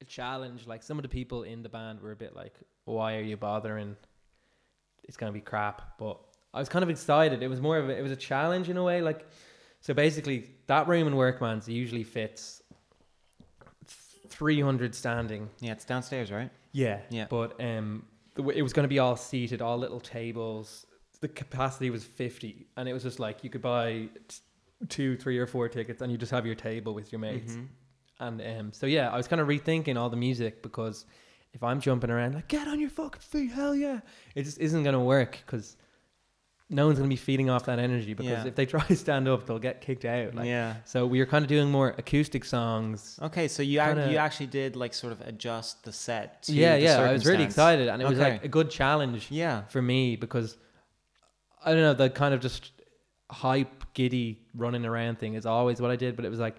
a 0.00 0.04
challenge. 0.04 0.66
Like 0.66 0.82
some 0.82 0.98
of 0.98 1.02
the 1.02 1.08
people 1.10 1.42
in 1.42 1.62
the 1.62 1.68
band 1.68 2.00
were 2.00 2.12
a 2.12 2.16
bit 2.16 2.34
like, 2.34 2.54
"Why 2.86 3.16
are 3.16 3.22
you 3.22 3.36
bothering? 3.36 3.96
It's 5.04 5.18
gonna 5.18 5.32
be 5.32 5.42
crap." 5.42 5.98
But 5.98 6.18
I 6.54 6.60
was 6.60 6.70
kind 6.70 6.82
of 6.82 6.88
excited. 6.88 7.42
It 7.42 7.48
was 7.48 7.60
more 7.60 7.76
of 7.76 7.90
a, 7.90 7.98
it 7.98 8.02
was 8.02 8.12
a 8.12 8.16
challenge 8.16 8.70
in 8.70 8.78
a 8.78 8.82
way. 8.82 9.02
Like 9.02 9.26
so, 9.80 9.94
basically, 9.94 10.50
that 10.66 10.88
room 10.88 11.06
in 11.06 11.14
Workman's 11.14 11.68
usually 11.68 12.04
fits 12.04 12.62
three 14.38 14.60
hundred 14.60 14.94
standing. 14.94 15.50
Yeah, 15.60 15.72
it's 15.72 15.84
downstairs, 15.84 16.30
right? 16.32 16.50
Yeah, 16.72 17.00
Yeah. 17.10 17.26
But 17.28 17.60
um, 17.60 18.04
it 18.36 18.62
was 18.62 18.72
going 18.72 18.84
to 18.84 18.88
be 18.88 18.98
all 18.98 19.16
seated, 19.16 19.60
all 19.60 19.76
little 19.78 20.00
tables. 20.00 20.86
The 21.20 21.28
capacity 21.28 21.90
was 21.90 22.04
fifty, 22.04 22.68
and 22.76 22.88
it 22.88 22.92
was 22.92 23.02
just 23.02 23.18
like 23.18 23.42
you 23.42 23.50
could 23.50 23.62
buy 23.62 24.08
t- 24.28 24.36
two, 24.88 25.16
three, 25.16 25.38
or 25.38 25.46
four 25.46 25.68
tickets, 25.68 26.00
and 26.02 26.12
you 26.12 26.18
just 26.18 26.30
have 26.30 26.46
your 26.46 26.54
table 26.54 26.94
with 26.94 27.10
your 27.12 27.18
mates. 27.20 27.54
Mhm. 27.54 27.66
And 28.20 28.40
um, 28.60 28.72
so 28.72 28.86
yeah, 28.86 29.10
I 29.10 29.16
was 29.16 29.26
kind 29.28 29.40
of 29.40 29.48
rethinking 29.48 29.96
all 29.96 30.10
the 30.10 30.16
music 30.16 30.62
because 30.62 31.04
if 31.52 31.62
I'm 31.62 31.80
jumping 31.80 32.10
around 32.10 32.34
like 32.34 32.48
get 32.48 32.68
on 32.68 32.78
your 32.80 32.90
fucking 32.90 33.20
feet, 33.20 33.50
hell 33.52 33.74
yeah, 33.74 34.00
it 34.34 34.42
just 34.44 34.58
isn't 34.58 34.82
going 34.84 34.94
to 34.94 35.00
work 35.00 35.38
because 35.46 35.76
no 36.70 36.86
one's 36.86 36.98
going 36.98 37.08
to 37.08 37.12
be 37.12 37.16
feeding 37.16 37.48
off 37.48 37.64
that 37.64 37.78
energy 37.78 38.12
because 38.12 38.30
Yeah. 38.30 38.46
if 38.46 38.54
they 38.54 38.66
try 38.66 38.84
to 38.84 38.94
stand 38.96 39.26
up, 39.26 39.46
they'll 39.46 39.58
get 39.58 39.80
kicked 39.80 40.04
out. 40.04 40.34
Like, 40.34 40.46
yeah. 40.46 40.76
So 40.84 41.06
we 41.06 41.18
were 41.18 41.24
kind 41.26 41.42
of 41.42 41.48
doing 41.48 41.70
more 41.70 41.94
acoustic 41.96 42.44
songs. 42.44 43.18
Okay, 43.22 43.48
so 43.48 43.62
you 43.62 43.78
Kinda- 43.80 44.10
you 44.10 44.18
actually 44.18 44.48
did 44.48 44.76
like 44.76 44.92
sort 44.92 45.12
of 45.14 45.20
adjust 45.22 45.84
the 45.84 45.92
set. 45.92 46.42
To 46.44 46.52
yeah, 46.52 46.76
the 46.76 46.82
yeah, 46.82 47.00
I 47.00 47.12
was 47.12 47.24
really 47.24 47.44
excited, 47.44 47.88
and 47.88 48.02
it 48.02 48.08
was 48.08 48.18
like 48.18 48.44
a 48.44 48.48
good 48.48 48.70
challenge. 48.70 49.28
Yeah. 49.30 49.62
for 49.68 49.80
me 49.80 50.16
because 50.16 50.56
I 51.64 51.72
don't 51.72 51.82
know 51.82 51.94
the 51.94 52.10
kind 52.10 52.34
of 52.34 52.40
just 52.40 52.70
hype, 53.30 53.84
giddy, 53.94 54.40
running 54.54 54.84
around 54.86 55.18
thing 55.18 55.34
is 55.34 55.46
always 55.46 55.80
what 55.80 55.90
I 55.90 55.96
did. 55.96 56.16
But 56.16 56.24
it 56.24 56.28
was 56.30 56.38
like, 56.40 56.56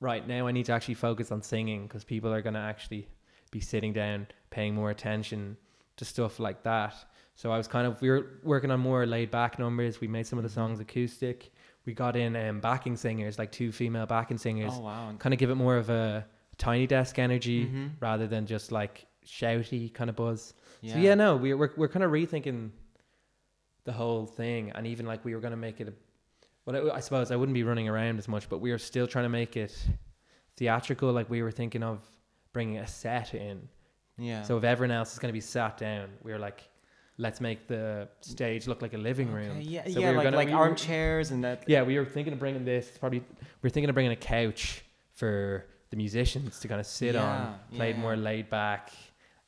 right 0.00 0.26
now 0.26 0.46
I 0.46 0.52
need 0.52 0.66
to 0.66 0.72
actually 0.72 0.94
focus 0.94 1.30
on 1.30 1.42
singing 1.42 1.86
because 1.86 2.04
people 2.04 2.32
are 2.32 2.42
gonna 2.42 2.58
actually 2.60 3.08
be 3.52 3.60
sitting 3.60 3.92
down, 3.92 4.26
paying 4.50 4.74
more 4.74 4.90
attention 4.90 5.56
to 5.96 6.04
stuff 6.04 6.38
like 6.40 6.62
that. 6.64 6.94
So 7.40 7.50
I 7.50 7.56
was 7.56 7.66
kind 7.66 7.86
of 7.86 7.98
we 8.02 8.10
were 8.10 8.26
working 8.42 8.70
on 8.70 8.80
more 8.80 9.06
laid 9.06 9.30
back 9.30 9.58
numbers. 9.58 9.98
We 9.98 10.08
made 10.08 10.26
some 10.26 10.38
of 10.38 10.42
the 10.42 10.50
songs 10.50 10.78
acoustic. 10.78 11.50
We 11.86 11.94
got 11.94 12.14
in 12.14 12.36
um, 12.36 12.60
backing 12.60 12.96
singers, 12.96 13.38
like 13.38 13.50
two 13.50 13.72
female 13.72 14.04
backing 14.04 14.36
singers, 14.36 14.74
Oh 14.76 14.80
wow. 14.80 15.14
kind 15.18 15.32
of 15.32 15.38
give 15.38 15.48
it 15.48 15.54
more 15.54 15.78
of 15.78 15.88
a 15.88 16.26
tiny 16.58 16.86
desk 16.86 17.18
energy 17.18 17.64
Mhm. 17.64 17.92
rather 17.98 18.26
than 18.26 18.44
just 18.44 18.72
like 18.72 19.06
shouty 19.24 19.90
kind 19.94 20.10
of 20.10 20.16
buzz. 20.16 20.52
Yeah. 20.82 20.92
So 20.92 20.98
yeah, 20.98 21.14
no, 21.14 21.36
we're 21.36 21.56
we're 21.56 21.70
we're 21.78 21.88
kind 21.88 22.04
of 22.04 22.10
rethinking 22.10 22.72
the 23.84 23.92
whole 23.92 24.26
thing, 24.26 24.72
and 24.74 24.86
even 24.86 25.06
like 25.06 25.24
we 25.24 25.34
were 25.34 25.40
gonna 25.40 25.56
make 25.56 25.80
it. 25.80 25.88
A, 25.88 25.92
well, 26.66 26.90
I 26.92 26.96
I 26.96 27.00
suppose 27.00 27.30
I 27.30 27.36
wouldn't 27.36 27.54
be 27.54 27.62
running 27.64 27.88
around 27.88 28.18
as 28.18 28.28
much, 28.28 28.50
but 28.50 28.58
we 28.58 28.70
were 28.70 28.76
still 28.92 29.06
trying 29.06 29.24
to 29.24 29.30
make 29.30 29.56
it 29.56 29.74
theatrical. 30.58 31.10
Like 31.10 31.30
we 31.30 31.42
were 31.42 31.50
thinking 31.52 31.82
of 31.82 31.98
bringing 32.52 32.76
a 32.76 32.86
set 32.86 33.32
in. 33.32 33.66
Yeah. 34.18 34.42
So 34.42 34.58
if 34.58 34.64
everyone 34.64 34.94
else 34.94 35.14
is 35.14 35.18
gonna 35.18 35.32
be 35.32 35.40
sat 35.40 35.78
down, 35.78 36.10
we 36.22 36.32
were 36.32 36.38
like, 36.38 36.68
let's 37.20 37.40
make 37.40 37.60
the 37.68 38.08
stage 38.22 38.66
look 38.66 38.80
like 38.82 38.94
a 38.94 38.98
living 39.10 39.30
room. 39.38 39.50
Okay, 39.58 39.60
yeah, 39.76 39.84
So 39.86 39.94
we 39.96 40.00
yeah, 40.02 40.10
were 40.10 40.16
like 40.16 40.24
gonna- 40.24 40.36
like 40.42 40.48
we 40.48 40.54
armchairs 40.54 41.30
and 41.32 41.44
that. 41.44 41.58
Yeah, 41.68 41.82
we 41.82 41.98
were 41.98 42.04
thinking 42.16 42.32
of 42.32 42.38
bringing 42.38 42.64
this. 42.64 42.86
Probably 42.98 43.20
we 43.62 43.66
are 43.66 43.70
thinking 43.70 43.90
of 43.90 43.94
bringing 43.94 44.12
a 44.12 44.22
couch 44.36 44.82
for 45.12 45.66
the 45.90 45.96
musicians 45.96 46.60
to 46.60 46.68
kind 46.68 46.80
of 46.80 46.86
sit 46.86 47.14
on, 47.16 47.36
Yeah, 47.70 47.76
played 47.78 47.96
yeah. 47.96 48.00
more 48.02 48.16
laid 48.16 48.48
back, 48.48 48.90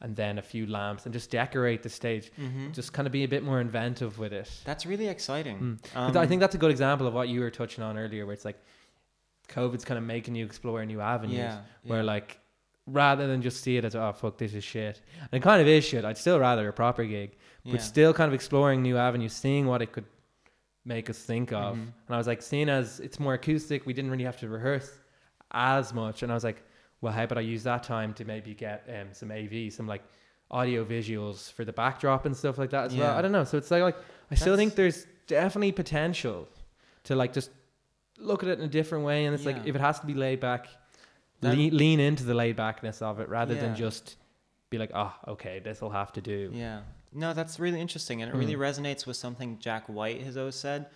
and 0.03 0.15
then 0.17 0.39
a 0.39 0.43
few 0.43 0.67
lamps 0.67 1.07
and 1.07 1.13
just 1.15 1.31
decorate 1.31 1.83
the 1.83 1.89
stage. 1.89 2.31
Mhm. 2.39 2.73
Just 2.75 2.93
kind 2.93 3.07
of 3.07 3.13
be 3.13 3.25
a 3.25 3.29
bit 3.37 3.43
more 3.45 3.61
inventive 3.61 4.19
with 4.19 4.33
it. 4.33 4.51
That's 4.65 4.85
really 4.85 5.09
exciting. 5.09 5.59
Mm. 5.95 5.97
Um, 5.97 6.17
I 6.17 6.27
think 6.27 6.41
that's 6.41 6.55
a 6.57 6.59
good 6.59 6.73
example 6.73 7.07
of 7.07 7.15
what 7.15 7.29
you 7.29 7.41
were 7.41 7.51
touching 7.51 7.83
on 7.85 7.97
earlier, 7.97 8.27
where 8.27 8.35
it's 8.35 8.45
like 8.45 8.59
COVID's 9.49 9.85
kind 9.85 9.99
of 9.99 10.05
making 10.05 10.35
you 10.35 10.45
explore 10.45 10.85
new 10.85 11.01
avenues. 11.01 11.39
yeah, 11.39 11.61
Where 11.85 12.03
like 12.03 12.39
rather 12.87 13.27
than 13.27 13.43
just 13.43 13.63
see 13.63 13.77
it 13.77 13.85
as 13.85 13.95
oh 13.95 14.13
fuck 14.13 14.39
this 14.39 14.55
is 14.55 14.65
shit, 14.65 15.01
and 15.21 15.41
it 15.41 15.43
kind 15.43 15.61
of 15.61 15.69
is 15.69 15.85
shit. 15.85 16.05
I'd 16.05 16.19
still 16.19 16.39
rather 16.39 16.69
a 16.69 16.73
proper 16.73 17.05
gig, 17.05 17.37
yeah. 17.65 17.73
but 17.73 17.83
still 17.83 18.13
kind 18.13 18.29
of 18.29 18.35
exploring 18.35 18.83
new 18.83 18.97
avenues, 18.97 19.33
seeing 19.33 19.67
what 19.67 19.83
it 19.83 19.93
could 19.93 20.05
make 20.85 21.09
us 21.09 21.19
think 21.19 21.53
of. 21.53 21.77
Mhm. 21.77 21.81
And 22.07 22.11
I 22.11 22.17
was 22.19 22.27
like, 22.27 22.43
seeing 22.43 22.69
as 22.69 23.01
it's 23.01 23.21
more 23.21 23.35
acoustic, 23.35 23.87
we 23.87 23.93
didn't 23.93 24.11
really 24.11 24.25
have 24.25 24.39
to 24.41 24.49
rehearse 24.49 24.99
as 25.53 25.95
much. 25.95 26.23
And 26.23 26.33
I 26.33 26.35
was 26.35 26.45
like, 26.45 26.63
well, 27.01 27.13
how 27.13 27.25
about 27.25 27.39
I 27.39 27.43
use 27.43 27.63
that 27.65 27.83
time 27.83 28.15
to 28.15 28.25
maybe 28.25 28.55
get 28.55 28.89
um, 28.89 29.09
some 29.13 29.31
AV, 29.31 29.73
some 29.73 29.87
like 29.87 30.03
audio 30.51 30.85
visuals 30.85 31.53
for 31.53 31.65
the 31.65 31.73
backdrop 31.73 32.27
and 32.27 32.37
stuff 32.37 32.59
like 32.59 32.71
that 32.71 32.87
as 32.87 32.97
well. 32.97 33.17
I 33.17 33.23
don't 33.23 33.33
know. 33.33 33.45
So 33.45 33.57
it's 33.57 33.71
like, 33.71 33.83
like 33.83 33.97
I 34.31 34.35
still 34.35 34.57
think 34.57 34.75
there's 34.75 35.07
definitely 35.27 35.73
potential 35.73 36.49
to 37.05 37.17
like 37.17 37.33
just 37.33 37.51
look 38.19 38.43
at 38.43 38.49
it 38.51 38.59
in 38.59 38.65
a 38.65 38.69
different 38.69 39.05
way. 39.05 39.25
And 39.25 39.35
it's 39.35 39.47
like 39.47 39.67
if 39.67 39.75
it 39.75 39.81
has 39.81 39.99
to 40.01 40.07
be 40.07 40.15
laid 40.15 40.41
back, 40.41 40.69
lean, 41.43 41.77
lean 41.77 42.01
into 42.01 42.25
the 42.25 42.35
laid 42.35 42.57
backness 42.57 43.03
of 43.03 43.21
it 43.21 43.29
rather 43.29 43.55
than 43.55 43.75
just 43.75 44.17
be 44.71 44.79
like, 44.79 44.91
oh, 44.95 45.15
okay, 45.29 45.59
this 45.59 45.81
will 45.81 45.91
have 45.91 46.13
to 46.13 46.21
do. 46.21 46.51
Yeah. 46.55 46.81
No, 47.13 47.35
that's 47.35 47.61
really 47.61 47.81
interesting, 47.81 48.23
and 48.23 48.31
it 48.31 48.35
Mm. 48.35 48.39
really 48.39 48.55
resonates 48.57 49.07
with 49.07 49.17
something 49.17 49.59
Jack 49.59 49.87
White 49.89 50.23
has 50.23 50.37
always 50.37 50.55
said. 50.55 50.87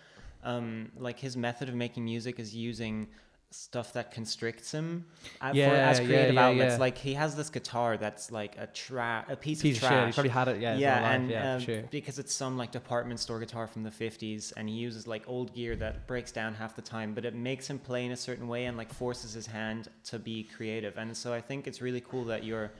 Um, 0.42 0.92
like 0.96 1.18
his 1.18 1.36
method 1.36 1.68
of 1.68 1.74
making 1.74 2.04
music 2.04 2.38
is 2.38 2.54
using 2.54 3.08
stuff 3.50 3.92
that 3.94 4.10
constricts 4.10 4.72
him 4.72 5.04
uh, 5.40 5.52
for, 5.52 5.58
as 5.60 5.98
creative 6.00 6.34
yeah, 6.34 6.46
outlets. 6.48 6.72
yeah. 6.74 6.78
Like 6.78 6.98
he 6.98 7.14
has 7.14 7.36
this 7.36 7.48
guitar 7.48 7.96
that's 7.96 8.30
like 8.30 8.56
a 8.58 8.66
trap, 8.66 9.30
a 9.30 9.36
piece, 9.36 9.62
Piece 9.62 9.78
of 9.78 9.84
of 9.84 9.88
trash. 9.88 10.06
You 10.08 10.12
probably 10.14 10.30
had 10.30 10.48
it, 10.48 10.60
yeah. 10.60 10.76
yeah, 10.76 11.12
and 11.12 11.30
yeah, 11.30 11.54
um, 11.54 11.60
sure. 11.60 11.82
because 11.90 12.18
it's 12.18 12.34
some 12.34 12.58
like 12.58 12.70
department 12.72 13.20
store 13.20 13.38
guitar 13.38 13.66
from 13.66 13.82
the 13.84 13.90
50s 13.90 14.52
and 14.56 14.68
he 14.68 14.74
uses 14.74 15.06
like 15.06 15.22
old 15.26 15.54
gear 15.54 15.74
that 15.76 16.06
breaks 16.06 16.32
down 16.32 16.54
half 16.54 16.76
the 16.76 16.82
time 16.82 17.14
but 17.14 17.24
it 17.24 17.34
makes 17.34 17.68
him 17.68 17.78
play 17.78 18.04
in 18.04 18.12
a 18.12 18.16
certain 18.16 18.48
way 18.48 18.66
and 18.66 18.76
like 18.76 18.92
forces 18.92 19.32
his 19.32 19.46
hand 19.46 19.88
to 20.04 20.18
be 20.18 20.42
creative 20.56 20.96
and 20.98 21.16
so 21.16 21.32
i 21.32 21.40
think 21.40 21.66
it's 21.66 21.80
really 21.80 22.00
cool 22.02 22.24
that 22.24 22.44
you're 22.44 22.72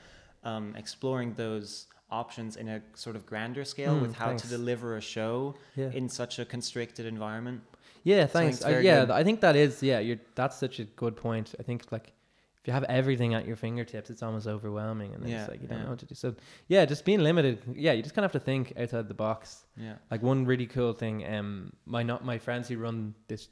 um, 0.45 0.75
exploring 0.77 1.33
those 1.35 1.87
options 2.11 2.57
in 2.57 2.69
a 2.69 2.81
sort 2.95 3.17
of 3.17 3.25
grander 3.27 3.65
scale 3.65 3.95
Mm, 3.97 4.03
with 4.03 4.15
how 4.15 4.27
thanks. 4.27 4.43
to 4.43 4.49
deliver 4.49 4.97
a 4.97 5.01
show 5.01 5.55
Yeah. 5.75 5.91
in 5.91 6.09
such 6.09 6.39
a 6.39 6.45
constricted 6.45 7.07
environment 7.07 7.63
Yeah, 8.07 8.27
thanks. 8.27 8.63
I, 8.65 8.79
yeah, 8.79 9.01
good. 9.01 9.11
I 9.11 9.25
think 9.25 9.41
that 9.41 9.57
is. 9.57 9.83
Yeah, 9.83 9.99
you're. 9.99 10.19
That's 10.37 10.57
such 10.57 10.79
a 10.79 10.85
good 10.85 11.17
point. 11.17 11.57
I 11.59 11.65
think 11.65 11.91
like 11.91 12.13
if 12.61 12.69
you 12.69 12.73
have 12.73 12.85
everything 12.85 13.35
at 13.35 13.47
your 13.49 13.57
fingertips, 13.57 14.11
it's 14.11 14.23
almost 14.23 14.47
overwhelming, 14.47 15.13
and 15.13 15.23
then 15.25 15.31
Yeah, 15.31 15.41
it's 15.43 15.51
like 15.51 15.61
you 15.61 15.67
don't 15.67 15.79
yeah. 15.79 15.85
know 15.85 15.91
what 15.91 15.99
to 15.99 16.07
do. 16.07 16.15
So 16.15 16.35
yeah, 16.69 16.85
just 16.85 17.05
being 17.05 17.19
limited. 17.19 17.59
Yeah, 17.75 17.93
you 17.95 18.03
just 18.05 18.15
kind 18.15 18.25
of 18.25 18.33
have 18.33 18.41
to 18.41 18.45
think 18.45 18.73
outside 18.79 19.09
the 19.09 19.15
box. 19.15 19.67
yeah 19.77 19.95
Like 20.09 20.23
one 20.23 20.47
really 20.47 20.67
cool 20.67 20.93
thing. 20.93 21.27
Um, 21.27 21.73
my 21.85 22.05
not 22.05 22.25
my 22.25 22.39
friends 22.39 22.69
who 22.69 22.79
run 22.79 23.15
this 23.27 23.49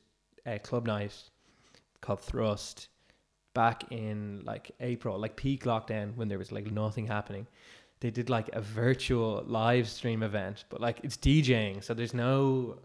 uh, 0.47 0.59
club 0.63 0.87
night 0.87 1.15
called 2.01 2.21
Thrust 2.21 2.89
back 3.55 3.91
in 3.91 4.43
like 4.45 4.71
April, 4.79 5.19
like 5.19 5.35
peak 5.35 5.65
lockdown 5.65 6.15
when 6.17 6.29
there 6.29 6.39
was 6.39 6.53
like 6.53 6.71
nothing 6.71 7.09
happening. 7.09 7.49
They 7.99 8.11
did 8.11 8.31
like 8.31 8.51
a 8.53 8.61
virtual 8.61 9.43
live 9.47 9.89
stream 9.89 10.23
event, 10.23 10.65
but 10.69 10.81
like 10.81 11.01
it's 11.03 11.17
DJing, 11.17 11.83
so 11.83 11.93
there's 11.93 12.15
no 12.15 12.79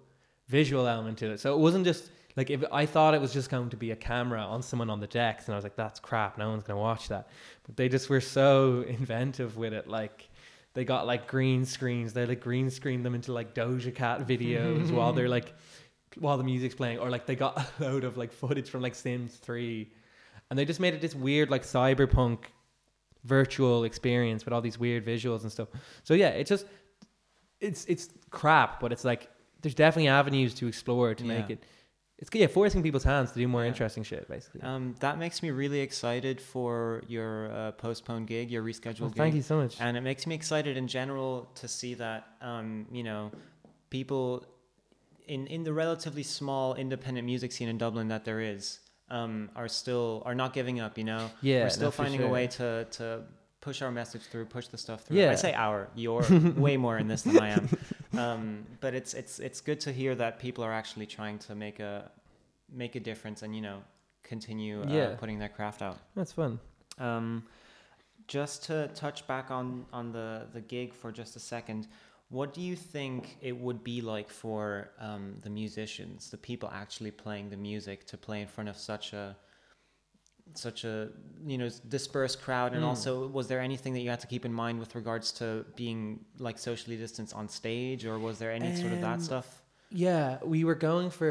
visual 0.50 0.88
element 0.88 1.18
to 1.20 1.32
it. 1.32 1.40
So 1.40 1.54
it 1.54 1.60
wasn't 1.60 1.86
just 1.86 2.12
like 2.36 2.50
if 2.50 2.64
I 2.72 2.86
thought 2.86 3.14
it 3.14 3.22
was 3.22 3.32
just 3.32 3.50
going 3.50 3.70
to 3.70 3.78
be 3.78 3.92
a 3.92 3.96
camera 3.96 4.42
on 4.42 4.62
someone 4.62 4.90
on 4.90 5.00
the 5.00 5.08
decks, 5.08 5.46
and 5.46 5.54
I 5.54 5.58
was 5.58 5.64
like, 5.64 5.76
that's 5.76 6.00
crap. 6.00 6.38
No 6.38 6.50
one's 6.50 6.64
gonna 6.64 6.80
watch 6.80 7.08
that. 7.08 7.30
But 7.64 7.78
they 7.78 7.88
just 7.88 8.10
were 8.10 8.22
so 8.22 8.82
inventive 8.88 9.56
with 9.58 9.74
it, 9.74 9.88
like. 9.88 10.30
They 10.76 10.86
got 10.86 11.08
like 11.08 11.28
green 11.28 11.66
screens. 11.66 12.14
They 12.14 12.28
like 12.28 12.42
green 12.42 12.70
screened 12.70 13.04
them 13.04 13.16
into 13.16 13.34
like 13.34 13.56
Doja 13.56 13.94
Cat 13.94 14.28
videos 14.28 14.92
while 14.96 15.14
they're 15.14 15.28
like 15.28 15.56
while 16.20 16.38
the 16.38 16.44
music's 16.44 16.76
playing, 16.76 17.00
or 17.00 17.10
like 17.10 17.26
they 17.26 17.36
got 17.36 17.58
a 17.80 17.84
load 17.84 18.04
of 18.04 18.18
like 18.18 18.32
footage 18.32 18.70
from 18.70 18.84
like 18.84 18.94
Sims 18.94 19.36
Three, 19.36 19.92
and 20.50 20.60
they 20.60 20.66
just 20.66 20.80
made 20.80 20.94
it 20.94 21.02
this 21.02 21.16
weird 21.16 21.50
like 21.50 21.64
cyberpunk 21.64 22.46
virtual 23.24 23.84
experience 23.84 24.46
with 24.46 24.54
all 24.54 24.62
these 24.62 24.78
weird 24.78 25.04
visuals 25.04 25.42
and 25.42 25.52
stuff. 25.52 25.70
So 26.04 26.14
yeah, 26.14 26.30
it's 26.30 26.50
just 26.50 26.68
it's 27.60 27.86
it's 27.86 28.10
crap, 28.30 28.80
but 28.80 28.92
it's 28.92 29.04
like 29.04 29.28
there's 29.62 29.76
definitely 29.76 30.08
avenues 30.08 30.54
to 30.56 30.68
explore 30.68 31.14
to 31.16 31.24
make 31.24 31.50
it 31.50 31.64
it's 32.18 32.30
yeah 32.34 32.48
forcing 32.48 32.84
people's 32.84 33.04
hands 33.06 33.32
to 33.32 33.40
do 33.40 33.48
more 33.48 33.62
Yeah. 33.64 33.70
interesting 33.70 34.04
shit 34.04 34.28
basically. 34.28 34.62
Um, 34.62 34.94
that 35.00 35.18
makes 35.18 35.42
me 35.42 35.52
really 35.52 35.80
excited 35.80 36.42
for 36.42 37.02
your 37.08 37.50
uh, 37.52 37.72
postponed 37.74 38.28
gig, 38.28 38.52
your 38.52 38.62
rescheduled 38.62 39.00
Well, 39.00 39.10
gig. 39.10 39.18
thank 39.18 39.36
you 39.36 39.42
so 39.42 39.56
much. 39.62 39.80
And 39.80 39.96
it 39.96 40.02
makes 40.02 40.28
me 40.28 40.36
excited 40.36 40.76
in 40.76 40.88
general 40.88 41.50
to 41.56 41.68
see 41.70 41.94
that, 41.94 42.28
um, 42.42 42.88
you 42.92 43.04
know, 43.04 43.32
people 43.90 44.46
in, 45.28 45.48
in 45.48 45.64
the 45.64 45.72
relatively 45.72 46.24
small 46.24 46.76
independent 46.76 47.26
music 47.26 47.52
scene 47.54 47.70
in 47.70 47.78
Dublin 47.78 48.10
that 48.10 48.26
there 48.26 48.42
is 48.42 48.80
um, 49.10 49.50
are 49.56 49.68
still 49.70 50.22
are 50.26 50.36
not 50.36 50.54
giving 50.54 50.80
up. 50.82 50.98
You 50.98 51.06
know, 51.06 51.32
yeah, 51.42 51.64
we're 51.64 51.70
still 51.70 51.92
finding 51.92 52.22
a 52.22 52.28
way 52.28 52.48
to 52.48 52.86
to 52.92 53.22
push 53.62 53.82
our 53.82 53.92
message 53.92 54.24
through, 54.24 54.46
push 54.46 54.68
the 54.68 54.78
stuff 54.78 55.04
through. 55.06 55.18
Yeah. 55.18 55.32
I 55.32 55.36
say 55.36 55.54
our, 55.54 55.90
you're 55.96 56.26
way 56.58 56.76
more 56.78 56.98
in 56.98 57.08
this 57.08 57.22
than 57.24 57.40
I 57.40 57.50
am. 57.50 57.70
Um, 58.18 58.66
but 58.82 58.94
it's 58.96 59.14
it's 59.14 59.40
it's 59.40 59.62
good 59.62 59.80
to 59.82 59.92
hear 59.92 60.16
that 60.16 60.40
people 60.40 60.64
are 60.64 60.74
actually 60.74 61.06
trying 61.06 61.38
to 61.40 61.56
make 61.56 61.80
a 61.80 62.12
make 62.72 62.96
a 62.96 63.00
difference 63.00 63.44
and 63.44 63.56
you 63.56 63.62
know 63.62 63.82
continue 64.24 64.82
uh, 64.84 64.88
Yeah. 64.90 65.16
putting 65.16 65.40
their 65.40 65.50
craft 65.50 65.82
out. 65.82 65.98
That's 66.16 66.32
fun. 66.34 66.60
Um, 66.98 67.44
just 68.28 68.64
to 68.66 68.88
touch 68.96 69.28
back 69.28 69.52
on 69.52 69.86
on 69.94 70.12
the 70.12 70.48
the 70.54 70.62
gig 70.62 70.94
for 70.94 71.12
just 71.12 71.36
a 71.36 71.40
second, 71.40 71.88
what 72.30 72.54
do 72.54 72.62
you 72.62 72.76
think 72.76 73.38
it 73.42 73.56
would 73.56 73.84
be 73.84 74.02
like 74.02 74.30
for 74.30 74.90
um, 75.00 75.36
the 75.44 75.50
musicians, 75.50 76.30
the 76.30 76.38
people 76.38 76.70
actually 76.74 77.12
playing 77.12 77.50
the 77.50 77.58
music, 77.58 78.06
to 78.08 78.18
play 78.18 78.42
in 78.42 78.48
front 78.48 78.70
of 78.70 78.78
such 78.78 79.14
a 79.14 79.36
such 80.54 80.84
a 80.84 81.10
you 81.46 81.58
know 81.58 81.70
dispersed 81.88 82.42
crowd 82.42 82.74
and 82.74 82.84
Mm. 82.84 82.88
also 82.88 83.28
was 83.28 83.48
there 83.48 83.62
anything 83.62 83.94
that 83.94 84.02
you 84.02 84.10
had 84.10 84.20
to 84.20 84.28
keep 84.28 84.46
in 84.46 84.54
mind 84.54 84.80
with 84.80 84.94
regards 84.96 85.32
to 85.40 85.66
being 85.76 86.20
like 86.38 86.58
socially 86.58 86.98
distanced 86.98 87.34
on 87.36 87.48
stage 87.48 88.06
or 88.06 88.18
was 88.20 88.40
there 88.40 88.52
any 88.52 88.76
sort 88.76 88.94
of 88.94 89.02
that 89.02 89.14
Um, 89.20 89.22
stuff 89.22 89.48
Yeah, 89.92 90.38
we 90.44 90.64
were 90.64 90.76
going 90.76 91.10
for. 91.10 91.30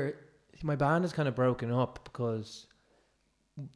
My 0.62 0.74
band 0.76 1.04
is 1.04 1.12
kind 1.12 1.28
of 1.28 1.35
broken 1.37 1.70
up 1.70 1.92
because 2.04 2.66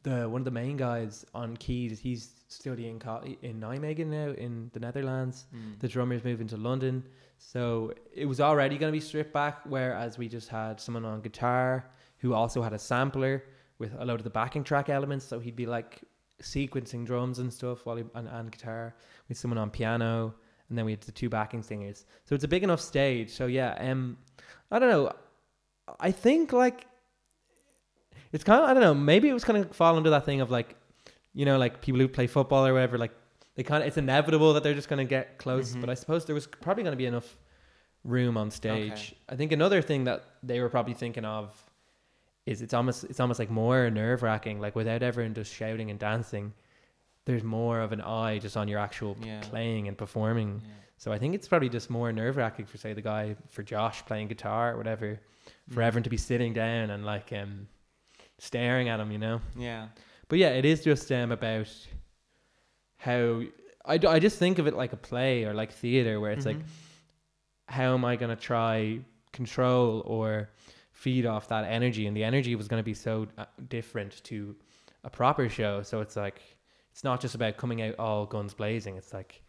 the 0.03 0.27
one 0.29 0.41
of 0.41 0.45
the 0.45 0.51
main 0.51 0.77
guys 0.77 1.25
on 1.33 1.55
keys, 1.57 1.99
he's 1.99 2.23
studying 2.47 3.01
in 3.41 3.59
Nijmegen 3.59 4.07
now 4.07 4.29
in 4.45 4.69
the 4.73 4.79
Netherlands. 4.79 5.45
Mm. 5.55 5.79
The 5.79 5.87
drummer's 5.87 6.23
moving 6.23 6.47
to 6.47 6.57
London, 6.57 7.03
so 7.37 7.93
it 8.13 8.25
was 8.25 8.39
already 8.39 8.77
going 8.77 8.91
to 8.91 8.97
be 9.01 9.05
stripped 9.09 9.33
back. 9.33 9.55
Whereas 9.65 10.17
we 10.17 10.27
just 10.27 10.49
had 10.49 10.79
someone 10.79 11.05
on 11.05 11.21
guitar 11.21 11.89
who 12.19 12.33
also 12.33 12.61
had 12.61 12.73
a 12.73 12.79
sampler 12.79 13.43
with 13.83 13.93
a 13.99 14.05
load 14.05 14.19
of 14.19 14.23
the 14.23 14.29
backing 14.29 14.63
track 14.63 14.89
elements, 14.89 15.25
so 15.25 15.39
he'd 15.39 15.55
be 15.55 15.65
like 15.65 16.01
sequencing 16.41 17.05
drums 17.05 17.39
and 17.39 17.51
stuff 17.51 17.85
while 17.85 17.97
he 17.97 18.03
and, 18.15 18.27
and 18.27 18.51
guitar. 18.51 18.95
With 19.29 19.37
someone 19.37 19.57
on 19.57 19.69
piano, 19.69 20.33
and 20.69 20.77
then 20.77 20.85
we 20.85 20.91
had 20.91 21.01
the 21.01 21.11
two 21.11 21.29
backing 21.29 21.63
singers. 21.63 22.05
So 22.25 22.35
it's 22.35 22.43
a 22.43 22.47
big 22.47 22.63
enough 22.63 22.81
stage. 22.81 23.29
So 23.29 23.45
yeah, 23.45 23.75
um, 23.79 24.17
I 24.71 24.79
don't 24.79 24.89
know. 24.89 25.11
I 25.99 26.11
think 26.11 26.53
like 26.53 26.87
it's 28.31 28.43
kind 28.43 28.63
of 28.63 28.69
I 28.69 28.73
don't 28.73 28.81
know. 28.81 28.93
Maybe 28.93 29.29
it 29.29 29.33
was 29.33 29.43
kind 29.43 29.59
of 29.59 29.75
fall 29.75 29.95
under 29.95 30.09
that 30.09 30.25
thing 30.25 30.41
of 30.41 30.49
like, 30.51 30.75
you 31.33 31.45
know, 31.45 31.57
like 31.57 31.81
people 31.81 31.99
who 31.99 32.07
play 32.07 32.27
football 32.27 32.65
or 32.65 32.73
whatever. 32.73 32.97
Like 32.97 33.13
they 33.55 33.63
kind 33.63 33.83
of 33.83 33.87
it's 33.87 33.97
inevitable 33.97 34.53
that 34.53 34.63
they're 34.63 34.73
just 34.73 34.89
gonna 34.89 35.05
get 35.05 35.37
close. 35.37 35.75
Mhm. 35.75 35.81
But 35.81 35.89
I 35.89 35.93
suppose 35.93 36.25
there 36.25 36.35
was 36.35 36.47
probably 36.47 36.83
gonna 36.83 36.95
be 36.95 37.05
enough 37.05 37.37
room 38.03 38.37
on 38.37 38.51
stage. 38.51 38.91
Okay. 38.91 39.17
I 39.29 39.35
think 39.35 39.51
another 39.51 39.81
thing 39.81 40.05
that 40.05 40.25
they 40.41 40.59
were 40.59 40.69
probably 40.69 40.93
thinking 40.93 41.25
of 41.25 41.62
is 42.45 42.61
it's 42.61 42.73
almost 42.73 43.03
it's 43.05 43.19
almost 43.19 43.39
like 43.39 43.49
more 43.49 43.89
nerve 43.89 44.21
wracking. 44.23 44.59
Like 44.59 44.75
without 44.75 45.01
everyone 45.03 45.33
just 45.33 45.53
shouting 45.53 45.89
and 45.89 45.99
dancing, 45.99 46.53
there's 47.25 47.43
more 47.43 47.79
of 47.79 47.91
an 47.91 48.01
eye 48.01 48.39
just 48.39 48.57
on 48.57 48.67
your 48.67 48.79
actual 48.79 49.15
Yeah. 49.23 49.41
playing 49.41 49.87
and 49.87 49.97
performing. 49.97 50.61
Yeah. 50.63 50.71
So 50.97 51.11
I 51.11 51.19
think 51.19 51.35
it's 51.35 51.47
probably 51.47 51.69
just 51.69 51.89
more 51.89 52.11
nerve 52.11 52.37
wracking 52.37 52.65
for 52.65 52.77
say 52.77 52.93
the 52.93 53.01
guy 53.01 53.35
for 53.49 53.63
Josh 53.63 54.05
playing 54.05 54.27
guitar 54.27 54.73
or 54.73 54.77
whatever, 54.77 55.19
for 55.69 55.79
Mm. 55.81 55.85
everyone 55.87 56.03
to 56.03 56.09
be 56.09 56.17
sitting 56.17 56.53
down 56.53 56.89
and 56.89 57.05
like 57.05 57.31
um 57.33 57.67
staring 58.39 58.89
at 58.89 58.99
him, 58.99 59.11
you 59.11 59.17
know. 59.19 59.41
yeah 59.55 59.87
But 60.27 60.39
yeah, 60.39 60.49
it 60.49 60.65
is 60.65 60.83
just 60.83 61.11
um 61.11 61.31
about 61.31 61.69
how 62.97 63.41
I, 63.85 63.97
d- 63.97 64.07
I 64.07 64.19
just 64.19 64.37
think 64.39 64.59
of 64.59 64.67
it 64.67 64.73
like 64.73 64.93
a 64.93 64.97
play 64.97 65.43
or 65.43 65.53
like 65.53 65.71
theater 65.73 66.19
where 66.19 66.31
it's 66.31 66.45
like 66.45 66.57
Mhm. 66.57 66.63
how 67.67 67.93
am 67.93 68.05
I 68.05 68.15
gonna 68.15 68.35
try 68.35 68.99
control 69.33 70.03
or 70.05 70.49
feed 71.03 71.25
off 71.25 71.49
that 71.49 71.65
energy 71.65 72.07
and 72.07 72.15
the 72.15 72.23
energy 72.23 72.55
was 72.55 72.69
gonna 72.69 72.81
be 72.81 72.93
so 72.93 73.27
uh, 73.37 73.45
different 73.67 74.23
to 74.23 74.55
a 75.03 75.09
proper 75.09 75.49
show. 75.49 75.81
So 75.83 75.99
it's 75.99 76.15
like 76.15 76.41
it's 76.91 77.03
not 77.03 77.19
just 77.19 77.35
about 77.35 77.57
coming 77.57 77.81
out 77.81 77.95
all 77.99 78.25
guns 78.25 78.53
blazing. 78.53 78.95
It's 78.95 79.13
like 79.13 79.43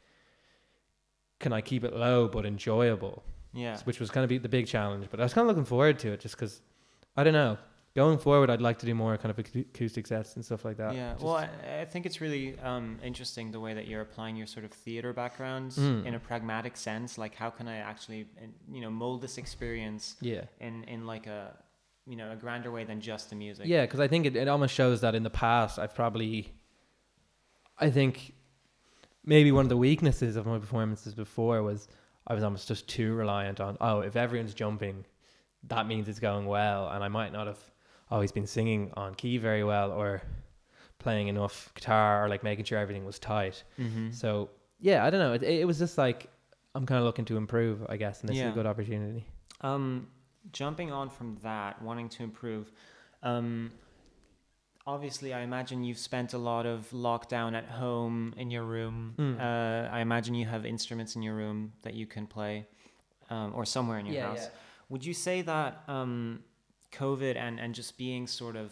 can 1.38 1.52
I 1.52 1.60
keep 1.60 1.84
it 1.84 1.94
low 1.94 2.28
but 2.28 2.44
enjoyable? 2.44 3.22
yeah 3.56 3.78
which 3.84 4.00
was 4.00 4.10
kind 4.10 4.24
of 4.24 4.28
be 4.28 4.38
the 4.38 4.48
big 4.48 4.66
challenge. 4.66 5.06
But 5.10 5.20
I 5.20 5.22
was 5.22 5.32
kind 5.32 5.44
of 5.44 5.48
looking 5.48 5.64
forward 5.64 6.00
to 6.00 6.12
it 6.12 6.20
just 6.20 6.34
because 6.34 6.60
I 7.16 7.22
don't 7.22 7.32
know. 7.34 7.56
Going 7.96 8.18
forward, 8.18 8.50
I'd 8.50 8.60
like 8.60 8.78
to 8.80 8.86
do 8.86 8.94
more 8.94 9.16
kind 9.16 9.30
of 9.30 9.38
acoustic 9.38 10.08
sets 10.08 10.34
and 10.34 10.44
stuff 10.44 10.64
like 10.64 10.76
that. 10.78 10.94
yeah, 10.96 11.12
Just- 11.12 11.24
well, 11.24 11.36
I, 11.36 11.48
I 11.82 11.84
think 11.84 12.06
it's 12.06 12.20
really 12.20 12.58
um, 12.58 12.98
interesting 13.04 13.52
the 13.52 13.60
way 13.60 13.72
that 13.74 13.86
you're 13.86 14.00
applying 14.00 14.34
your 14.34 14.48
sort 14.48 14.64
of 14.64 14.72
theater 14.72 15.12
background 15.12 15.70
Mm. 15.72 16.04
in 16.04 16.14
a 16.14 16.18
pragmatic 16.18 16.76
sense. 16.76 17.18
Like, 17.18 17.36
how 17.36 17.50
can 17.50 17.68
I 17.68 17.76
actually, 17.76 18.26
you 18.70 18.80
know, 18.80 18.90
mold 18.90 19.22
this 19.22 19.38
experience 19.38 20.16
yeah, 20.20 20.42
in 20.58 20.82
in 20.84 21.06
like 21.06 21.28
a, 21.28 21.54
you 22.04 22.16
know, 22.16 22.32
a 22.32 22.36
grander 22.36 22.72
way 22.72 22.82
than 22.84 23.00
just 23.00 23.30
the 23.30 23.36
music. 23.36 23.66
yeah, 23.68 23.82
because 23.82 24.00
I 24.00 24.08
think 24.08 24.26
it, 24.26 24.34
it 24.34 24.48
almost 24.48 24.74
shows 24.74 25.00
that 25.02 25.14
in 25.14 25.22
the 25.22 25.30
past 25.30 25.78
I've 25.78 25.94
probably, 25.94 26.52
I 27.78 27.90
think, 27.90 28.34
maybe 29.24 29.52
one 29.52 29.64
of 29.64 29.68
the 29.68 29.76
weaknesses 29.76 30.34
of 30.34 30.46
my 30.46 30.58
performances 30.58 31.14
before 31.14 31.62
was 31.62 31.86
I 32.26 32.34
was 32.34 32.42
almost 32.42 32.66
just 32.66 32.88
too 32.88 33.14
reliant 33.14 33.60
on 33.60 33.76
oh 33.80 34.00
if 34.00 34.16
everyone's 34.16 34.52
jumping, 34.54 35.04
that 35.68 35.86
means 35.86 36.08
it's 36.08 36.18
going 36.18 36.46
well, 36.46 36.88
and 36.88 37.04
I 37.04 37.08
might 37.08 37.32
not 37.32 37.46
have 37.46 37.58
always 38.14 38.30
been 38.30 38.46
singing 38.46 38.92
on 38.94 39.14
key 39.14 39.38
very 39.38 39.64
well 39.64 39.90
or 39.90 40.22
playing 40.98 41.26
enough 41.28 41.72
guitar 41.74 42.24
or 42.24 42.28
like 42.28 42.44
making 42.44 42.64
sure 42.64 42.78
everything 42.78 43.04
was 43.04 43.18
tight. 43.18 43.64
Mm-hmm. 43.78 44.12
So 44.12 44.50
yeah, 44.80 45.04
I 45.04 45.10
don't 45.10 45.20
know. 45.20 45.32
It, 45.32 45.42
it 45.42 45.66
was 45.66 45.78
just 45.78 45.98
like 45.98 46.28
I'm 46.74 46.86
kind 46.86 46.98
of 46.98 47.04
looking 47.04 47.24
to 47.26 47.36
improve, 47.36 47.84
I 47.88 47.96
guess, 47.96 48.20
and 48.20 48.28
this 48.28 48.36
is 48.36 48.44
a 48.44 48.50
good 48.50 48.66
opportunity. 48.66 49.26
Um, 49.60 50.08
jumping 50.52 50.92
on 50.92 51.10
from 51.10 51.38
that, 51.42 51.82
wanting 51.82 52.08
to 52.10 52.22
improve. 52.22 52.70
Um, 53.22 53.72
obviously, 54.86 55.34
I 55.34 55.40
imagine 55.40 55.82
you've 55.82 55.98
spent 55.98 56.34
a 56.34 56.38
lot 56.38 56.66
of 56.66 56.88
lockdown 56.90 57.56
at 57.56 57.66
home 57.66 58.34
in 58.36 58.50
your 58.50 58.64
room. 58.64 59.14
Mm. 59.18 59.40
Uh, 59.40 59.88
I 59.92 60.00
imagine 60.00 60.34
you 60.34 60.46
have 60.46 60.64
instruments 60.64 61.16
in 61.16 61.22
your 61.22 61.34
room 61.34 61.72
that 61.82 61.94
you 61.94 62.06
can 62.06 62.26
play, 62.26 62.66
um, 63.30 63.52
or 63.54 63.64
somewhere 63.64 63.98
in 63.98 64.06
your 64.06 64.22
house. 64.22 64.48
Would 64.88 65.04
you 65.04 65.14
say 65.14 65.42
that 65.42 65.82
um, 65.88 66.44
COVID 66.94 67.36
and, 67.36 67.58
and 67.60 67.74
just 67.74 67.96
being 67.98 68.26
sort 68.26 68.56
of 68.56 68.70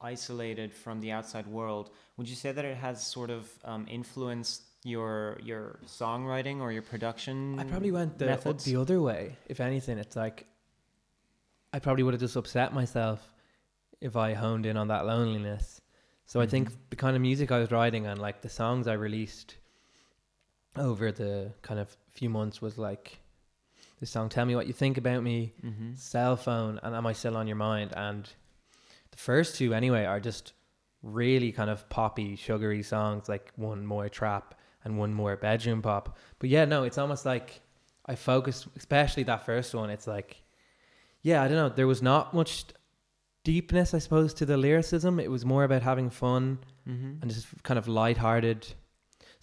isolated 0.00 0.72
from 0.72 1.00
the 1.00 1.12
outside 1.12 1.46
world, 1.46 1.90
would 2.16 2.28
you 2.28 2.36
say 2.36 2.52
that 2.52 2.64
it 2.64 2.76
has 2.76 3.04
sort 3.06 3.30
of 3.30 3.48
um, 3.64 3.86
influenced 3.88 4.62
your 4.84 5.38
your 5.42 5.78
songwriting 5.86 6.60
or 6.60 6.72
your 6.72 6.82
production? 6.82 7.58
I 7.58 7.64
probably 7.64 7.92
went 7.92 8.18
the 8.18 8.26
methods? 8.26 8.64
the 8.64 8.76
other 8.76 9.00
way. 9.00 9.36
If 9.46 9.60
anything, 9.60 9.98
it's 9.98 10.16
like 10.16 10.46
I 11.72 11.78
probably 11.78 12.02
would 12.02 12.14
have 12.14 12.20
just 12.20 12.36
upset 12.36 12.74
myself 12.74 13.20
if 14.00 14.16
I 14.16 14.34
honed 14.34 14.66
in 14.66 14.76
on 14.76 14.88
that 14.88 15.06
loneliness. 15.06 15.80
So 16.26 16.40
I 16.40 16.46
think 16.46 16.70
Mhm. 16.70 16.76
the 16.90 16.96
kind 16.96 17.14
of 17.16 17.22
music 17.22 17.50
I 17.52 17.58
was 17.58 17.70
writing 17.70 18.06
and 18.06 18.20
like 18.20 18.42
the 18.42 18.48
songs 18.48 18.86
I 18.86 18.94
released 18.94 19.56
over 20.76 21.12
the 21.12 21.52
kind 21.62 21.78
of 21.78 21.96
few 22.10 22.28
months 22.30 22.60
was 22.60 22.78
like 22.78 23.18
the 24.02 24.06
song 24.06 24.28
"Tell 24.28 24.44
Me 24.44 24.56
What 24.56 24.66
You 24.66 24.72
Think 24.82 24.98
About 24.98 25.22
Me," 25.22 25.38
Mm-hmm. 25.64 25.94
cell 25.94 26.36
phone 26.36 26.78
and 26.82 26.94
am 26.94 27.06
i 27.06 27.12
still 27.12 27.36
on 27.36 27.46
your 27.46 27.60
mind 27.70 27.90
and 27.96 28.22
the 29.12 29.16
first 29.28 29.50
two 29.58 29.72
anyway 29.80 30.04
are 30.04 30.20
just 30.20 30.52
really 31.02 31.50
kind 31.52 31.70
of 31.70 31.88
poppy 31.88 32.34
sugary 32.36 32.82
songs 32.82 33.28
like 33.28 33.52
one 33.56 33.86
more 33.86 34.08
trap 34.08 34.46
and 34.84 34.98
one 34.98 35.12
more 35.14 35.36
bedroom 35.36 35.80
pop 35.82 36.16
but 36.40 36.48
yeah 36.50 36.64
no 36.64 36.82
it's 36.88 36.98
almost 36.98 37.24
like 37.32 37.60
i 38.06 38.14
focused 38.14 38.66
especially 38.76 39.22
that 39.24 39.44
first 39.46 39.74
one 39.74 39.88
it's 39.90 40.06
like 40.16 40.42
yeah 41.22 41.42
i 41.42 41.46
don't 41.48 41.56
know 41.62 41.68
there 41.68 41.86
was 41.94 42.02
not 42.02 42.34
much 42.34 42.64
deepness 43.44 43.94
i 43.94 43.98
suppose 43.98 44.32
to 44.34 44.44
the 44.46 44.56
lyricism 44.56 45.18
it 45.20 45.30
was 45.30 45.44
more 45.44 45.64
about 45.64 45.82
having 45.82 46.10
fun 46.10 46.58
Mm-hmm. 46.88 47.22
and 47.22 47.30
just 47.30 47.46
kind 47.62 47.78
of 47.78 47.86
light-hearted 47.86 48.66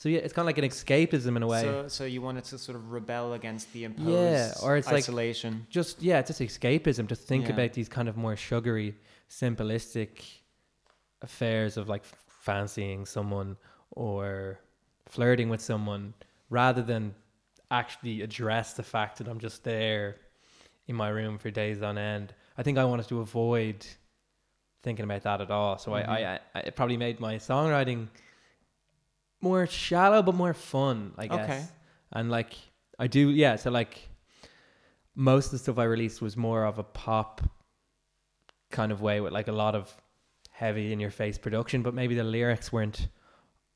so 0.02 0.10
yeah 0.10 0.20
it's 0.26 0.34
kind 0.34 0.44
of 0.46 0.48
like 0.48 0.58
an 0.58 0.66
escapism 0.66 1.36
in 1.38 1.44
a 1.44 1.48
way 1.48 1.62
So, 1.62 1.88
so 1.88 2.04
you 2.06 2.22
wanted 2.22 2.46
to 2.46 2.58
sort 2.58 2.76
of 2.80 2.92
rebel 2.92 3.34
against 3.34 3.72
the 3.74 3.84
imposed 3.84 4.10
Yeah, 4.10 4.54
or 4.64 4.78
it's 4.78 4.88
like- 4.88 5.04
isolation. 5.04 5.68
just 5.70 6.02
yeah, 6.02 6.18
it's 6.20 6.30
just 6.36 6.42
escapism 6.42 7.08
to 7.10 7.16
think 7.16 7.46
Yeah. 7.46 7.54
about 7.56 7.74
these 7.74 7.90
kind 7.98 8.08
of 8.10 8.16
more 8.18 8.36
sugary, 8.36 8.96
simplistic 9.30 10.12
affairs 11.22 11.78
of 11.78 11.88
like 11.90 12.04
fancying 12.28 13.06
someone 13.06 13.58
or 13.92 14.60
flirting 15.08 15.50
with 15.50 15.62
someone 15.62 16.14
rather 16.50 16.82
than 16.82 17.14
actually 17.72 18.22
address 18.22 18.74
the 18.74 18.84
fact 18.84 19.18
that 19.20 19.28
I'm 19.28 19.40
just 19.40 19.64
there 19.64 20.16
in 20.88 20.96
my 20.96 21.10
room 21.10 21.38
for 21.38 21.52
days 21.52 21.82
on 21.82 21.98
end. 21.98 22.34
I 22.58 22.64
think 22.64 22.78
I 22.78 22.86
wanted 22.86 23.08
to 23.10 23.20
avoid 23.22 23.86
thinking 24.82 25.04
about 25.06 25.24
that 25.24 25.42
at 25.42 25.52
all. 25.52 25.78
So 25.78 25.92
Mhm. 25.92 26.08
I, 26.08 26.18
I, 26.36 26.40
I 26.56 26.60
it 26.62 26.76
probably 26.76 26.98
made 26.98 27.20
my 27.20 27.36
songwriting 27.36 28.08
more 29.42 29.68
shallow 29.68 30.22
but 30.22 30.36
more 30.36 30.54
fun, 30.54 31.14
I 31.18 31.28
guess. 31.28 31.50
Okay. 31.50 31.66
And 32.12 32.30
like 32.30 32.54
I 32.98 33.08
do, 33.08 33.30
yeah. 33.30 33.56
So 33.56 33.72
like 33.72 34.10
most 35.16 35.48
of 35.48 35.52
the 35.52 35.60
stuff 35.60 35.78
I 35.78 35.84
released 35.84 36.22
was 36.22 36.36
more 36.38 36.66
of 36.66 36.80
a 36.80 36.84
pop 36.84 37.42
kind 38.72 38.92
of 38.92 39.02
way 39.02 39.22
with 39.22 39.34
like 39.34 39.48
a 39.48 39.54
lot 39.54 39.76
of 39.76 39.94
heavy 40.52 40.92
in 40.92 41.00
your 41.00 41.12
face 41.12 41.38
production, 41.38 41.82
but 41.82 41.94
maybe 41.94 42.16
the 42.16 42.24
lyrics 42.24 42.72
weren't 42.72 43.08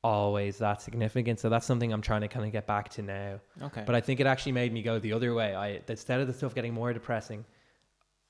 always 0.02 0.58
that 0.58 0.82
significant. 0.82 1.40
So 1.40 1.48
that's 1.48 1.66
something 1.66 1.92
I'm 1.92 2.02
trying 2.02 2.20
to 2.20 2.28
kind 2.28 2.44
of 2.44 2.52
get 2.52 2.66
back 2.66 2.90
to 2.90 3.02
now. 3.02 3.40
Okay. 3.62 3.82
But 3.86 3.94
I 3.94 4.00
think 4.00 4.20
it 4.20 4.26
actually 4.26 4.52
made 4.52 4.72
me 4.72 4.82
go 4.82 4.98
the 4.98 5.12
other 5.12 5.34
way. 5.34 5.54
I 5.54 5.80
instead 5.88 6.20
of 6.20 6.26
the 6.26 6.34
stuff 6.34 6.54
getting 6.54 6.74
more 6.74 6.92
depressing, 6.92 7.44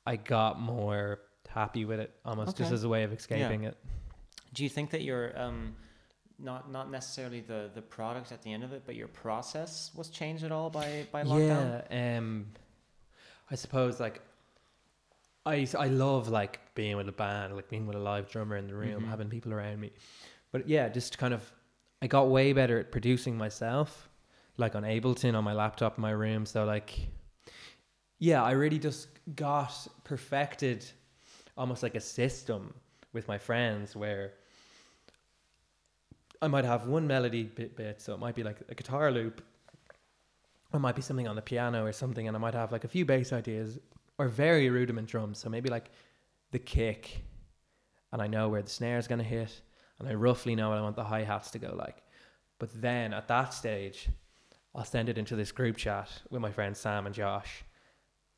I 0.06 0.16
got 0.16 0.60
more 0.60 1.20
happy 1.48 1.84
with 1.84 2.00
it, 2.00 2.14
almost 2.24 2.56
just 2.56 2.72
as 2.72 2.84
a 2.84 2.88
way 2.88 3.02
of 3.02 3.12
escaping 3.12 3.64
it. 3.64 3.76
Do 4.54 4.62
you 4.62 4.68
think 4.68 4.90
that 4.90 5.02
your 5.02 5.38
um, 5.38 5.74
not 6.44 6.70
not 6.70 6.90
necessarily 6.90 7.40
the 7.40 7.70
the 7.74 7.83
product 7.83 8.30
at 8.33 8.42
the 8.42 8.52
end 8.52 8.62
of 8.62 8.72
it, 8.72 8.83
but 8.87 8.94
your 8.94 9.09
process 9.09 9.90
was 9.94 10.09
changed 10.11 10.44
at 10.44 10.52
all 10.52 10.70
by 10.70 11.07
by 11.11 11.24
lockdown? 11.24 11.83
Yeah, 11.90 12.18
um, 12.18 12.46
I 13.50 13.54
suppose 13.54 13.98
like 13.98 14.20
I 15.46 15.66
I 15.78 15.88
love 15.88 16.28
like 16.28 16.61
being 16.74 16.96
with 16.96 17.09
a 17.09 17.12
band, 17.12 17.57
like 17.57 17.68
being 17.68 17.87
with 17.87 17.96
a 17.96 18.00
live 18.00 18.30
drummer 18.30 18.57
in 18.57 18.66
the 18.66 18.74
room, 18.74 19.02
Mhm. 19.04 19.09
having 19.09 19.28
people 19.28 19.52
around 19.52 19.80
me. 19.80 19.92
But 20.52 20.68
yeah, 20.68 20.88
just 20.88 21.18
kind 21.18 21.35
of 21.35 21.50
I 22.02 22.07
got 22.07 22.28
way 22.28 22.52
better 22.52 22.78
at 22.78 22.92
producing 22.92 23.37
myself, 23.37 24.09
like 24.57 24.74
on 24.74 24.83
Ableton 24.85 25.35
on 25.35 25.44
my 25.44 25.54
laptop 25.54 25.96
in 25.96 26.02
my 26.02 26.11
room. 26.11 26.44
So 26.46 26.64
like, 26.64 27.09
yeah, 28.18 28.42
I 28.42 28.52
really 28.52 28.78
just 28.78 29.09
got 29.35 29.72
perfected, 30.04 30.85
almost 31.57 31.83
like 31.83 31.94
a 31.94 32.00
system 32.00 32.74
with 33.12 33.26
my 33.28 33.38
friends 33.38 33.96
where. 33.96 34.35
I 36.44 36.48
might 36.48 36.66
have 36.66 36.87
one 36.87 37.07
melody 37.07 37.44
bit 37.44 37.74
bit, 37.74 38.02
so 38.02 38.12
it 38.12 38.20
might 38.20 38.35
be 38.35 38.42
like 38.42 38.59
a 38.68 38.74
guitar 38.74 39.11
loop, 39.11 39.42
or 40.72 40.76
it 40.76 40.80
might 40.80 40.94
be 40.94 41.02
something 41.02 41.26
on 41.26 41.37
the 41.37 41.42
piano 41.42 41.85
or 41.87 41.92
something, 41.92 42.28
and 42.28 42.37
I 42.37 42.40
might 42.40 42.54
have 42.54 42.70
like 42.70 42.85
a 42.85 42.88
few 42.88 43.07
bass 43.07 43.33
ideas 43.33 43.78
or 44.18 44.28
very 44.28 44.68
rudiment 44.68 45.09
drums. 45.09 45.38
So 45.38 45.48
maybe 45.48 45.70
like 45.70 45.90
the 46.50 46.59
kick, 46.59 47.24
and 48.12 48.20
I 48.20 48.26
know 48.26 48.50
where 48.50 48.61
the 48.61 48.68
snare 48.68 48.98
is 48.98 49.09
gonna 49.09 49.24
hit, 49.24 49.62
and 49.98 50.07
I 50.07 50.14
roughly 50.14 50.54
know 50.54 50.68
what 50.68 50.78
I 50.78 50.83
want 50.83 50.96
the 50.96 51.04
hi 51.04 51.22
hats 51.22 51.50
to 51.52 51.59
go 51.59 51.74
like. 51.74 52.02
But 52.59 52.70
then 52.80 53.14
at 53.14 53.26
that 53.28 53.54
stage, 53.54 54.09
I'll 54.74 54.85
send 54.85 55.09
it 55.09 55.16
into 55.16 55.37
this 55.37 55.50
group 55.50 55.76
chat 55.78 56.11
with 56.30 56.42
my 56.42 56.50
friends 56.52 56.78
Sam 56.78 57.07
and 57.07 57.14
Josh, 57.14 57.64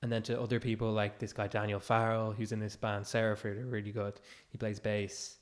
and 0.03 0.13
then 0.13 0.23
to 0.25 0.41
other 0.41 0.61
people 0.61 0.93
like 0.93 1.19
this 1.19 1.33
guy 1.33 1.49
Daniel 1.49 1.81
Farrell, 1.81 2.31
who's 2.31 2.53
in 2.53 2.61
this 2.61 2.77
band 2.77 3.05
Sarah, 3.05 3.37
Seraphrid, 3.37 3.63
are 3.63 3.67
really 3.67 3.91
good. 3.91 4.21
He 4.49 4.59
plays 4.59 4.79
bass. 4.79 5.39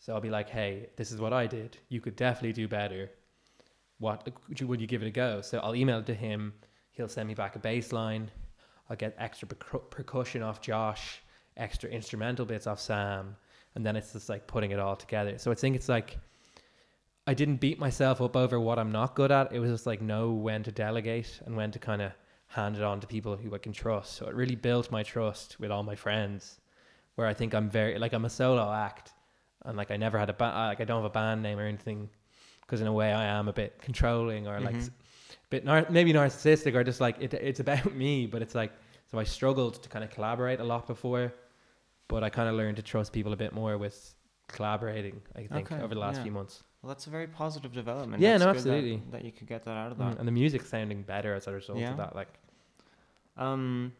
So 0.00 0.14
I'll 0.14 0.20
be 0.20 0.30
like, 0.30 0.48
hey, 0.48 0.88
this 0.96 1.12
is 1.12 1.20
what 1.20 1.34
I 1.34 1.46
did. 1.46 1.76
You 1.90 2.00
could 2.00 2.16
definitely 2.16 2.54
do 2.54 2.66
better. 2.66 3.10
What 3.98 4.26
would 4.48 4.80
you, 4.80 4.86
give 4.86 5.02
it 5.02 5.06
a 5.06 5.10
go? 5.10 5.42
So 5.42 5.58
I'll 5.58 5.76
email 5.76 5.98
it 5.98 6.06
to 6.06 6.14
him. 6.14 6.54
He'll 6.92 7.06
send 7.06 7.28
me 7.28 7.34
back 7.34 7.54
a 7.54 7.58
bass 7.58 7.92
line. 7.92 8.30
I'll 8.88 8.96
get 8.96 9.14
extra 9.18 9.46
percu- 9.46 9.90
percussion 9.90 10.42
off 10.42 10.62
Josh, 10.62 11.20
extra 11.58 11.90
instrumental 11.90 12.46
bits 12.46 12.66
off 12.66 12.80
Sam, 12.80 13.36
and 13.74 13.84
then 13.84 13.94
it's 13.94 14.14
just 14.14 14.30
like 14.30 14.46
putting 14.46 14.70
it 14.70 14.80
all 14.80 14.96
together. 14.96 15.36
So 15.36 15.52
I 15.52 15.54
think 15.54 15.76
it's 15.76 15.88
like 15.88 16.18
I 17.26 17.34
didn't 17.34 17.56
beat 17.56 17.78
myself 17.78 18.22
up 18.22 18.36
over 18.36 18.58
what 18.58 18.78
I'm 18.78 18.90
not 18.90 19.14
good 19.14 19.30
at. 19.30 19.52
It 19.52 19.60
was 19.60 19.70
just 19.70 19.86
like 19.86 20.00
know 20.00 20.32
when 20.32 20.62
to 20.62 20.72
delegate 20.72 21.40
and 21.44 21.54
when 21.54 21.70
to 21.72 21.78
kind 21.78 22.00
of 22.00 22.12
hand 22.46 22.76
it 22.76 22.82
on 22.82 23.00
to 23.00 23.06
people 23.06 23.36
who 23.36 23.54
I 23.54 23.58
can 23.58 23.72
trust. 23.72 24.14
So 24.14 24.26
it 24.26 24.34
really 24.34 24.56
built 24.56 24.90
my 24.90 25.02
trust 25.02 25.60
with 25.60 25.70
all 25.70 25.82
my 25.82 25.94
friends, 25.94 26.58
where 27.16 27.26
I 27.26 27.34
think 27.34 27.54
I'm 27.54 27.68
very 27.68 27.98
like 27.98 28.14
I'm 28.14 28.24
a 28.24 28.30
solo 28.30 28.72
act, 28.72 29.12
and 29.64 29.76
like 29.76 29.90
I 29.90 29.96
never 29.96 30.18
had 30.18 30.30
a 30.30 30.32
band, 30.32 30.54
like 30.56 30.80
I 30.80 30.84
don't 30.84 31.02
have 31.02 31.10
a 31.10 31.14
band 31.14 31.42
name 31.42 31.58
or 31.58 31.66
anything, 31.66 32.08
because 32.62 32.80
in 32.80 32.86
a 32.86 32.92
way 32.92 33.12
I 33.12 33.24
am 33.24 33.48
a 33.48 33.52
bit 33.52 33.80
controlling 33.80 34.46
or 34.48 34.60
like 34.60 34.74
Mhm. 34.76 34.88
a 34.88 35.48
bit 35.50 35.64
nar- 35.64 35.86
maybe 35.90 36.12
narcissistic 36.12 36.74
or 36.74 36.82
just 36.84 37.00
like 37.00 37.16
it, 37.20 37.34
it's 37.34 37.60
about 37.60 37.94
me. 38.04 38.26
But 38.26 38.42
it's 38.42 38.54
like 38.54 38.72
so 39.10 39.18
I 39.18 39.24
struggled 39.24 39.82
to 39.82 39.88
kind 39.88 40.04
of 40.04 40.10
collaborate 40.10 40.60
a 40.60 40.64
lot 40.64 40.86
before, 40.86 41.32
but 42.08 42.22
I 42.24 42.30
kind 42.30 42.48
of 42.48 42.54
learned 42.54 42.76
to 42.76 42.82
trust 42.82 43.12
people 43.12 43.32
a 43.32 43.36
bit 43.36 43.52
more 43.52 43.76
with 43.78 44.14
collaborating. 44.48 45.20
I 45.36 45.46
think 45.46 45.70
Okay, 45.72 45.82
over 45.82 45.94
the 45.94 46.00
last 46.00 46.16
yeah. 46.18 46.22
few 46.24 46.32
months. 46.32 46.62
Well, 46.82 46.88
that's 46.88 47.06
a 47.06 47.10
very 47.10 47.26
positive 47.26 47.72
development. 47.72 48.22
Yeah, 48.22 48.38
That's 48.38 48.40
no, 48.40 48.46
good 48.46 48.54
that- 48.54 48.58
absolutely. 48.78 49.02
That, 49.10 49.24
you 49.24 49.32
could 49.32 49.46
get 49.46 49.64
that 49.64 49.76
out 49.76 49.92
of 49.92 49.98
that. 49.98 50.14
Mm, 50.14 50.18
and 50.20 50.26
the 50.28 50.32
music 50.32 50.62
sounding 50.62 51.02
better 51.02 51.34
as 51.34 51.46
a 51.46 51.52
result 51.52 51.78
Yeah. 51.78 51.90
of 51.90 51.98
that. 51.98 52.16
Like 52.16 52.28
Um. 53.36 53.92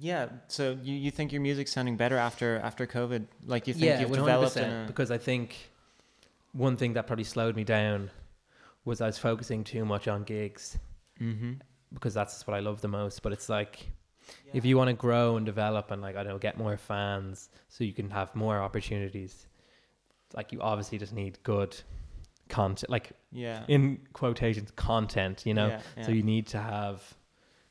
Yeah. 0.00 0.28
So 0.48 0.78
you, 0.82 0.94
you 0.94 1.10
think 1.10 1.30
your 1.30 1.42
music's 1.42 1.72
sounding 1.72 1.96
better 1.96 2.16
after 2.16 2.58
after 2.58 2.86
COVID? 2.86 3.26
Like 3.46 3.68
you 3.68 3.74
think 3.74 3.84
yeah, 3.84 4.00
you've 4.00 4.10
100%, 4.10 4.14
developed 4.14 4.56
a 4.56 4.84
because 4.86 5.10
I 5.10 5.18
think 5.18 5.70
one 6.52 6.76
thing 6.76 6.94
that 6.94 7.06
probably 7.06 7.24
slowed 7.24 7.54
me 7.54 7.64
down 7.64 8.10
was 8.84 9.00
I 9.00 9.06
was 9.06 9.18
focusing 9.18 9.62
too 9.62 9.84
much 9.84 10.08
on 10.08 10.24
gigs 10.24 10.78
mm-hmm. 11.20 11.52
because 11.92 12.14
that's 12.14 12.46
what 12.46 12.56
I 12.56 12.60
love 12.60 12.80
the 12.80 12.88
most. 12.88 13.22
But 13.22 13.32
it's 13.32 13.48
like 13.48 13.90
if 14.54 14.64
you 14.64 14.76
want 14.76 14.88
to 14.88 14.94
grow 14.94 15.36
and 15.36 15.44
develop 15.44 15.90
and 15.90 16.00
like 16.00 16.16
I 16.16 16.22
don't 16.22 16.32
know 16.32 16.38
get 16.38 16.56
more 16.56 16.76
fans 16.78 17.50
so 17.68 17.84
you 17.84 17.92
can 17.92 18.08
have 18.10 18.34
more 18.34 18.58
opportunities, 18.58 19.46
like 20.34 20.50
you 20.50 20.62
obviously 20.62 20.96
just 20.96 21.12
need 21.12 21.38
good 21.42 21.76
content, 22.48 22.90
like 22.90 23.12
yeah 23.32 23.64
in 23.68 24.00
quotations 24.14 24.70
content, 24.72 25.44
you 25.44 25.52
know. 25.52 25.68
yeah, 25.68 25.80
yeah. 25.98 26.06
So 26.06 26.12
you 26.12 26.22
need 26.22 26.46
to 26.48 26.58
have 26.58 27.02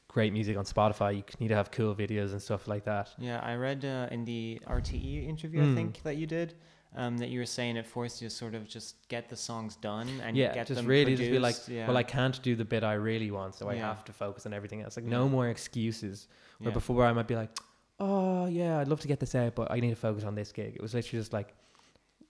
great 0.09 0.33
music 0.33 0.57
on 0.57 0.65
Spotify. 0.65 1.15
You 1.17 1.23
need 1.39 1.47
to 1.49 1.55
have 1.55 1.71
cool 1.71 1.95
videos 1.95 2.31
and 2.31 2.41
stuff 2.41 2.67
like 2.67 2.83
that. 2.85 3.09
Yeah, 3.17 3.39
I 3.41 3.55
read 3.55 3.85
uh, 3.85 4.07
in 4.11 4.25
the 4.25 4.59
RTE 4.67 5.27
interview, 5.27 5.61
I 5.61 5.65
Mm. 5.67 5.75
think 5.75 6.03
that 6.03 6.17
you 6.17 6.25
did, 6.25 6.55
um, 6.95 7.17
that 7.19 7.29
you 7.29 7.39
were 7.39 7.45
saying 7.45 7.77
it 7.77 7.85
forced 7.85 8.19
you 8.21 8.27
to 8.27 8.35
sort 8.35 8.55
of 8.55 8.67
just 8.67 9.07
get 9.07 9.29
the 9.29 9.35
songs 9.37 9.75
done 9.75 10.09
and 10.25 10.35
yeah, 10.35 10.53
get 10.53 10.65
just 10.67 10.79
them 10.81 10.87
really 10.87 11.15
just 11.15 11.29
be 11.31 11.37
like, 11.39 11.55
yeah. 11.67 11.87
well, 11.87 11.95
I 11.95 12.03
can't 12.03 12.41
do 12.41 12.55
the 12.55 12.65
bit 12.65 12.83
I 12.83 12.93
really 12.93 13.29
want, 13.31 13.53
so 13.55 13.69
I 13.69 13.75
Yeah. 13.75 13.87
have 13.87 14.03
to 14.05 14.13
focus 14.13 14.45
on 14.47 14.53
everything 14.53 14.81
else. 14.81 14.97
Like 14.97 15.05
Yeah. 15.05 15.11
no 15.11 15.29
more 15.29 15.47
excuses. 15.49 16.27
Where 16.59 16.73
before 16.73 17.05
I 17.05 17.13
might 17.13 17.27
be 17.27 17.35
like, 17.35 17.51
oh 17.99 18.47
yeah, 18.47 18.79
I'd 18.79 18.87
love 18.87 18.99
to 19.01 19.07
get 19.07 19.19
this 19.19 19.35
out, 19.35 19.53
but 19.55 19.71
I 19.71 19.79
need 19.79 19.91
to 19.91 19.95
focus 19.95 20.23
on 20.23 20.33
this 20.35 20.51
gig. 20.51 20.73
It 20.75 20.81
was 20.81 20.93
literally 20.95 21.21
just 21.21 21.33
like, 21.33 21.53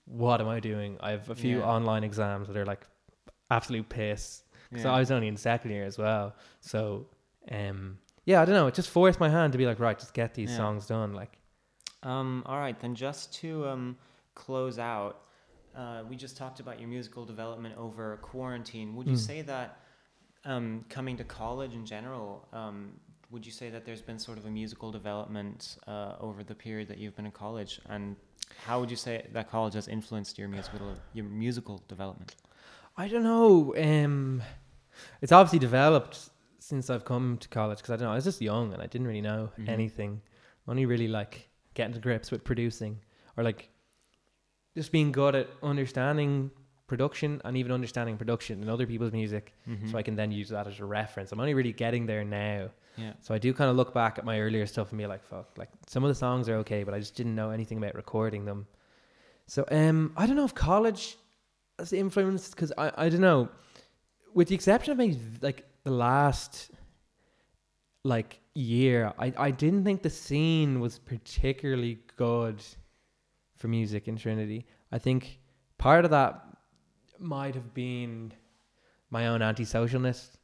what 0.05 0.41
am 0.41 0.47
I 0.49 0.59
doing? 0.59 0.97
I 0.99 1.11
have 1.11 1.29
a 1.29 1.35
few 1.35 1.61
online 1.61 2.03
exams 2.03 2.47
that 2.47 2.57
are 2.57 2.65
like 2.65 2.85
absolute 3.49 3.87
piss. 3.87 4.43
because. 4.69 4.85
I 4.85 4.99
was 4.99 5.09
only 5.11 5.27
in 5.29 5.37
second 5.37 5.71
year 5.71 5.85
as 5.85 5.97
well. 5.97 6.35
So, 6.61 7.07
um, 7.51 7.97
yeah, 8.25 8.41
I 8.41 8.45
don't 8.45 8.55
know. 8.55 8.67
It 8.67 8.75
just 8.75 8.89
forced 8.89 9.19
my 9.19 9.29
hand 9.29 9.51
to 9.53 9.57
be 9.57 9.65
like, 9.65 9.79
right, 9.79 9.97
just 9.97 10.13
get 10.13 10.33
these 10.33 10.49
Yeah. 10.49 10.57
songs 10.57 10.85
done. 10.87 11.13
Like, 11.13 11.37
Um, 12.03 12.43
all 12.45 12.57
right, 12.57 12.79
then 12.79 12.95
just 12.95 13.33
to 13.41 13.67
um, 13.67 13.97
close 14.35 14.79
out, 14.79 15.21
uh, 15.75 16.03
we 16.09 16.15
just 16.15 16.37
talked 16.37 16.59
about 16.59 16.79
your 16.79 16.87
musical 16.89 17.25
development 17.25 17.77
over 17.77 18.17
quarantine. 18.17 18.95
Would 18.95 19.07
you 19.07 19.15
Mm. 19.15 19.19
say 19.27 19.41
that 19.43 19.79
um, 20.45 20.85
coming 20.89 21.17
to 21.17 21.23
college 21.25 21.73
in 21.73 21.85
general, 21.85 22.47
um, 22.53 22.93
would 23.31 23.45
you 23.45 23.51
say 23.51 23.69
that 23.69 23.83
there's 23.85 24.01
been 24.01 24.17
sort 24.17 24.37
of 24.37 24.45
a 24.45 24.49
musical 24.49 24.91
development 24.91 25.77
uh, 25.87 26.15
over 26.19 26.43
the 26.43 26.55
period 26.55 26.87
that 26.87 26.97
you've 26.97 27.15
been 27.15 27.25
in 27.25 27.31
college? 27.33 27.81
And 27.89 28.15
how 28.65 28.79
would 28.79 28.89
you 28.89 28.95
say 28.97 29.27
that 29.33 29.51
college 29.51 29.73
has 29.73 29.87
influenced 29.87 30.37
your 30.39 30.47
musical 30.47 30.97
your 31.13 31.25
musical 31.25 31.83
development? 31.87 32.35
I 32.97 33.07
don't 33.09 33.23
know. 33.23 33.75
Um, 33.77 34.41
it's 35.21 35.31
obviously 35.31 35.59
developed 35.59 36.28
since 36.69 36.89
I've 36.89 37.05
come 37.05 37.37
to 37.39 37.47
college 37.49 37.79
because 37.79 37.91
I 37.91 37.95
don't 37.97 38.05
know. 38.07 38.11
I 38.11 38.15
was 38.15 38.23
just 38.25 38.41
young 38.41 38.73
and 38.73 38.81
I 38.81 38.87
didn't 38.87 39.07
really 39.07 39.21
know 39.21 39.51
Mhm. 39.57 39.67
anything. 39.69 40.21
Only 40.67 40.85
really 40.85 41.07
like 41.07 41.49
getting 41.73 41.93
to 41.95 41.99
grips 41.99 42.29
with 42.31 42.43
producing 42.43 42.99
or 43.35 43.43
like 43.43 43.69
just 44.75 44.91
being 44.91 45.11
good 45.11 45.35
at 45.35 45.47
understanding 45.63 46.51
production 46.87 47.41
and 47.45 47.57
even 47.57 47.71
understanding 47.71 48.17
production 48.17 48.61
in 48.63 48.69
other 48.69 48.85
people's 48.87 49.11
music, 49.11 49.53
Mm-hmm. 49.67 49.87
so 49.89 49.97
I 49.97 50.03
can 50.03 50.15
then 50.15 50.31
use 50.31 50.49
that 50.49 50.67
as 50.67 50.79
a 50.79 50.85
reference. 50.85 51.31
I'm 51.31 51.39
only 51.39 51.53
really 51.53 51.73
getting 51.73 52.05
there 52.05 52.23
now. 52.23 52.69
yeah. 52.97 53.13
So 53.21 53.33
I 53.33 53.37
do 53.37 53.53
kind 53.53 53.69
of 53.69 53.75
look 53.77 53.93
back 53.93 54.17
at 54.17 54.25
my 54.25 54.39
earlier 54.39 54.65
stuff 54.65 54.89
and 54.91 54.97
be 54.97 55.05
like, 55.07 55.23
fuck, 55.23 55.47
like 55.57 55.69
some 55.87 56.03
of 56.03 56.09
the 56.09 56.15
songs 56.15 56.49
are 56.49 56.55
okay, 56.57 56.83
but 56.83 56.93
I 56.93 56.99
just 56.99 57.15
didn't 57.15 57.35
know 57.35 57.49
anything 57.51 57.77
about 57.77 57.95
recording 57.95 58.45
them. 58.45 58.67
So 59.47 59.63
um, 59.71 60.13
I 60.17 60.25
don't 60.25 60.35
know 60.35 60.45
if 60.45 60.53
college 60.55 61.17
has 61.77 61.93
influenced 61.93 62.51
because 62.55 62.71
I, 62.77 62.91
I 63.05 63.09
don't 63.09 63.21
know, 63.21 63.49
with 64.33 64.47
the 64.49 64.55
exception 64.55 64.91
of 64.91 64.97
maybe 64.97 65.17
like 65.41 65.65
the 65.89 65.95
last 65.95 66.71
like 68.03 68.39
year, 68.53 69.11
I, 69.17 69.33
I 69.37 69.51
didn't 69.51 69.83
think 69.83 70.03
the 70.03 70.09
scene 70.09 70.79
was 70.79 70.99
particularly 70.99 71.99
good 72.15 72.63
for 73.57 73.67
music 73.67 74.07
in 74.07 74.15
Trinity. 74.15 74.65
I 74.91 74.99
think 74.99 75.39
part 75.77 76.05
of 76.05 76.11
that 76.11 76.45
might 77.17 77.55
have 77.55 77.73
been 77.73 78.31
my 79.09 79.27
own 79.27 79.41
antisocialness, 79.41 80.37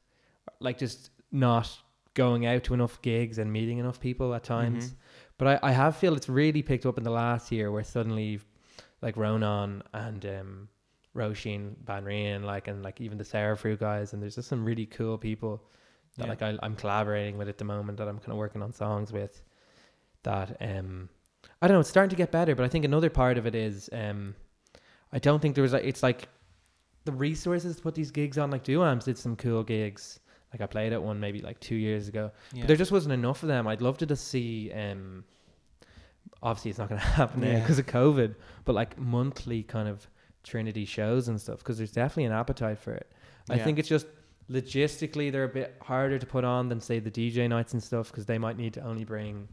like 0.59 0.77
just 0.77 1.11
not 1.31 1.69
going 2.15 2.45
out 2.45 2.63
to 2.63 2.73
enough 2.73 3.01
gigs 3.01 3.37
and 3.37 3.51
meeting 3.51 3.77
enough 3.77 3.99
people 3.99 4.33
at 4.33 4.43
times. 4.43 4.89
Mhm. 4.89 4.95
But 5.37 5.47
I, 5.47 5.69
I 5.69 5.71
have 5.71 5.95
feel 5.95 6.15
it's 6.15 6.29
really 6.29 6.63
picked 6.63 6.85
up 6.85 6.97
in 6.97 7.03
the 7.03 7.11
last 7.11 7.51
year 7.51 7.71
where 7.71 7.83
suddenly 7.83 8.39
like 9.01 9.15
Ronan 9.15 9.83
and 9.93 10.25
um 10.25 10.69
Roshin, 11.15 11.73
Banrion, 11.85 12.43
like 12.43 12.67
and 12.67 12.83
like 12.83 12.99
even 13.01 13.17
the 13.17 13.23
Seraphrou 13.23 13.79
guys 13.79 14.13
and 14.13 14.21
there's 14.21 14.35
just 14.35 14.49
some 14.49 14.63
really 14.65 14.85
cool 14.85 15.17
people 15.17 15.63
that 16.17 16.25
Yeah. 16.25 16.29
like 16.29 16.41
I, 16.41 16.57
I'm 16.61 16.75
collaborating 16.75 17.37
with 17.37 17.49
at 17.49 17.57
the 17.57 17.63
moment 17.65 17.97
that 17.99 18.07
I'm 18.07 18.19
kind 18.19 18.31
of 18.31 18.37
working 18.37 18.61
on 18.61 18.73
songs 18.73 19.11
with 19.11 19.41
that 20.23 20.57
um 20.61 21.09
I 21.61 21.67
don't 21.67 21.75
know 21.75 21.79
it's 21.81 21.89
starting 21.89 22.09
to 22.09 22.15
get 22.15 22.31
better 22.31 22.53
but 22.55 22.65
I 22.65 22.67
think 22.69 22.83
another 22.85 23.09
part 23.09 23.37
of 23.37 23.45
it 23.45 23.55
is 23.55 23.89
um 23.93 24.35
I 25.13 25.19
don't 25.19 25.39
think 25.41 25.55
there 25.55 25.61
was 25.61 25.73
like 25.73 25.83
it's 25.85 26.03
like 26.03 26.27
the 27.05 27.11
resources 27.11 27.75
to 27.77 27.81
put 27.81 27.95
these 27.95 28.11
gigs 28.11 28.37
on 28.37 28.49
like 28.51 28.63
Duams 28.63 29.03
did 29.05 29.17
some 29.17 29.35
cool 29.35 29.63
gigs 29.63 30.19
like 30.51 30.61
I 30.61 30.65
played 30.65 30.91
at 30.93 31.01
one 31.01 31.19
maybe 31.19 31.41
like 31.41 31.59
two 31.59 31.75
years 31.75 32.07
ago 32.07 32.31
Yeah. 32.53 32.61
but 32.63 32.67
there 32.67 32.77
just 32.77 32.91
wasn't 32.91 33.13
enough 33.13 33.43
of 33.43 33.47
them. 33.47 33.67
I'd 33.67 33.81
love 33.81 33.97
to 33.99 34.05
just 34.05 34.27
see 34.27 34.71
um, 34.73 35.23
obviously 36.41 36.71
it's 36.71 36.79
not 36.79 36.89
going 36.89 36.99
to 37.01 37.07
happen 37.07 37.41
now 37.41 37.47
Yeah. 37.47 37.59
because 37.59 37.79
of 37.79 37.85
COVID, 37.85 38.35
but 38.65 38.73
like 38.73 38.97
monthly 38.97 39.63
kind 39.63 39.87
of 39.87 40.07
Trinity 40.45 40.85
shows 40.85 41.27
and 41.27 41.39
stuff 41.41 41.59
because 41.59 41.77
there's 41.77 41.91
definitely 41.91 42.25
an 42.25 42.31
appetite 42.31 42.79
for 42.79 42.93
it. 42.93 43.11
I 43.49 43.57
think 43.57 43.77
it's 43.79 43.89
just 43.89 44.07
logistically 44.49 45.31
they're 45.31 45.43
a 45.43 45.49
bit 45.49 45.75
harder 45.81 46.17
to 46.19 46.25
put 46.25 46.43
on 46.43 46.69
than 46.69 46.79
say 46.79 46.99
the 46.99 47.11
DJ 47.11 47.49
nights 47.49 47.73
and 47.73 47.81
stuff 47.83 48.11
because 48.11 48.25
they 48.25 48.37
might 48.37 48.57
need 48.57 48.73
to 48.75 48.81
only 48.81 49.03
bring 49.03 49.47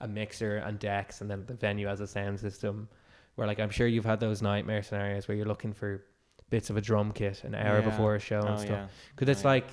a 0.00 0.06
mixer 0.08 0.58
and 0.58 0.78
decks 0.78 1.20
and 1.22 1.30
then 1.30 1.44
the 1.46 1.54
venue 1.54 1.86
has 1.86 2.00
a 2.00 2.06
sound 2.06 2.38
system 2.38 2.88
where 3.34 3.46
like 3.46 3.58
I'm 3.58 3.70
sure 3.70 3.86
you've 3.86 4.04
had 4.04 4.20
those 4.20 4.42
nightmare 4.42 4.82
scenarios 4.82 5.26
where 5.26 5.36
you're 5.36 5.46
looking 5.46 5.72
for 5.72 6.04
bits 6.50 6.70
of 6.70 6.76
a 6.76 6.80
drum 6.80 7.10
kit 7.12 7.42
an 7.44 7.54
hour 7.54 7.78
Yeah. 7.80 7.88
before 7.88 8.14
a 8.14 8.20
show 8.20 8.40
and 8.40 8.50
Oh, 8.50 8.56
stuff 8.56 8.68
yeah. 8.70 8.86
because 9.14 9.28
oh, 9.28 9.32
it's 9.32 9.44
Oh, 9.44 9.48
yeah. 9.48 9.54
like 9.54 9.66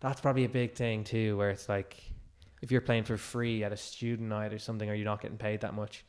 that's 0.00 0.20
probably 0.20 0.44
a 0.44 0.48
big 0.48 0.74
thing 0.74 1.04
too 1.04 1.36
where 1.36 1.50
it's 1.50 1.68
like 1.68 2.02
if 2.62 2.72
you're 2.72 2.80
playing 2.80 3.04
for 3.04 3.16
free 3.16 3.62
at 3.64 3.72
a 3.72 3.76
student 3.76 4.28
night 4.28 4.52
or 4.52 4.58
something 4.58 4.88
or 4.88 4.94
you're 4.94 5.04
not 5.04 5.20
getting 5.20 5.38
paid 5.38 5.60
that 5.60 5.74
much 5.74 6.04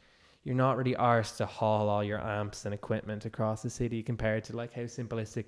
you're 0.45 0.55
not 0.55 0.77
really 0.77 0.95
arsed 0.95 1.38
to 1.38 1.45
haul 1.47 1.89
all 1.89 2.03
your 2.03 2.21
amps 2.21 2.65
and 2.65 2.73
equipment 2.73 3.25
across 3.25 3.63
the 3.63 3.69
city 3.69 4.03
compared 4.03 4.45
to 4.45 4.55
like 4.55 4.73
how 4.73 4.84
simplistic 4.84 5.47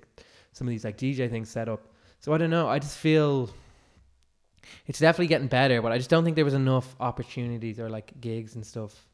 some 0.52 0.68
of 0.68 0.70
these 0.70 0.84
like 0.84 0.98
DJ 0.98 1.30
things 1.30 1.48
set 1.50 1.68
up. 1.70 1.94
So 2.20 2.34
I 2.34 2.38
don't 2.38 2.50
know. 2.50 2.68
I 2.68 2.80
just 2.80 2.98
feel 2.98 3.50
it's 4.86 4.98
definitely 4.98 5.28
getting 5.28 5.48
better, 5.48 5.80
but 5.82 5.92
I 5.92 5.98
just 5.98 6.10
don't 6.10 6.24
think 6.24 6.36
there 6.36 6.44
was 6.44 6.54
enough 6.54 6.96
opportunities 7.00 7.80
or 7.80 7.88
like 7.88 8.20
gigs 8.20 8.56
and 8.56 8.66
stuff 8.66 9.06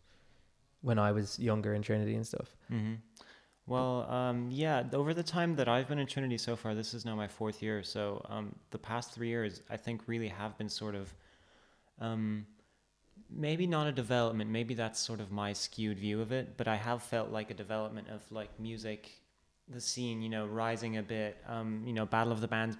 when 0.82 0.98
I 0.98 1.12
was 1.12 1.38
younger 1.38 1.74
in 1.74 1.82
Trinity 1.82 2.16
and 2.16 2.26
stuff. 2.26 2.56
hmm 2.68 2.94
Well, 3.66 4.02
um, 4.10 4.50
yeah. 4.50 4.84
Over 4.92 5.14
the 5.14 5.22
time 5.22 5.56
that 5.56 5.68
I've 5.68 5.88
been 5.88 5.98
in 5.98 6.06
Trinity 6.06 6.38
so 6.38 6.56
far, 6.56 6.74
this 6.74 6.94
is 6.94 7.04
now 7.04 7.16
my 7.16 7.28
fourth 7.28 7.62
year. 7.62 7.82
So 7.82 8.24
um, 8.28 8.54
the 8.70 8.78
past 8.78 9.12
three 9.12 9.28
years, 9.28 9.62
I 9.70 9.76
think, 9.76 10.02
really 10.06 10.28
have 10.28 10.58
been 10.58 10.68
sort 10.68 10.94
of, 10.94 11.14
um, 12.00 12.46
maybe 13.30 13.66
not 13.66 13.86
a 13.86 13.92
development. 13.92 14.50
Maybe 14.50 14.74
that's 14.74 15.00
sort 15.00 15.20
of 15.20 15.30
my 15.30 15.52
skewed 15.52 15.98
view 15.98 16.20
of 16.20 16.32
it. 16.32 16.56
But 16.56 16.68
I 16.68 16.76
have 16.76 17.02
felt 17.02 17.30
like 17.30 17.50
a 17.50 17.54
development 17.54 18.08
of 18.08 18.20
like 18.30 18.58
music, 18.58 19.10
the 19.68 19.80
scene, 19.80 20.22
you 20.22 20.28
know, 20.28 20.46
rising 20.46 20.96
a 20.98 21.02
bit. 21.02 21.36
Um, 21.48 21.82
you 21.86 21.92
know, 21.92 22.06
Battle 22.06 22.32
of 22.32 22.40
the 22.40 22.48
Bands 22.48 22.76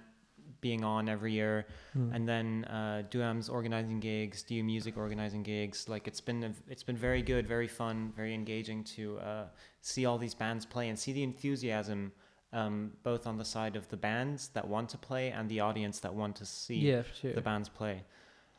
being 0.61 0.83
on 0.83 1.09
every 1.09 1.33
year 1.33 1.65
Hmm. 1.93 2.11
and 2.13 2.27
then 2.27 2.65
uh, 2.65 3.03
Duam's 3.09 3.49
organizing 3.49 3.99
gigs, 3.99 4.43
DU 4.43 4.63
Music 4.63 4.97
organizing 4.97 5.43
gigs. 5.43 5.89
Like 5.89 6.07
it's 6.07 6.21
been 6.21 6.43
a, 6.43 6.51
it's 6.67 6.83
been 6.83 6.97
very 6.97 7.21
good, 7.21 7.47
very 7.47 7.67
fun, 7.67 8.13
very 8.15 8.33
engaging 8.33 8.83
to 8.95 9.17
uh, 9.19 9.45
see 9.81 10.05
all 10.05 10.17
these 10.17 10.33
bands 10.33 10.65
play 10.65 10.89
and 10.89 10.97
see 10.97 11.13
the 11.13 11.23
enthusiasm 11.23 12.11
um, 12.53 12.91
both 13.03 13.27
on 13.27 13.37
the 13.37 13.45
side 13.45 13.75
of 13.75 13.87
the 13.89 13.97
bands 13.97 14.49
that 14.49 14.67
want 14.67 14.89
to 14.89 14.97
play 14.97 15.29
and 15.29 15.49
the 15.49 15.59
audience 15.59 15.99
that 15.99 16.13
want 16.13 16.35
to 16.37 16.45
see 16.45 16.77
yeah, 16.77 17.01
sure. 17.21 17.33
the 17.33 17.41
bands 17.41 17.67
play. 17.69 18.03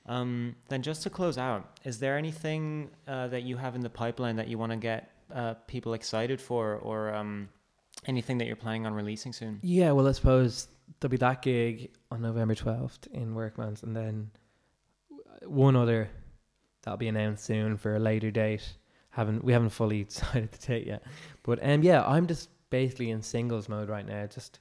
Um, 0.06 0.54
then 0.68 0.82
just 0.82 1.02
to 1.02 1.10
close 1.10 1.36
out, 1.38 1.78
is 1.84 1.98
there 1.98 2.16
anything 2.16 2.90
uh, 3.08 3.26
that 3.28 3.42
you 3.42 3.56
have 3.56 3.74
in 3.74 3.80
the 3.80 3.90
pipeline 3.90 4.36
that 4.36 4.48
you 4.48 4.56
want 4.58 4.70
to 4.72 4.76
get 4.78 5.10
uh, 5.34 5.54
people 5.66 5.94
excited 5.94 6.40
for, 6.40 6.76
or 6.76 7.12
um, 7.14 7.48
anything 8.06 8.38
that 8.38 8.46
you're 8.46 8.54
planning 8.56 8.86
on 8.86 8.94
releasing 8.94 9.32
soon? 9.32 9.58
Yeah, 9.62 9.90
well, 9.92 10.06
I 10.06 10.12
suppose 10.12 10.68
there'll 11.00 11.10
be 11.10 11.16
that 11.16 11.42
gig 11.42 11.90
on 12.12 12.22
November 12.22 12.54
12th 12.54 13.08
in 13.12 13.34
Workman's, 13.34 13.82
and 13.82 13.96
then 13.96 14.30
one 15.44 15.76
other 15.76 16.08
that'll 16.82 16.98
be 16.98 17.08
announced 17.08 17.44
soon 17.44 17.76
for 17.76 17.96
a 17.96 17.98
later 18.00 18.30
date. 18.30 18.62
Haven't 19.10 19.42
we 19.42 19.52
haven't 19.52 19.70
fully 19.70 20.04
decided 20.12 20.52
the 20.52 20.66
date 20.66 20.86
yet, 20.86 21.02
but 21.42 21.58
um, 21.62 21.82
yeah, 21.82 22.04
I'm 22.06 22.26
just 22.26 22.48
basically 22.70 23.10
in 23.10 23.22
singles 23.22 23.68
mode 23.68 23.88
right 23.88 24.06
now, 24.06 24.26
just 24.26 24.60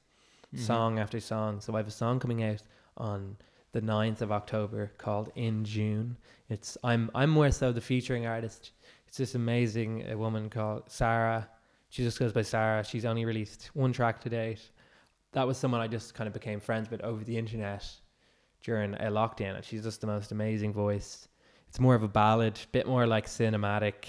Mhm. 0.55 0.59
song 0.59 0.99
after 0.99 1.19
song. 1.19 1.59
So 1.59 1.73
I 1.73 1.77
have 1.77 1.87
a 1.87 1.91
song 1.91 2.19
coming 2.19 2.43
out 2.43 2.61
on 2.97 3.35
the 3.75 3.81
9th 3.81 4.21
of 4.21 4.31
October 4.31 4.89
called 4.97 5.33
In 5.35 5.65
June. 5.65 6.15
It's 6.47 6.77
I'm 6.81 7.11
I'm 7.13 7.29
more 7.29 7.51
so 7.51 7.73
the 7.73 7.81
featuring 7.81 8.25
artist. 8.25 8.71
It's 9.05 9.17
this 9.17 9.35
amazing 9.35 10.09
a 10.09 10.17
woman 10.17 10.49
called 10.49 10.83
Sarah. 10.87 11.49
She 11.89 12.01
just 12.01 12.17
goes 12.17 12.31
by 12.31 12.43
Sarah. 12.43 12.85
She's 12.85 13.03
only 13.03 13.25
released 13.25 13.71
one 13.73 13.91
track 13.91 14.21
to 14.21 14.29
date. 14.29 14.61
That 15.33 15.45
was 15.45 15.57
someone 15.57 15.81
I 15.81 15.87
just 15.89 16.13
kind 16.13 16.25
of 16.25 16.33
became 16.33 16.61
friends 16.61 16.89
with 16.89 17.01
over 17.01 17.25
the 17.25 17.37
internet 17.37 17.85
during 18.63 18.93
a 18.93 19.11
lockdown, 19.11 19.57
and 19.57 19.65
she's 19.65 19.83
just 19.83 19.99
the 19.99 20.07
most 20.07 20.31
amazing 20.31 20.71
voice. 20.71 21.27
It's 21.67 21.79
more 21.79 21.95
of 21.95 22.03
a 22.03 22.07
ballad, 22.07 22.57
bit 22.71 22.87
more 22.87 23.05
like 23.05 23.25
cinematic, 23.27 24.05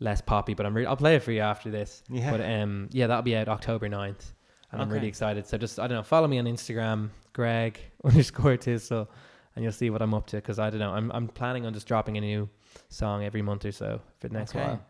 less 0.00 0.20
poppy. 0.20 0.54
But 0.54 0.66
I'm 0.66 0.74
re- 0.74 0.86
I'll 0.86 0.96
play 0.96 1.14
it 1.14 1.22
for 1.22 1.30
you 1.30 1.42
after 1.42 1.70
this. 1.70 2.02
Yeah. 2.10 2.32
But 2.32 2.40
um, 2.40 2.88
yeah, 2.90 3.06
that'll 3.06 3.22
be 3.22 3.36
out 3.36 3.46
October 3.46 3.88
9th. 3.88 4.32
And 4.72 4.82
I'm 4.82 4.90
really 4.90 5.06
excited. 5.06 5.46
So 5.46 5.56
just, 5.56 5.78
I 5.78 5.86
don't 5.86 5.98
know, 5.98 6.02
follow 6.02 6.26
me 6.26 6.40
on 6.40 6.46
Instagram, 6.46 7.10
Greg 7.34 7.78
underscore 8.04 8.56
Tisdall, 8.56 9.06
and 9.54 9.62
you'll 9.62 9.72
see 9.72 9.90
what 9.90 10.00
I'm 10.00 10.14
up 10.14 10.26
to. 10.28 10.36
Because 10.36 10.58
I 10.58 10.70
don't 10.70 10.80
know, 10.80 10.90
I'm, 10.92 11.12
I'm 11.12 11.28
planning 11.28 11.66
on 11.66 11.74
just 11.74 11.86
dropping 11.86 12.16
a 12.16 12.20
new 12.22 12.48
song 12.88 13.22
every 13.24 13.42
month 13.42 13.66
or 13.66 13.72
so 13.72 14.00
for 14.20 14.28
the 14.28 14.34
next 14.34 14.54
Okay. 14.54 14.64
while. 14.64 14.82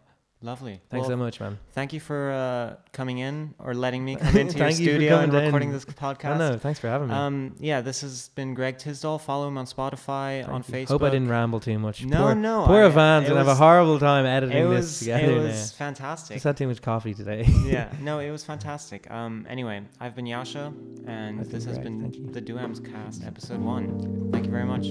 Lovely. 0.45 0.79
Thanks 0.91 1.09
Well, 1.09 1.17
so 1.17 1.17
much, 1.17 1.41
man. 1.41 1.59
Thank 1.73 1.95
you 1.95 2.01
for 2.01 2.31
uh, 2.31 2.77
coming 2.93 3.17
in 3.17 3.55
or 3.59 3.73
letting 3.73 4.05
me 4.05 4.17
come 4.21 4.37
into 4.37 4.59
your 4.59 4.69
you 4.69 4.75
studio 4.75 5.21
and 5.21 5.33
recording 5.33 5.73
this 5.73 5.87
I 5.89 5.93
podcast. 5.93 6.37
know. 6.39 6.59
Thanks 6.59 6.79
for 6.79 6.89
having 6.89 7.09
me. 7.09 7.15
Um, 7.15 7.57
yeah, 7.59 7.81
this 7.81 8.03
has 8.03 8.29
been 8.35 8.53
Greg 8.53 8.77
Tisdall. 8.77 9.19
Follow 9.19 9.49
him 9.49 9.57
on 9.57 9.65
Spotify, 9.65 10.43
Thank 10.43 10.49
on 10.51 10.65
you. 10.69 10.75
Facebook. 10.75 10.89
Hope 10.89 11.03
I 11.03 11.09
didn't 11.11 11.29
ramble 11.31 11.61
too 11.61 11.79
much. 11.79 12.05
No, 12.05 12.19
poor, 12.19 12.35
no. 12.35 12.67
Poor 12.67 12.83
I- 12.83 12.87
Evans 12.87 13.25
it 13.27 13.31
and 13.31 13.39
have 13.39 13.49
a 13.49 13.55
horrible 13.55 13.99
time 13.99 14.27
editing 14.27 14.67
It 14.67 14.69
this 14.69 14.99
together. 14.99 15.33
it 15.33 15.43
was 15.45 15.73
fantastic. 15.73 16.35
Just 16.37 16.45
had 16.45 16.59
too 16.59 16.69
much 16.69 16.83
coffee 16.83 17.15
today. 17.15 17.47
yeah, 17.65 17.91
no, 18.03 18.19
it 18.19 18.31
was 18.31 18.45
fantastic. 18.45 19.11
Um, 19.11 19.47
anyway, 19.49 19.81
I've 19.99 20.15
been 20.15 20.27
Yasha, 20.27 20.75
and 21.07 21.41
this 21.47 21.65
has 21.65 21.79
Greg, 21.79 21.85
been 21.85 22.33
the 22.33 22.43
Duams 22.43 22.85
Cast, 22.85 23.25
episode 23.25 23.61
one. 23.61 24.29
Thank 24.31 24.45
you 24.45 24.51
very 24.51 24.67
much. 24.67 24.89